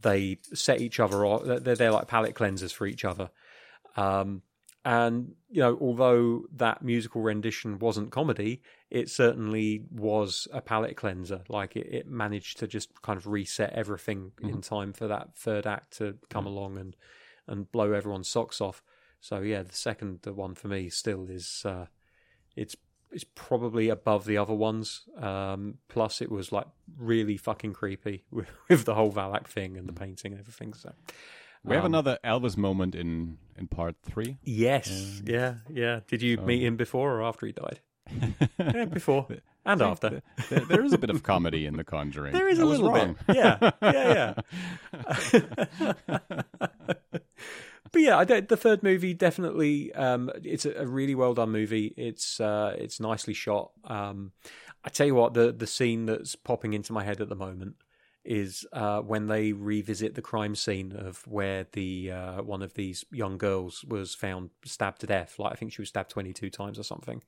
[0.00, 1.44] they set each other off.
[1.44, 3.30] They're, they're like palate cleansers for each other.
[3.96, 4.42] Um,
[4.84, 11.42] and you know, although that musical rendition wasn't comedy, it certainly was a palate cleanser.
[11.48, 15.66] Like it, it managed to just kind of reset everything in time for that third
[15.66, 16.94] act to come along and
[17.48, 18.80] and blow everyone's socks off.
[19.20, 21.86] So yeah, the second one for me still is uh,
[22.54, 22.76] it's
[23.16, 25.08] it's probably above the other ones.
[25.18, 26.66] Um, plus, it was like
[26.98, 30.74] really fucking creepy with, with the whole Valak thing and the painting and everything.
[30.74, 30.92] So
[31.64, 34.36] We have um, another Elvis moment in in part three.
[34.44, 36.00] Yes, yeah, yeah.
[36.06, 37.80] Did you So- meet him before or after he died?
[38.58, 39.26] Yeah, before
[39.64, 40.22] and after.
[40.50, 42.32] there, there is a bit of comedy in The Conjuring.
[42.34, 43.16] There is I a little wrong.
[43.26, 43.36] bit.
[43.36, 44.34] Yeah, yeah,
[45.32, 45.92] yeah.
[47.92, 49.92] but yeah, I don't, the third movie definitely.
[49.94, 51.94] Um, it's a, a really well done movie.
[51.96, 53.72] It's uh, it's nicely shot.
[53.84, 54.32] Um,
[54.84, 57.76] I tell you what, the the scene that's popping into my head at the moment
[58.24, 63.04] is uh, when they revisit the crime scene of where the uh, one of these
[63.12, 65.38] young girls was found stabbed to death.
[65.38, 67.22] Like I think she was stabbed twenty two times or something.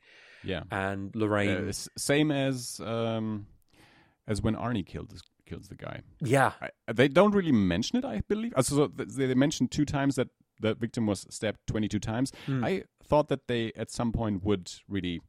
[0.44, 0.62] Yeah.
[0.70, 3.46] And Uh, Lorraine, s- same as um,
[4.26, 5.12] as when Arnie killed
[5.46, 6.00] kills the guy.
[6.20, 8.52] yeah, I, they don't really mention it, I believe.
[8.54, 10.28] Uh, So so they mentioned two times that
[10.60, 12.32] the victim was stabbed 22 times.
[12.46, 12.64] Hmm.
[12.64, 15.20] I thought that they at some point would really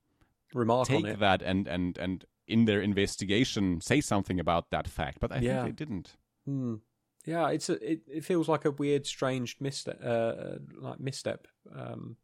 [0.54, 1.20] remark on take it.
[1.20, 5.64] that and, and, and in their investigation say something about that fact, but I Yeah.
[5.64, 6.18] think they didn't.
[6.46, 6.76] Hmm.
[7.26, 10.00] Yeah, it's a, it, it feels like a weird, strange misstep.
[10.04, 11.48] Uh, like misstep.
[11.76, 12.16] Um,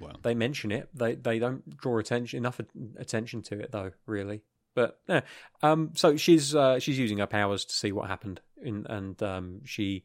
[0.00, 0.88] Well, they mention it.
[0.92, 2.60] They they don't draw attention enough
[2.98, 3.92] attention to it though.
[4.06, 4.42] Really,
[4.74, 5.20] but yeah.
[5.62, 5.92] Um.
[5.94, 10.04] So she's uh, she's using her powers to see what happened, in, and um, she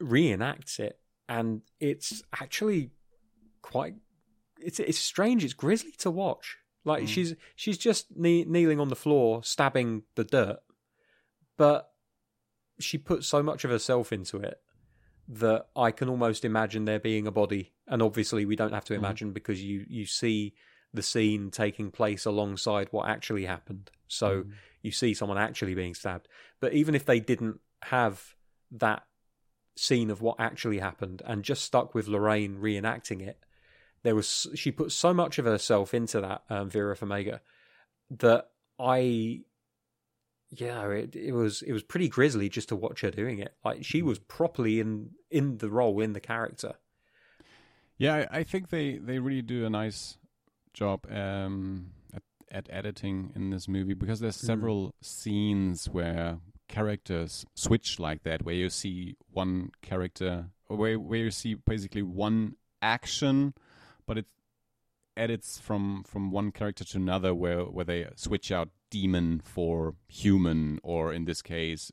[0.00, 0.99] reenacts it,
[1.30, 2.90] and it's actually
[3.62, 3.94] quite.
[4.58, 5.44] It's it's strange.
[5.44, 6.58] It's grisly to watch.
[6.84, 7.08] Like Mm.
[7.08, 10.58] she's she's just knee, kneeling on the floor, stabbing the dirt,
[11.56, 11.92] but
[12.78, 14.60] she puts so much of herself into it
[15.28, 17.72] that I can almost imagine there being a body.
[17.86, 18.98] And obviously, we don't have to Mhm.
[18.98, 20.54] imagine because you you see
[20.92, 23.90] the scene taking place alongside what actually happened.
[24.08, 24.52] So Mm.
[24.82, 26.26] you see someone actually being stabbed.
[26.58, 28.34] But even if they didn't have
[28.72, 29.06] that
[29.80, 33.38] scene of what actually happened and just stuck with Lorraine reenacting it,
[34.02, 37.40] there was she put so much of herself into that um, Vera Farmiga
[38.10, 39.40] that I
[40.50, 43.54] yeah it, it was it was pretty grisly just to watch her doing it.
[43.64, 46.74] Like she was properly in in the role in the character.
[47.98, 50.16] Yeah, I, I think they, they really do a nice
[50.72, 54.46] job um, at, at editing in this movie because there's Mm.
[54.46, 56.38] several scenes where
[56.70, 60.32] characters switch like that, where you see one character,
[60.68, 63.54] or where where you see basically one action,
[64.06, 64.26] but it
[65.16, 70.78] edits from from one character to another, where where they switch out demon for human,
[70.82, 71.92] or in this case,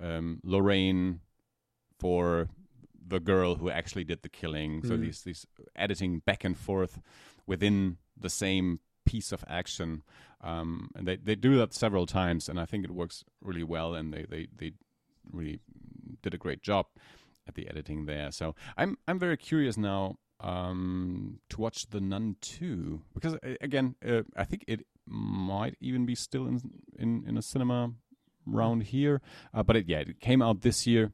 [0.00, 1.20] um, Lorraine
[1.98, 2.48] for
[3.06, 4.82] the girl who actually did the killing.
[4.82, 5.00] So Mm.
[5.00, 5.46] these these
[5.76, 7.00] editing back and forth
[7.46, 10.02] within the same piece of action,
[10.42, 13.94] um, and they they do that several times, and I think it works really well,
[13.94, 14.72] and they they they
[15.32, 15.60] really
[16.22, 16.86] did a great job
[17.46, 18.30] at the editing there.
[18.30, 23.94] So I'm I'm very curious now um, to watch the Nun two because uh, again
[24.06, 26.60] uh, I think it might even be still in
[26.98, 27.92] in, in a cinema
[28.44, 29.20] round here,
[29.54, 31.12] uh, but it, yeah it came out this year,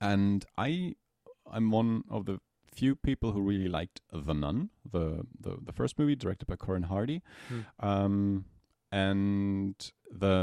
[0.00, 0.96] and I
[1.50, 2.40] I'm one of the
[2.78, 5.04] few people who really liked The Nun, the
[5.44, 7.18] the, the first movie directed by Corin Hardy,
[7.48, 7.60] Hmm.
[7.90, 8.44] um,
[8.90, 9.74] and
[10.10, 10.34] the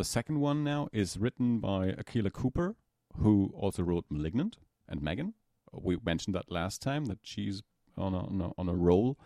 [0.00, 2.68] the second one now is written by Akela Cooper,
[3.22, 4.56] who also wrote *Malignant*
[4.88, 5.34] and *Megan*.
[5.72, 7.62] We mentioned that last time that she's
[7.96, 9.18] on a on a, on a roll,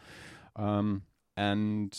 [0.56, 1.02] um,
[1.36, 1.90] and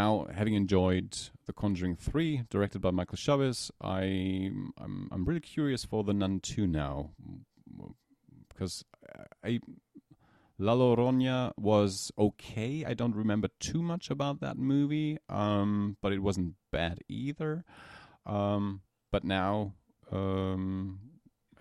[0.00, 1.10] now having enjoyed
[1.46, 4.02] *The Conjuring 3*, directed by Michael Chaves, I
[4.84, 7.10] I'm I'm really curious for *The Nun* 2 now,
[8.60, 8.84] because
[9.42, 9.60] I
[10.58, 12.84] La Llorona was okay.
[12.86, 17.64] I don't remember too much about that movie, um, but it wasn't bad either.
[18.26, 19.72] Um, but now,
[20.12, 21.00] um,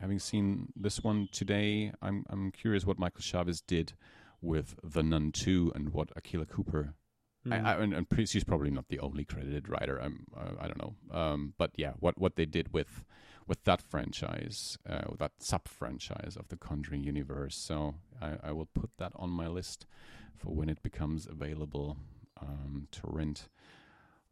[0.01, 3.93] having seen this one today, I'm I'm curious what Michael Chaves did
[4.41, 6.95] with The Nun 2 and what Akela Cooper.
[7.49, 7.65] I, Mm.
[7.65, 9.97] I, and, and she's probably not the only credited writer.
[9.97, 10.95] I'm, uh, I don't know.
[11.17, 13.05] Um, but yeah, what what they did with
[13.49, 17.55] with that franchise, uh, with that sub franchise of the Conjuring universe.
[17.57, 19.87] So I, I will put that on my list
[20.37, 21.97] for when it becomes available
[22.39, 23.49] um, to rent.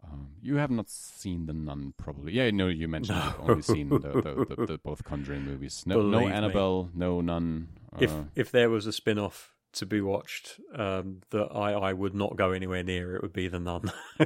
[0.04, 2.32] Um, you have not seen the Nun, probably.
[2.32, 5.84] Yeah, no, you mentioned you've only seen the, the, the, the both Conjuring movies.
[5.88, 6.34] No, no Believe me.
[6.34, 7.70] Annabelle, no Nun.
[8.00, 11.94] if uh, if there was a spin off to be watched um, that I, I
[11.94, 13.92] would not go anywhere near, it would be the Nun.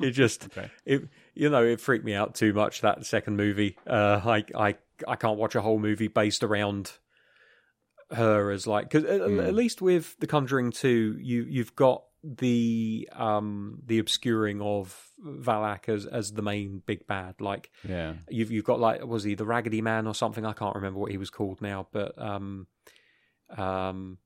[0.00, 0.70] it just okay.
[0.84, 1.02] it
[1.34, 3.76] you know it freaked me out too much that second movie.
[3.86, 4.74] Uh, I I
[5.06, 6.92] I can't watch a whole movie based around
[8.10, 9.46] her as like because at, Mm.
[9.46, 15.88] at least with The Conjuring two, you you've got the um the obscuring of Valak
[15.88, 18.14] as as the main big bad like Yeah.
[18.30, 20.44] you've you've got like was he the Raggedy Man or something?
[20.46, 22.66] I can't remember what he was called now, but um,
[23.56, 24.18] um,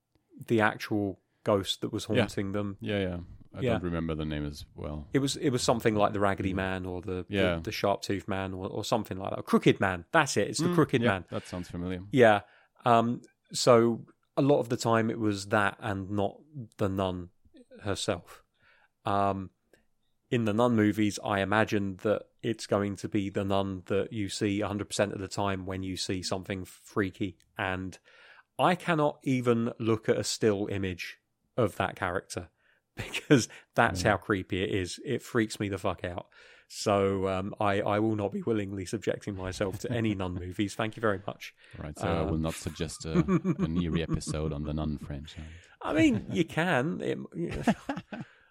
[0.46, 2.76] the actual ghost that was haunting them.
[2.80, 3.16] Yeah, yeah.
[3.54, 3.72] I Yeah.
[3.72, 5.08] don't remember the name as well.
[5.12, 7.56] It was it was something like the Raggedy Man or the Yeah.
[7.56, 9.44] the, the Sharp Tooth Man or, or something like that.
[9.46, 10.04] Crooked Man.
[10.12, 10.48] That's it.
[10.48, 11.24] It's the Mm, Crooked yeah, Man.
[11.30, 12.02] That sounds familiar.
[12.12, 12.40] Yeah.
[12.84, 13.22] Um,
[13.52, 14.04] so
[14.36, 16.36] a lot of the time it was that and not
[16.76, 17.30] the nun
[17.82, 18.44] herself.
[19.04, 19.50] Um,
[20.30, 24.28] in the nun movies, I imagine that it's going to be the nun that you
[24.28, 27.38] see 100% of the time when you see something freaky.
[27.56, 27.98] And
[28.58, 31.18] I cannot even look at a still image
[31.56, 32.48] of that character
[32.96, 34.98] because that's how creepy it is.
[35.04, 36.26] It freaks me the fuck out.
[36.70, 40.74] So um, I, I will not be willingly subjecting myself to any nun movies.
[40.74, 41.54] Thank you very much.
[41.78, 43.12] Right, so I will Um, not suggest a,
[43.58, 45.44] an Eerie episode on the Nun franchise.
[45.80, 47.00] I mean, you can.
[47.00, 47.18] It,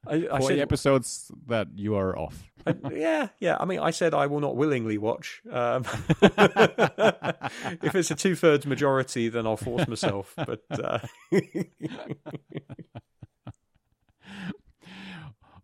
[0.07, 2.43] I, I said, episodes that you are off.
[2.91, 3.57] Yeah, yeah.
[3.59, 5.41] I mean, I said I will not willingly watch.
[5.51, 5.85] Um,
[7.81, 10.33] if it's a two thirds majority, then I'll force myself.
[10.35, 10.99] But uh,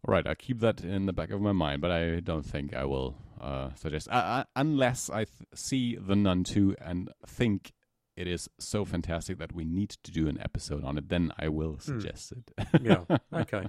[0.07, 3.15] I'll keep that in the back of my mind, but I don't think I will
[3.39, 7.73] uh, suggest, uh, uh, unless I th- see The Nun 2 and think
[8.15, 11.49] it is so fantastic that we need to do an episode on it, then I
[11.49, 12.81] will suggest it.
[12.81, 13.03] yeah,
[13.33, 13.67] okay.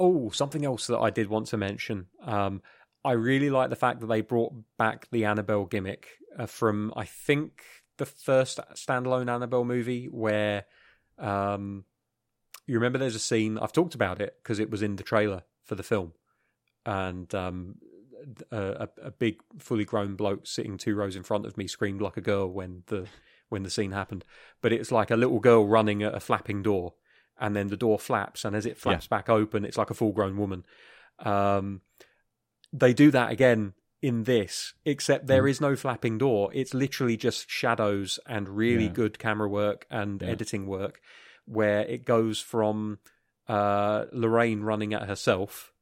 [0.00, 2.06] Oh, something else that I did want to mention.
[2.24, 2.62] Um,
[3.04, 6.08] I really like the fact that they brought back the Annabelle gimmick
[6.38, 7.62] uh, from, I think,
[7.98, 10.64] the first standalone Annabelle movie where
[11.18, 11.84] um,
[12.66, 15.42] you remember there's a scene, I've talked about it because it was in the trailer
[15.64, 16.12] for the film.
[16.86, 17.76] And um,
[18.50, 22.00] a, a, a big, fully grown bloke sitting two rows in front of me screamed
[22.00, 23.06] like a girl when the
[23.48, 24.24] when the scene happened.
[24.60, 26.94] But it's like a little girl running at a flapping door,
[27.38, 30.12] and then the door flaps, and as it flaps back open, it's like a full
[30.12, 30.64] grown woman.
[31.20, 31.82] Um,
[32.72, 35.50] they do that again in this, except there Mm.
[35.50, 36.50] is no flapping door.
[36.54, 38.92] It's literally just shadows and really Yeah.
[38.92, 40.28] good camera work and Yeah.
[40.28, 41.00] editing work,
[41.44, 42.98] where it goes from
[43.48, 45.72] uh, Lorraine running at herself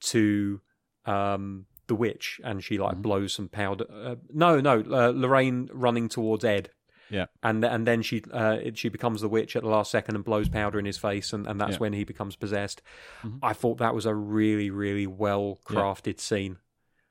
[0.00, 0.60] to
[1.04, 3.02] um, the witch, and she like Mhm.
[3.02, 3.86] blows some powder.
[3.90, 6.70] Uh, no, no, uh, Lorraine running towards Ed.
[7.10, 7.26] Yeah.
[7.42, 10.48] and and then she uh, she becomes the witch at the last second and blows
[10.48, 11.78] powder in his face, and, and that's Yeah.
[11.84, 12.80] when he becomes possessed.
[13.22, 13.38] Mhm.
[13.42, 16.56] I thought that was a really really well crafted scene,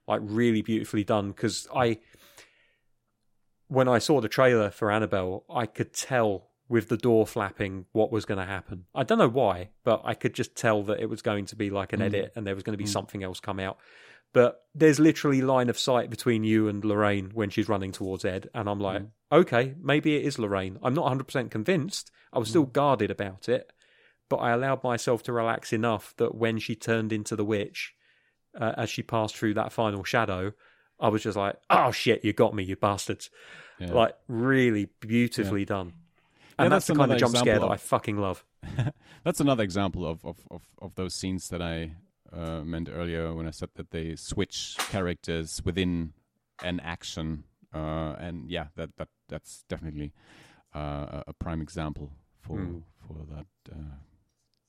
[0.07, 1.27] like really beautifully done.
[1.31, 1.99] Because I,
[3.67, 8.11] when I saw the trailer for Annabelle, I could tell with the door flapping what
[8.11, 8.85] was going to happen.
[8.95, 11.69] I don't know why, but I could just tell that it was going to be
[11.69, 12.05] like an Mm.
[12.05, 12.97] edit and there was going to be Mm.
[12.97, 13.77] something else come out.
[14.33, 18.49] But there's literally line of sight between you and Lorraine when she's running towards Ed,
[18.53, 19.09] and I'm like, Mm.
[19.31, 20.79] okay, maybe it is Lorraine.
[20.81, 22.11] I'm not 100% convinced.
[22.31, 23.71] I was still guarded about it,
[24.29, 27.93] but I allowed myself to relax enough that when she turned into the witch,
[28.57, 30.53] uh, as she passed through that final shadow,
[30.97, 33.29] I was just like, oh shit, you got me, you bastards.
[33.79, 33.91] Yeah.
[33.91, 35.93] Like, really beautifully done.
[36.57, 38.45] And Yeah, that's, that's the kind of jump scare example that I fucking love.
[39.23, 41.93] That's another example of, of, of, of those scenes that I
[42.33, 46.13] uh, meant earlier when I said that they switch characters within
[46.63, 47.43] an action,
[47.73, 50.13] uh, and yeah, that that that's definitely
[50.75, 52.83] uh, a- prime example for Mm.
[53.07, 53.95] for that uh,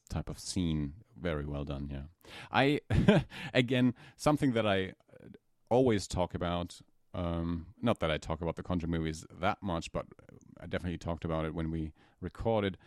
[0.09, 0.95] type of scene.
[1.21, 1.89] Very well done.
[1.91, 2.07] Yeah,
[2.51, 2.81] I
[3.55, 5.29] again something that I uh,
[5.71, 6.81] always talk about.
[7.15, 10.07] Um, not that I talk about the Conjuring movies that much, but
[10.59, 12.79] I definitely talked about it when we recorded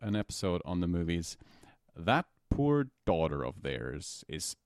[0.00, 1.36] an episode on the movies.
[1.96, 4.56] That poor daughter of theirs is.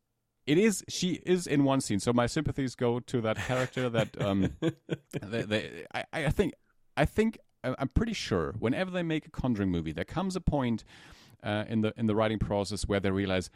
[0.47, 0.82] It is.
[0.89, 3.90] She is in one scene, so my sympathies go to that character.
[3.90, 4.56] That um,
[5.23, 6.55] they, they, I, I think,
[6.97, 8.55] I think, I'm pretty sure.
[8.59, 10.85] Whenever they make a Conjuring movie, there comes a point
[11.43, 13.51] uh, in the in the writing process where they realize,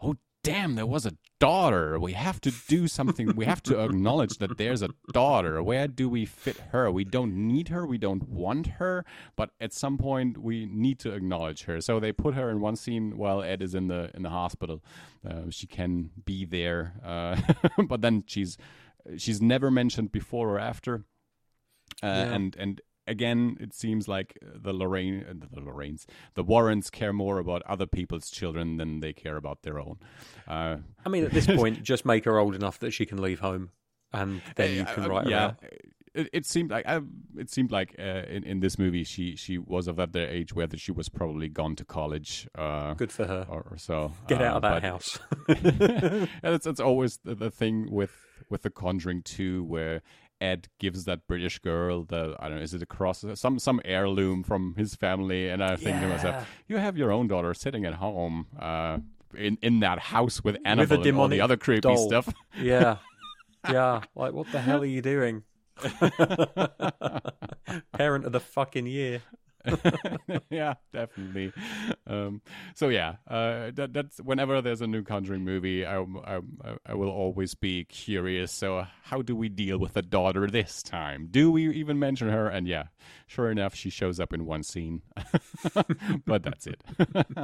[0.00, 1.98] oh damn, there was a daughter.
[1.98, 3.34] We have to do something.
[3.36, 5.62] we have to acknowledge that there's a daughter.
[5.62, 6.90] Where do we fit her?
[6.90, 7.86] We don't need her.
[7.86, 9.04] We don't want her.
[9.36, 11.80] But at some point, we need to acknowledge her.
[11.80, 14.82] So they put her in one scene while Ed is in the in the hospital.
[15.28, 17.40] Uh, she can be there, uh,
[17.88, 18.56] but then she's
[19.16, 21.04] she's never mentioned before or after.
[22.02, 22.34] Uh, Yeah.
[22.34, 22.80] And and
[23.12, 27.86] again, it seems like the Lorraine, uh, the Lorraines, the Warrens care more about other
[27.86, 29.98] people's children than they care about their own.
[30.48, 33.38] Uh, I mean, at this point, just make her old enough that she can leave
[33.38, 33.70] home,
[34.12, 35.44] and then you can uh, write her yeah.
[35.44, 35.56] out.
[36.14, 37.00] It, it seemed like I,
[37.38, 40.68] it seemed like uh, in in this movie she she was of that age where
[40.76, 42.46] she was probably gone to college.
[42.54, 43.46] Uh, Good for her.
[43.48, 44.12] or, or so.
[44.28, 45.18] Get Uh, out of that but- house.
[45.48, 48.12] and it's it's always the, the thing with
[48.50, 50.02] with the Conjuring 2 where
[50.42, 53.80] Ed gives that British girl the I don't know is it a cross some some
[53.84, 57.84] heirloom from his family and I think to myself you have your own daughter sitting
[57.84, 58.98] at home uh
[59.36, 62.08] in in that house with Annabelle and all the other creepy doll.
[62.08, 62.96] stuff yeah,
[63.70, 64.02] yeah.
[64.14, 65.42] Like, what the hell are you doing?
[67.92, 69.22] Parent of the fucking year.
[70.50, 71.52] yeah, definitely.
[72.06, 72.42] Um,
[72.74, 76.40] so yeah, uh, that, that's whenever there's a new Conjuring movie, I, I,
[76.86, 78.52] I will always be curious.
[78.52, 81.28] So how do we deal with the daughter this time?
[81.30, 82.48] Do we even mention her?
[82.48, 82.84] And yeah,
[83.26, 85.02] sure enough, she shows up in one scene,
[86.26, 86.82] but that's it.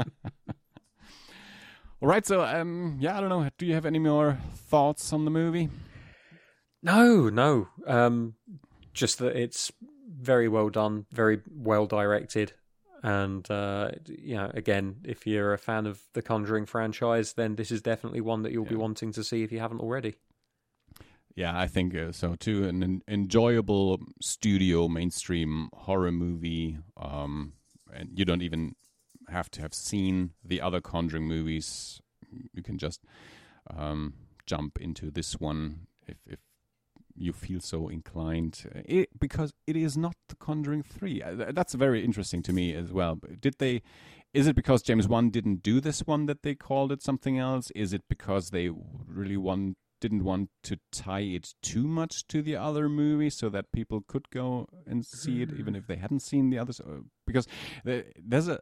[2.00, 3.48] All right, so um, yeah, I don't know.
[3.58, 5.68] Do you have any more thoughts on the movie?
[6.80, 7.68] No, no.
[7.86, 8.34] Um,
[8.92, 9.72] just that it's
[10.20, 12.52] very well done, very well directed,
[13.02, 17.70] and uh, you know, again, if you're a fan of the Conjuring franchise, then this
[17.70, 20.16] is definitely one that you'll be wanting to see if you haven't already.
[21.34, 22.66] Yeah, I think uh, so too.
[22.66, 27.52] An en- enjoyable studio mainstream horror movie, um,
[27.94, 28.74] and you don't even
[29.28, 32.00] have to have seen the other Conjuring movies.
[32.52, 33.04] You can just
[33.70, 34.14] um,
[34.46, 36.40] jump into this one if if
[37.14, 41.22] you feel so inclined, it, because it is not the Conjuring three.
[41.22, 43.18] Uh, That's very interesting to me as well.
[43.40, 43.82] Did they?
[44.34, 47.70] Is it because James Wan didn't do this one that they called it something else?
[47.74, 48.70] Is it because they
[49.06, 53.72] really want didn't want to tie it too much to the other movie so that
[53.72, 56.80] people could go and see it even if they hadn't seen the others?
[56.80, 57.48] Uh, Because
[57.84, 58.60] there's a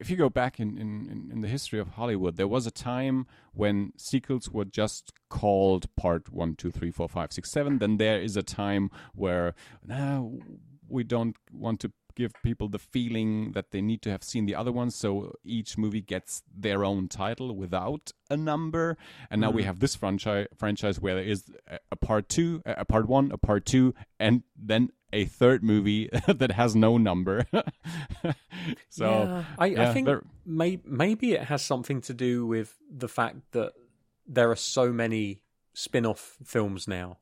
[0.00, 3.26] if you go back in, in, in- the history of Hollywood, there was a time
[3.52, 7.78] when sequels were just called part one, two, three, four, five, six, seven.
[7.78, 9.54] Then there is a time where
[9.84, 10.32] now
[10.88, 14.54] we don't want to give people the feeling that they need to have seen the
[14.54, 18.98] other ones, so each movie gets their own title without a number.
[19.30, 19.66] And now we mm.
[19.66, 23.30] have this franchise franchise where there is a, a part two, a a part one,
[23.30, 27.46] a part two, and then a third movie that has no number.
[28.88, 30.08] so Yeah, I, I think
[30.44, 33.72] may, maybe it has something to do with the fact that
[34.26, 35.42] there are so many
[35.74, 37.18] spin off films now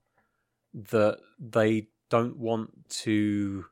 [0.75, 3.67] that they don't want to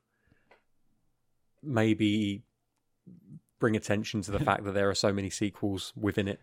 [1.63, 2.43] maybe
[3.59, 6.41] bring attention to the fact that there are so many sequels within it.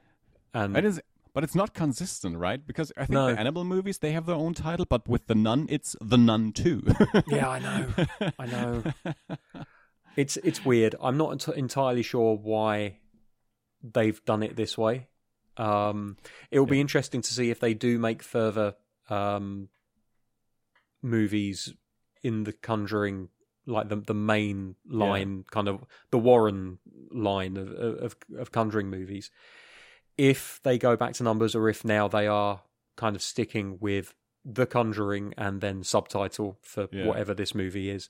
[0.53, 1.01] And It is,
[1.33, 2.65] but it's not consistent, right?
[2.65, 3.31] Because I think No.
[3.33, 6.51] the Annabelle movies they have their own title, but with the Nun, it's the Nun
[6.51, 6.83] too.
[7.27, 7.87] yeah, I know,
[8.39, 8.83] I know.
[10.17, 10.95] It's it's weird.
[11.01, 12.97] I'm not ent- entirely sure why
[13.81, 15.07] they've done it this way.
[15.57, 16.17] Um,
[16.49, 18.75] it will be interesting to see if they do make further
[19.09, 19.69] um,
[21.01, 21.73] movies
[22.23, 23.29] in the Conjuring,
[23.65, 26.79] like the the main line, kind of the Warren
[27.11, 29.31] line of, of of Conjuring movies.
[30.17, 32.61] If they go back to numbers, or if now they are
[32.97, 34.13] kind of sticking with
[34.43, 37.05] the Conjuring and then subtitle for Yeah.
[37.07, 38.09] whatever this movie is.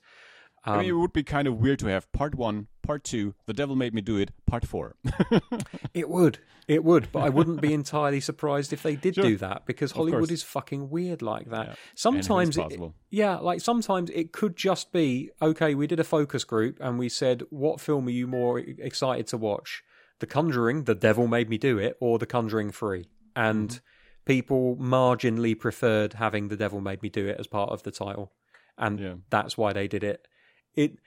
[0.64, 3.34] I mean, it Um, would be kind of weird to have part one, part two,
[3.46, 4.94] The Devil Made Me Do It, part four.
[5.94, 6.38] It would.
[6.68, 9.24] It would, but I wouldn't be entirely surprised if they did Sure.
[9.24, 10.30] do that because Of Hollywood course.
[10.30, 11.66] is fucking weird like that.
[11.68, 11.74] Yeah.
[11.96, 12.80] Sometimes, it,
[13.10, 15.74] yeah, like sometimes it could just be okay.
[15.74, 19.36] We did a focus group and we said, "What film are you more excited to
[19.36, 19.82] watch?
[20.22, 23.08] The Conjuring, The Devil Made Me Do It, or The Conjuring Three?
[23.34, 24.24] And Mm-hmm.
[24.24, 28.32] people marginally preferred having The Devil Made Me Do It as part of the title,
[28.78, 29.14] and Yeah.
[29.30, 30.28] that's why they did it.
[30.76, 30.98] It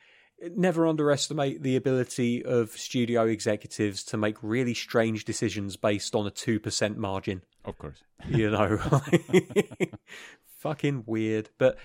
[0.58, 6.32] never underestimate the ability of studio executives to make really strange decisions based on a
[6.32, 7.42] 2% margin.
[7.64, 8.04] Of course.
[8.28, 8.78] You know,
[10.58, 11.50] fucking weird.
[11.58, 11.78] But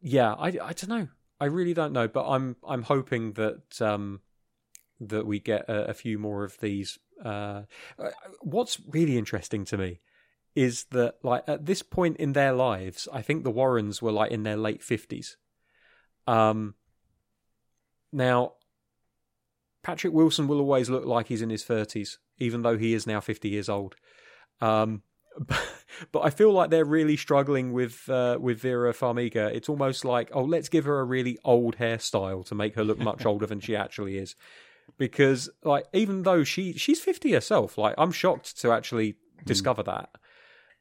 [0.00, 1.08] yeah, I, I don't know.
[1.40, 2.06] I really don't know.
[2.08, 4.20] But I'm I'm hoping that um,
[5.08, 6.98] that we get a, a few more of these.
[7.24, 7.62] Uh,
[7.98, 8.10] uh,
[8.40, 10.00] what's really interesting to me
[10.54, 14.30] is that like at this point in their lives, I think the Warrens were like
[14.30, 15.36] in their late fifties.
[16.26, 16.74] Um,
[18.12, 18.54] now,
[19.82, 23.20] Patrick Wilson will always look like he's in his thirties, even though he is now
[23.20, 23.96] fifty years old.
[24.60, 25.02] Um,
[25.38, 25.62] but,
[26.12, 29.52] but I feel like they're really struggling with uh, with Vera Farmiga.
[29.54, 32.98] It's almost like, oh, let's give her a really old hairstyle to make her look
[32.98, 34.36] much older than she actually is.
[34.98, 40.10] Because like, even though she she's fifty herself, like I'm shocked to actually discover that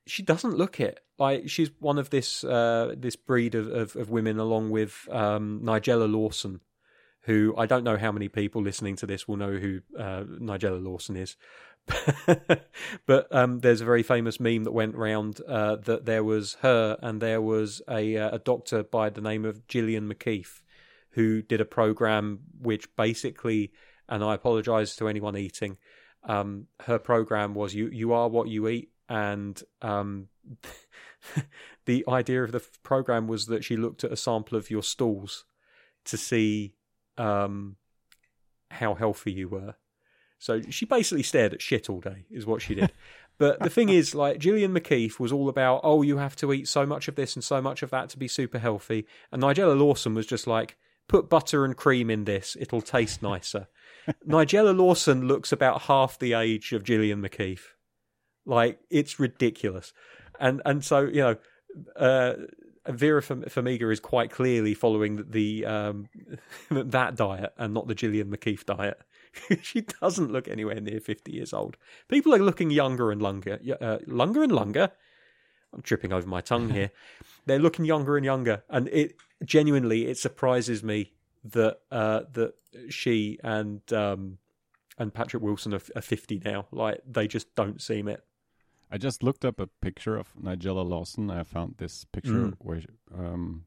[0.06, 1.00] she doesn't look it.
[1.18, 5.62] Like she's one of this uh, this breed of, of, of women, along with um,
[5.64, 6.62] Nigella Lawson,
[7.22, 10.84] who I don't know how many people listening to this will know who uh, Nigella
[10.84, 11.36] Lawson is.
[13.08, 16.98] but um, there's a very famous meme that went round uh, that there was her
[17.02, 20.62] and there was a uh, a doctor by the name of Gillian McKeith
[21.12, 23.72] who did a program which basically,
[24.12, 25.78] and I apologise to anyone eating,
[26.26, 30.28] um, her program was you you are what you eat, and um,
[31.86, 35.46] the idea of the program was that she looked at a sample of your stools
[36.06, 36.76] to see
[37.18, 37.78] um,
[38.70, 39.76] how healthy you were.
[40.38, 42.92] So she basically stared at shit all day, is what she did.
[43.38, 46.68] but the thing is, like Gillian McKeith was all about, oh, you have to eat
[46.68, 49.80] so much of this and so much of that to be super healthy, and Nigella
[49.80, 50.78] Lawson was just like,
[51.08, 53.68] put butter and cream in this; it'll taste nicer.
[54.28, 57.62] Nigella Lawson looks about half the age of Gillian McKeith.
[58.46, 59.94] Like it's ridiculous,
[60.40, 61.36] and and so you know,
[61.96, 62.34] uh,
[62.88, 66.10] Vera Farmiga is quite clearly following the um,
[66.72, 69.00] that diet and not the Gillian McKeith diet.
[69.62, 71.78] she doesn't look anywhere near fifty years old.
[72.08, 74.92] People are looking younger and younger, uh, younger and younger.
[75.74, 76.92] I'm tripping over my tongue here.
[77.46, 79.16] They're looking younger and younger, and it
[79.46, 81.14] genuinely it surprises me
[81.44, 82.54] that uh, that
[82.90, 84.38] she and um,
[84.98, 86.68] and Patrick Wilson are, are 50 now.
[86.72, 88.24] Like they just don't seem it.
[88.92, 91.32] I just looked up a picture of Nigella Lawson.
[91.32, 92.56] I found this picture Mm.
[92.60, 92.82] where,
[93.18, 93.64] um,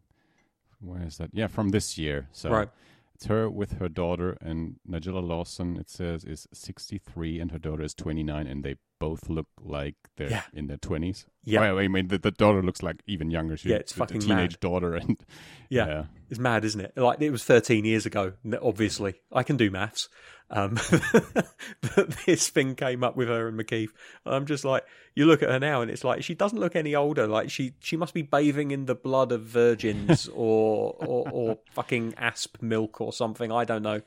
[0.81, 1.31] where is that?
[1.33, 2.29] Yeah, from this year.
[2.33, 2.69] So Right.
[3.15, 5.79] it's her with her daughter, and Nigella Lawson.
[5.79, 10.31] It says is 63, and her daughter is 29, and they both look like they're
[10.31, 10.43] Yeah.
[10.53, 11.25] in their 20s.
[11.45, 11.61] Yeah.
[11.61, 13.57] Well, I mean, the, the daughter looks like even younger.
[13.57, 14.61] She, Yeah, it's the- fucking the teenage mad.
[14.61, 15.17] daughter, and
[15.71, 15.87] Yeah.
[15.87, 16.05] yeah.
[16.31, 16.93] It's mad, isn't it?
[16.97, 18.33] Like it was 13 years ago.
[18.63, 20.09] Obviously, I can do maths.
[20.51, 20.79] Um,
[21.97, 23.89] but this thing came up with her and McKeith.
[24.27, 26.95] I'm just like, you look at her now, and it's like she doesn't look any
[26.95, 27.27] older.
[27.27, 32.15] Like she she must be bathing in the blood of virgins or or, or fucking
[32.17, 33.51] asp milk or something.
[33.53, 34.03] I don't know.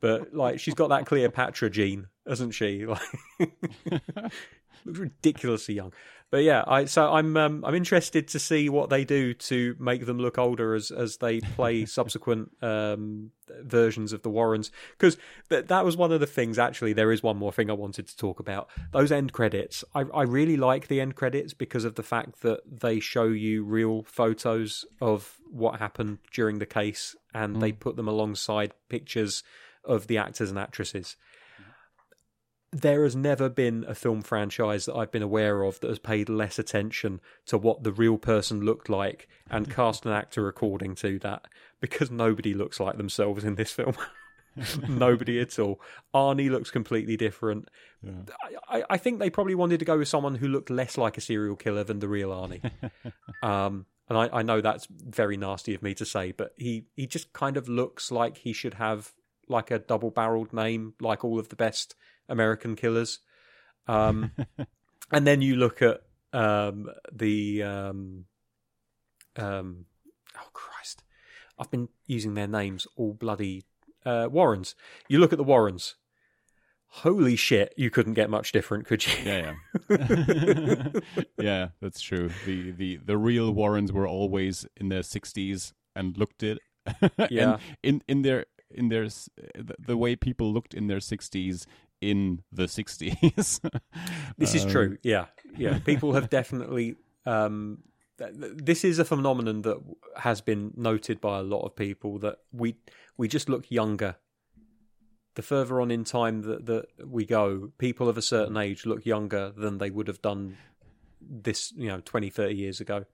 [0.00, 2.86] But like she's got that Cleopatra gene, hasn't she?
[3.38, 4.32] Like
[4.86, 5.92] looks ridiculously young.
[6.30, 10.06] But yeah, I so I'm um, I'm interested to see what they do to make
[10.06, 13.30] them look older as as they play subsequent um,
[13.62, 15.16] versions of the Warrens because
[15.50, 16.58] th- that was one of the things.
[16.58, 18.68] Actually, there is one more thing I wanted to talk about.
[18.92, 19.84] Those end credits.
[19.94, 23.62] I I really like the end credits because of the fact that they show you
[23.64, 29.44] real photos of what happened during the case and they put them alongside pictures
[29.84, 31.16] of the actors and actresses
[32.80, 36.28] there has never been a film franchise that I've been aware of that has paid
[36.28, 41.18] less attention to what the real person looked like and cast an actor according to
[41.20, 41.46] that
[41.80, 43.96] because nobody looks like themselves in this film.
[44.88, 45.80] nobody at all.
[46.14, 47.68] Arnie looks completely different.
[48.06, 51.16] I, I, I think they probably wanted to go with someone who looked less like
[51.16, 52.70] a serial killer than the real Arnie.
[53.42, 57.06] um, and I, I know that's very nasty of me to say, but he, he
[57.06, 59.12] just kind of looks like he should have
[59.48, 61.94] like a double barreled name, like all of the best
[62.28, 63.20] American killers.
[63.86, 64.32] Um,
[65.12, 68.24] and then you look at um, the um,
[69.36, 69.86] um,
[70.36, 71.02] oh Christ,
[71.58, 73.64] I've been using their names all bloody
[74.04, 74.74] uh, Warrens.
[75.08, 75.96] You look at the Warrens.
[76.88, 77.74] Holy shit!
[77.76, 79.12] You couldn't get much different, could you?
[79.24, 79.54] Yeah,
[79.90, 80.86] yeah,
[81.38, 81.68] yeah.
[81.82, 82.30] That's true.
[82.46, 86.58] The the the real Warrens were always in their sixties and looked it.
[87.28, 87.58] Yeah.
[87.82, 88.46] in in their
[88.76, 89.08] in their
[89.78, 91.66] the, way people looked in their sixties
[92.00, 93.60] in the sixties.
[94.38, 94.98] This is true.
[95.02, 95.26] Yeah,
[95.56, 95.78] yeah.
[95.84, 96.96] People have definitely.
[97.24, 97.78] Um,
[98.18, 99.78] th- th- this is a phenomenon that
[100.16, 102.76] has been noted by a lot of people that we
[103.16, 104.16] we just look younger.
[105.34, 109.04] The further on in time that, that we go, people of a certain age look
[109.04, 110.56] younger than they would have done
[111.20, 113.04] this, you know, 20, 30 years ago.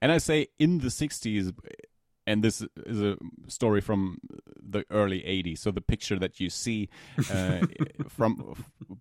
[0.00, 1.54] And I say in the 60s,
[2.26, 3.16] and this is a
[3.48, 4.18] story from
[4.60, 5.58] the early 80s.
[5.58, 6.88] So the picture that you see
[7.30, 7.60] uh,
[8.08, 8.54] from,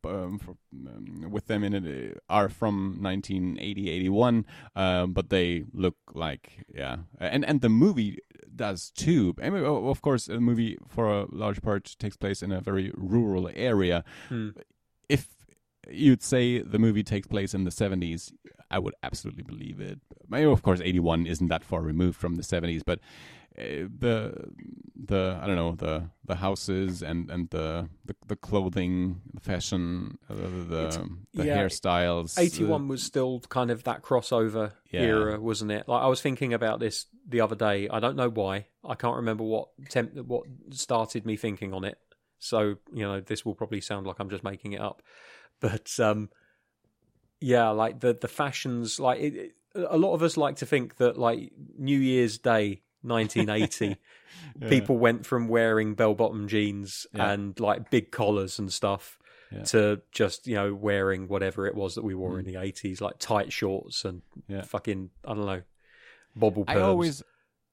[0.03, 4.45] um, from um, with them in it uh, are from 1980, 81,
[4.75, 8.17] um, but they look like yeah, and and the movie
[8.55, 9.35] does too.
[9.41, 12.91] I mean, of course, a movie for a large part takes place in a very
[12.95, 14.03] rural area.
[15.09, 15.27] If
[15.89, 18.31] you'd say the movie takes place in the 70s,
[18.71, 19.99] I would absolutely believe it.
[20.29, 22.99] Mean, of course, 81 isn't that far removed from the 70s, but
[23.59, 24.47] uh, the
[24.95, 30.17] the I don't know the the houses and and the the, the clothing, the fashion,
[30.29, 32.37] uh, the the yeah, hairstyles.
[32.37, 35.01] uh, 81 was still kind of that crossover Yeah.
[35.01, 35.87] era, wasn't it?
[35.87, 37.89] Like I was thinking about this the other day.
[37.89, 38.67] I don't know why.
[38.85, 41.97] I can't remember what temp- what started me thinking on it.
[42.39, 45.01] So, you know, this will probably sound like I'm just making it up.
[45.59, 46.29] But um
[47.41, 50.97] yeah, like the the fashions like it, it- a lot of us like to think
[50.97, 53.95] that like New Year's Day 1980
[54.69, 57.31] people went from wearing bell-bottom jeans Yeah.
[57.31, 59.17] and like big collars and stuff
[59.49, 59.63] Yeah.
[59.63, 63.17] to just you know wearing whatever it was that we wore in the 80s like
[63.17, 64.41] tight shorts and Mm.
[64.49, 64.61] Yeah.
[64.63, 65.61] fucking i don't know
[66.35, 67.23] bobble I always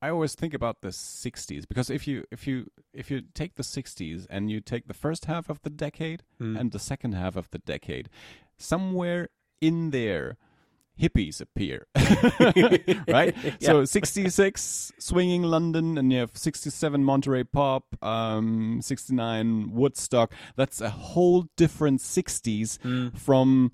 [0.01, 3.65] I always think about the 60s because if you if you if you take the
[3.65, 6.57] 60s and you take the first half of the decade Hmm.
[6.57, 8.09] and the second half of the decade
[8.57, 9.29] somewhere
[9.61, 10.37] in there
[11.01, 11.87] hippies appear
[13.09, 20.81] right so 66 swinging london and you have 67 monterey pop um 69 woodstock that's
[20.81, 23.09] a whole different 60s Hmm.
[23.11, 23.71] from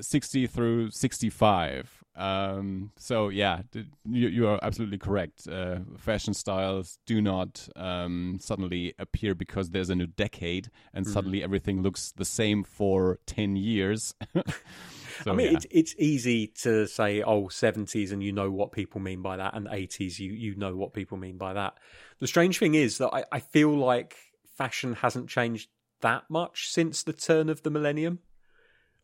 [0.00, 1.97] 60 through 65.
[2.18, 5.48] Um, so yeah, you, you are absolutely correct.
[5.48, 11.12] Uh, fashion styles do not um, suddenly appear because there's a new decade and Mm-hmm.
[11.14, 14.14] suddenly everything looks the same for 10 years.
[14.34, 15.56] so, I mean, yeah.
[15.56, 19.54] it's it's easy to say, oh, seventies, and you know what people mean by that,
[19.54, 21.78] and eighties, you you know what people mean by that.
[22.18, 24.16] The strange thing is that I, I feel like
[24.56, 25.70] fashion hasn't changed
[26.00, 28.20] that much since the turn of the millennium.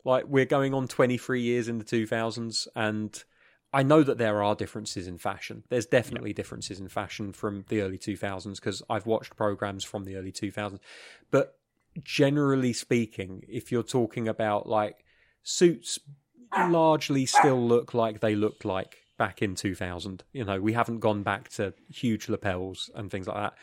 [0.05, 3.23] Like we're going on twenty three years in the two thousands, and
[3.73, 5.65] I know that there are differences in fashion.
[5.69, 10.05] There's definitely differences in fashion from the early two thousands because I've watched programs from
[10.05, 10.81] the early two thousands,
[11.31, 11.57] but
[12.03, 15.05] generally speaking, if you're talking about like
[15.43, 15.99] suits
[16.69, 20.25] largely still look like they looked like back in 2000.
[20.33, 23.55] You know, we haven't gone back to huge lapels and things like that.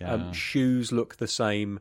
[0.00, 0.12] Yeah.
[0.12, 1.80] Um, shoes look the same.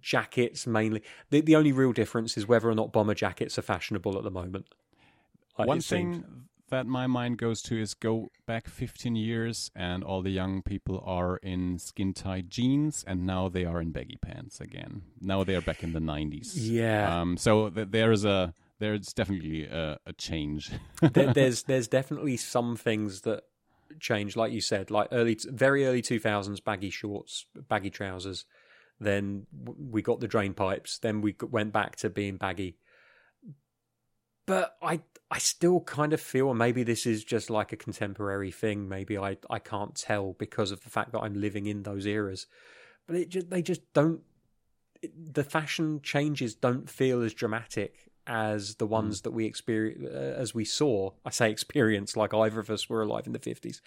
[0.00, 1.02] Jackets mainly.
[1.30, 4.30] The, the only real difference is whether or not bomber jackets are fashionable at the
[4.30, 4.66] moment.
[5.56, 6.24] One thing
[6.70, 11.02] that my mind goes to is go back 15 years and all the young people
[11.04, 15.02] are in skin tight jeans and now they are in baggy pants again.
[15.20, 16.52] Now they are back in the 90s.
[16.54, 17.20] Yeah.
[17.20, 20.70] Um, so th- there is a there's definitely a, a change.
[21.00, 23.42] there, there's there's definitely some things that
[24.00, 28.44] change, like you said, like early, very early two thousands, baggy shorts, baggy trousers.
[29.00, 30.98] Then we got the drain pipes.
[30.98, 32.76] Then we went back to being baggy.
[34.46, 35.00] But I
[35.30, 38.88] I still kind of feel, and maybe this is just like a contemporary thing.
[38.88, 42.46] Maybe I I can't tell because of the fact that I'm living in those eras.
[43.06, 44.22] But it just they just don't.
[45.02, 50.54] The fashion changes don't feel as dramatic as the ones that we experience uh, as
[50.54, 53.80] we saw i say experience like either of us were alive in the 50s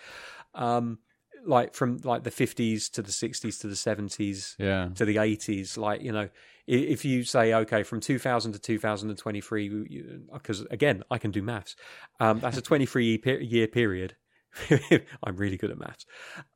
[0.56, 0.98] um
[1.46, 4.90] like from like the 50s to the 60s to the 70s yeah.
[4.96, 6.30] to the 80s like you know
[6.68, 11.76] if you say okay from 2000 to 2023 because again i can do maths
[12.20, 14.16] um that's a 23 year period
[15.24, 16.06] i'm really good at maths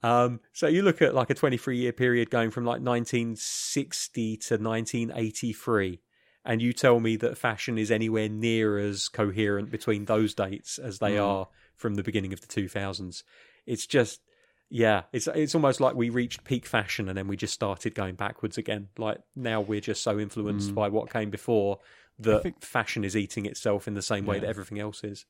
[0.03, 4.57] um so you look at like a 23 year period going from like 1960 to
[4.57, 6.01] 1983
[6.47, 10.99] and you tell me that fashion is anywhere near as coherent between those dates as
[10.99, 11.25] they Mm.
[11.25, 13.23] are from the beginning of the 2000s
[13.65, 14.21] it's just
[14.69, 18.15] yeah it's it's almost like we reached peak fashion and then we just started going
[18.15, 20.75] backwards again like now we're just so influenced Mm.
[20.75, 21.79] by what came before
[22.19, 24.41] that think- fashion is eating itself in the same way Yeah.
[24.41, 25.25] that everything else is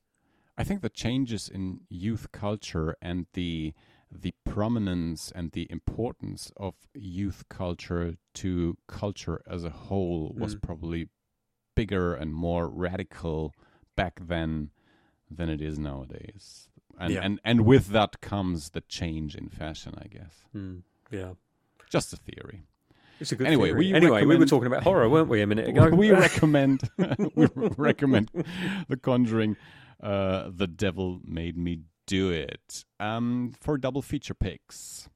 [0.58, 3.74] I think the changes in youth culture and the
[4.10, 10.62] the prominence and the importance of youth culture to culture as a whole was Mm.
[10.62, 11.10] probably
[11.76, 13.54] bigger and more radical
[13.98, 14.70] back then
[15.30, 16.70] than it is nowadays.
[16.98, 17.22] And Yeah.
[17.24, 20.46] and and with that comes the change in fashion, I guess.
[20.54, 20.78] Hmm.
[21.12, 21.34] yeah
[21.90, 22.64] Just a theory.
[23.20, 23.80] it's a good Anyway, theory.
[23.80, 26.90] we anyway we were talking about horror weren't we a minute ago we recommend
[27.36, 27.48] we
[27.78, 28.30] recommend
[28.88, 29.56] The Conjuring.
[30.04, 32.84] Uh, the Devil Made Me Do It.
[33.00, 35.08] Um, for double feature picks,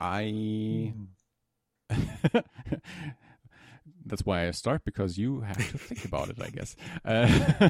[0.00, 0.92] I.
[4.06, 6.76] That's why I start because you have to think about it, I guess.
[7.04, 7.68] Uh,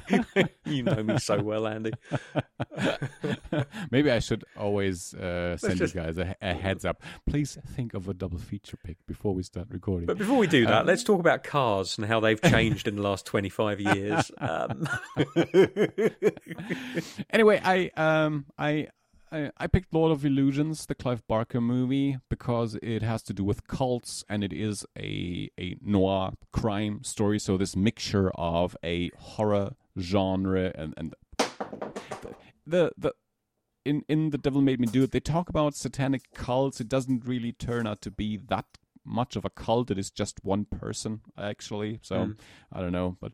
[0.67, 1.93] you know me so well Andi
[3.91, 7.03] maybe I should always uh, send just- you guys a, a heads up.
[7.27, 10.07] Please think of a double feature pick before we start recording.
[10.07, 12.97] But before we do that, Um, let's talk about cars and how they've changed in
[12.97, 14.31] the last 25 years.
[14.39, 14.89] Um,
[17.31, 18.89] anyway, I um I,
[19.35, 23.67] I picked Lord of Illusions, the Clive Barker movie, because it has to do with
[23.67, 27.41] cults and it is a a noir crime story.
[27.41, 31.15] So this mixture of a horror genre and and
[32.65, 33.13] the the
[33.85, 36.81] in in the Devil Made Me Do It, they talk about satanic cults.
[36.81, 38.67] It doesn't really turn out to be that
[39.05, 39.91] much of a cult.
[39.91, 41.99] It is just one person actually.
[42.03, 42.39] So Mm.
[42.73, 43.33] I don't know, but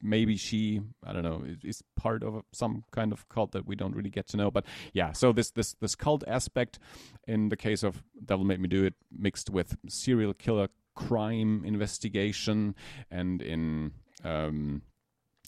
[0.00, 3.94] maybe she I don't know is- part of some kind of cult that we don't
[3.94, 4.50] really get to know.
[4.50, 6.78] But yeah, so this this this cult aspect
[7.26, 12.74] in the case of Devil Made Me Do It mixed with serial killer crime investigation
[13.10, 13.92] and in
[14.24, 14.82] um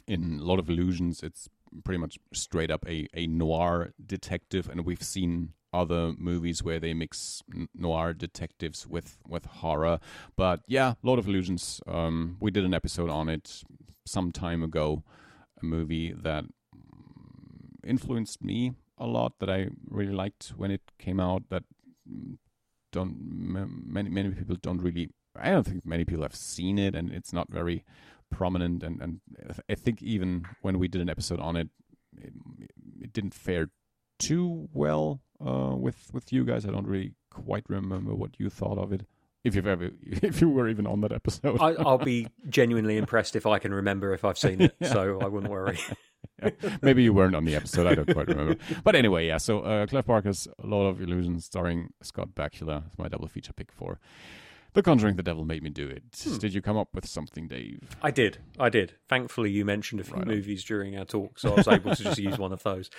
[0.06, 1.48] in Lord of Illusions, it's
[1.84, 6.94] pretty much straight up a, a noir detective, and we've seen other movies where they
[6.94, 7.42] mix
[7.74, 9.98] noir detectives with with horror.
[10.36, 13.62] But yeah, Lord of Illusions, um, we did an episode on it
[14.06, 15.02] some time ago,
[15.60, 16.44] a movie that
[17.82, 21.42] influenced me a lot, that I really liked when it came out.
[21.50, 21.64] That
[22.92, 25.10] don't many many people don't really.
[25.36, 27.84] I don't think many people have seen it, and it's not very
[28.30, 29.20] prominent and and
[29.68, 31.68] I think even when we did an episode on it,
[32.16, 32.32] it,
[33.00, 33.70] it didn't fare
[34.24, 36.66] too well uh, with with you guys.
[36.66, 39.06] I don't really quite remember what you thought of it.
[39.44, 41.60] if you've ever, if you were even on that episode.
[41.60, 45.26] I, I'll be genuinely impressed if I can remember if I've seen it, so I
[45.28, 45.78] wouldn't worry.
[46.82, 47.86] Maybe you weren't on the episode.
[47.86, 48.56] I don't quite remember.
[48.82, 49.38] But anyway, yeah.
[49.38, 53.52] So uh, Clive Barker's A Lord of Illusions, starring Scott Bakula, is my double feature
[53.52, 53.98] pick for
[54.72, 55.16] The Conjuring.
[55.16, 56.02] The Devil Made Me Do It.
[56.22, 56.38] Hmm.
[56.38, 57.96] Did you come up with something, Dave?
[58.02, 58.94] I did, I did.
[59.08, 62.02] Thankfully, you mentioned a few Right movies during our talk, so I was able to
[62.02, 62.90] just use one of those.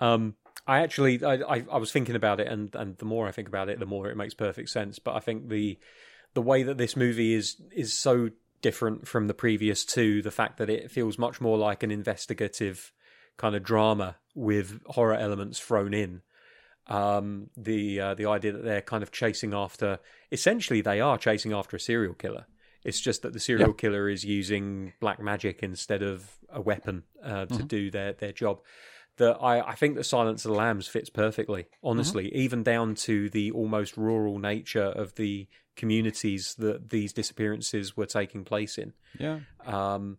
[0.00, 0.36] Um,
[0.66, 3.48] I actually, I, I, I was thinking about it, and, and the more I think
[3.48, 4.98] about it, the more it makes perfect sense.
[4.98, 5.78] But I think the
[6.34, 8.30] the way that this movie is is so
[8.62, 12.92] different from the previous two, the fact that it feels much more like an investigative
[13.36, 16.22] kind of drama with horror elements thrown in.
[16.86, 19.98] Um, the uh, the idea that they're kind of chasing after,
[20.32, 22.46] essentially, they are chasing after a serial killer.
[22.84, 23.74] It's just that the serial Yeah.
[23.76, 28.60] killer is using black magic instead of a weapon uh, to do their, their job.
[29.18, 33.30] That I, I think the Silence of the Lambs fits perfectly, honestly, even down to
[33.30, 35.46] the almost rural nature of the
[35.76, 38.92] communities that these disappearances were taking place in.
[39.18, 39.40] Yeah.
[39.64, 40.18] Um,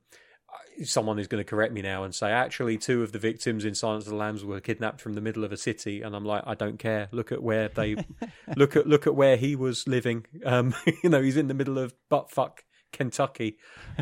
[0.84, 3.76] someone is going to correct me now and say, actually, two of the victims in
[3.76, 6.43] Silence of the Lambs were kidnapped from the middle of a city, and I'm like,
[6.45, 7.07] I don't care.
[7.11, 7.95] Look at where they,
[8.55, 10.26] look at look at where he was living.
[10.45, 10.73] Um,
[11.03, 12.59] you know, he's in the middle of buttfuck
[12.91, 13.57] Kentucky.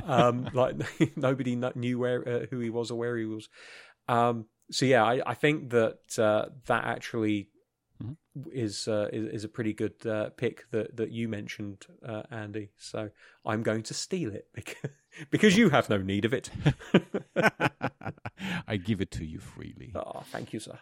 [0.06, 0.76] Um, like
[1.16, 3.50] nobody kn- knew where uh, who he was or where he was.
[4.08, 7.50] Um, so yeah, I, I think that uh, that actually
[8.02, 8.18] Mhm.
[8.52, 12.70] is, uh, is is a pretty good uh, pick that that you mentioned, uh, Andi.
[12.78, 13.10] So
[13.46, 14.92] I'm going to steal it because
[15.30, 16.50] because you have no need of it.
[18.68, 19.92] I give it to you freely.
[19.96, 20.80] oh, thank you, sir.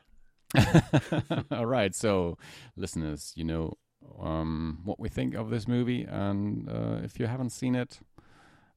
[1.51, 2.37] All right, so
[2.75, 3.77] listeners, you know
[4.19, 7.99] um, what we think of this movie, and uh, if you haven't seen it,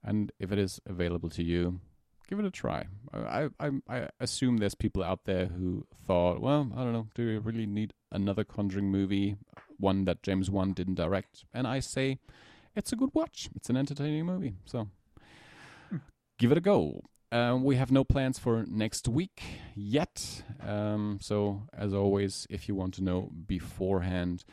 [0.03, 1.81] and if it is available to you,
[2.29, 2.87] give it a try.
[3.13, 7.27] I, I I assume there's people out there who thought, well, I don't know, do
[7.27, 9.37] we really need another Conjuring movie,
[9.79, 11.45] one that James Wan didn't direct?
[11.53, 12.19] And I say,
[12.75, 13.49] it's a good watch.
[13.55, 14.89] It's an entertaining movie, so
[16.39, 17.03] give it a go.
[17.33, 19.43] Um, we have no plans for next week
[19.75, 20.45] yet.
[20.61, 24.45] Um, so, as always, if you want to know beforehand,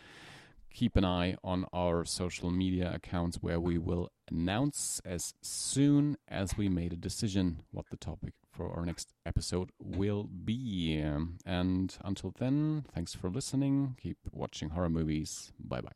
[0.73, 6.57] keep an eye on our social media accounts where we will announce as soon as
[6.57, 11.01] we made a decision what the topic for our next episode will be.
[11.03, 13.95] Um, and until then, thanks for listening.
[14.01, 15.51] Keep watching horror movies.
[15.59, 15.91] Bye bye.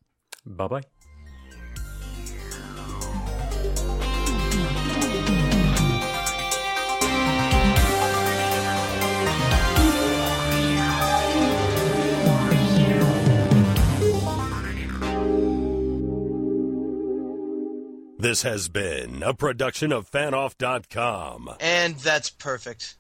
[0.46, 0.82] Bye bye.
[18.26, 21.58] This has been a production of fanoff.com.
[21.60, 22.94] And that's perfect.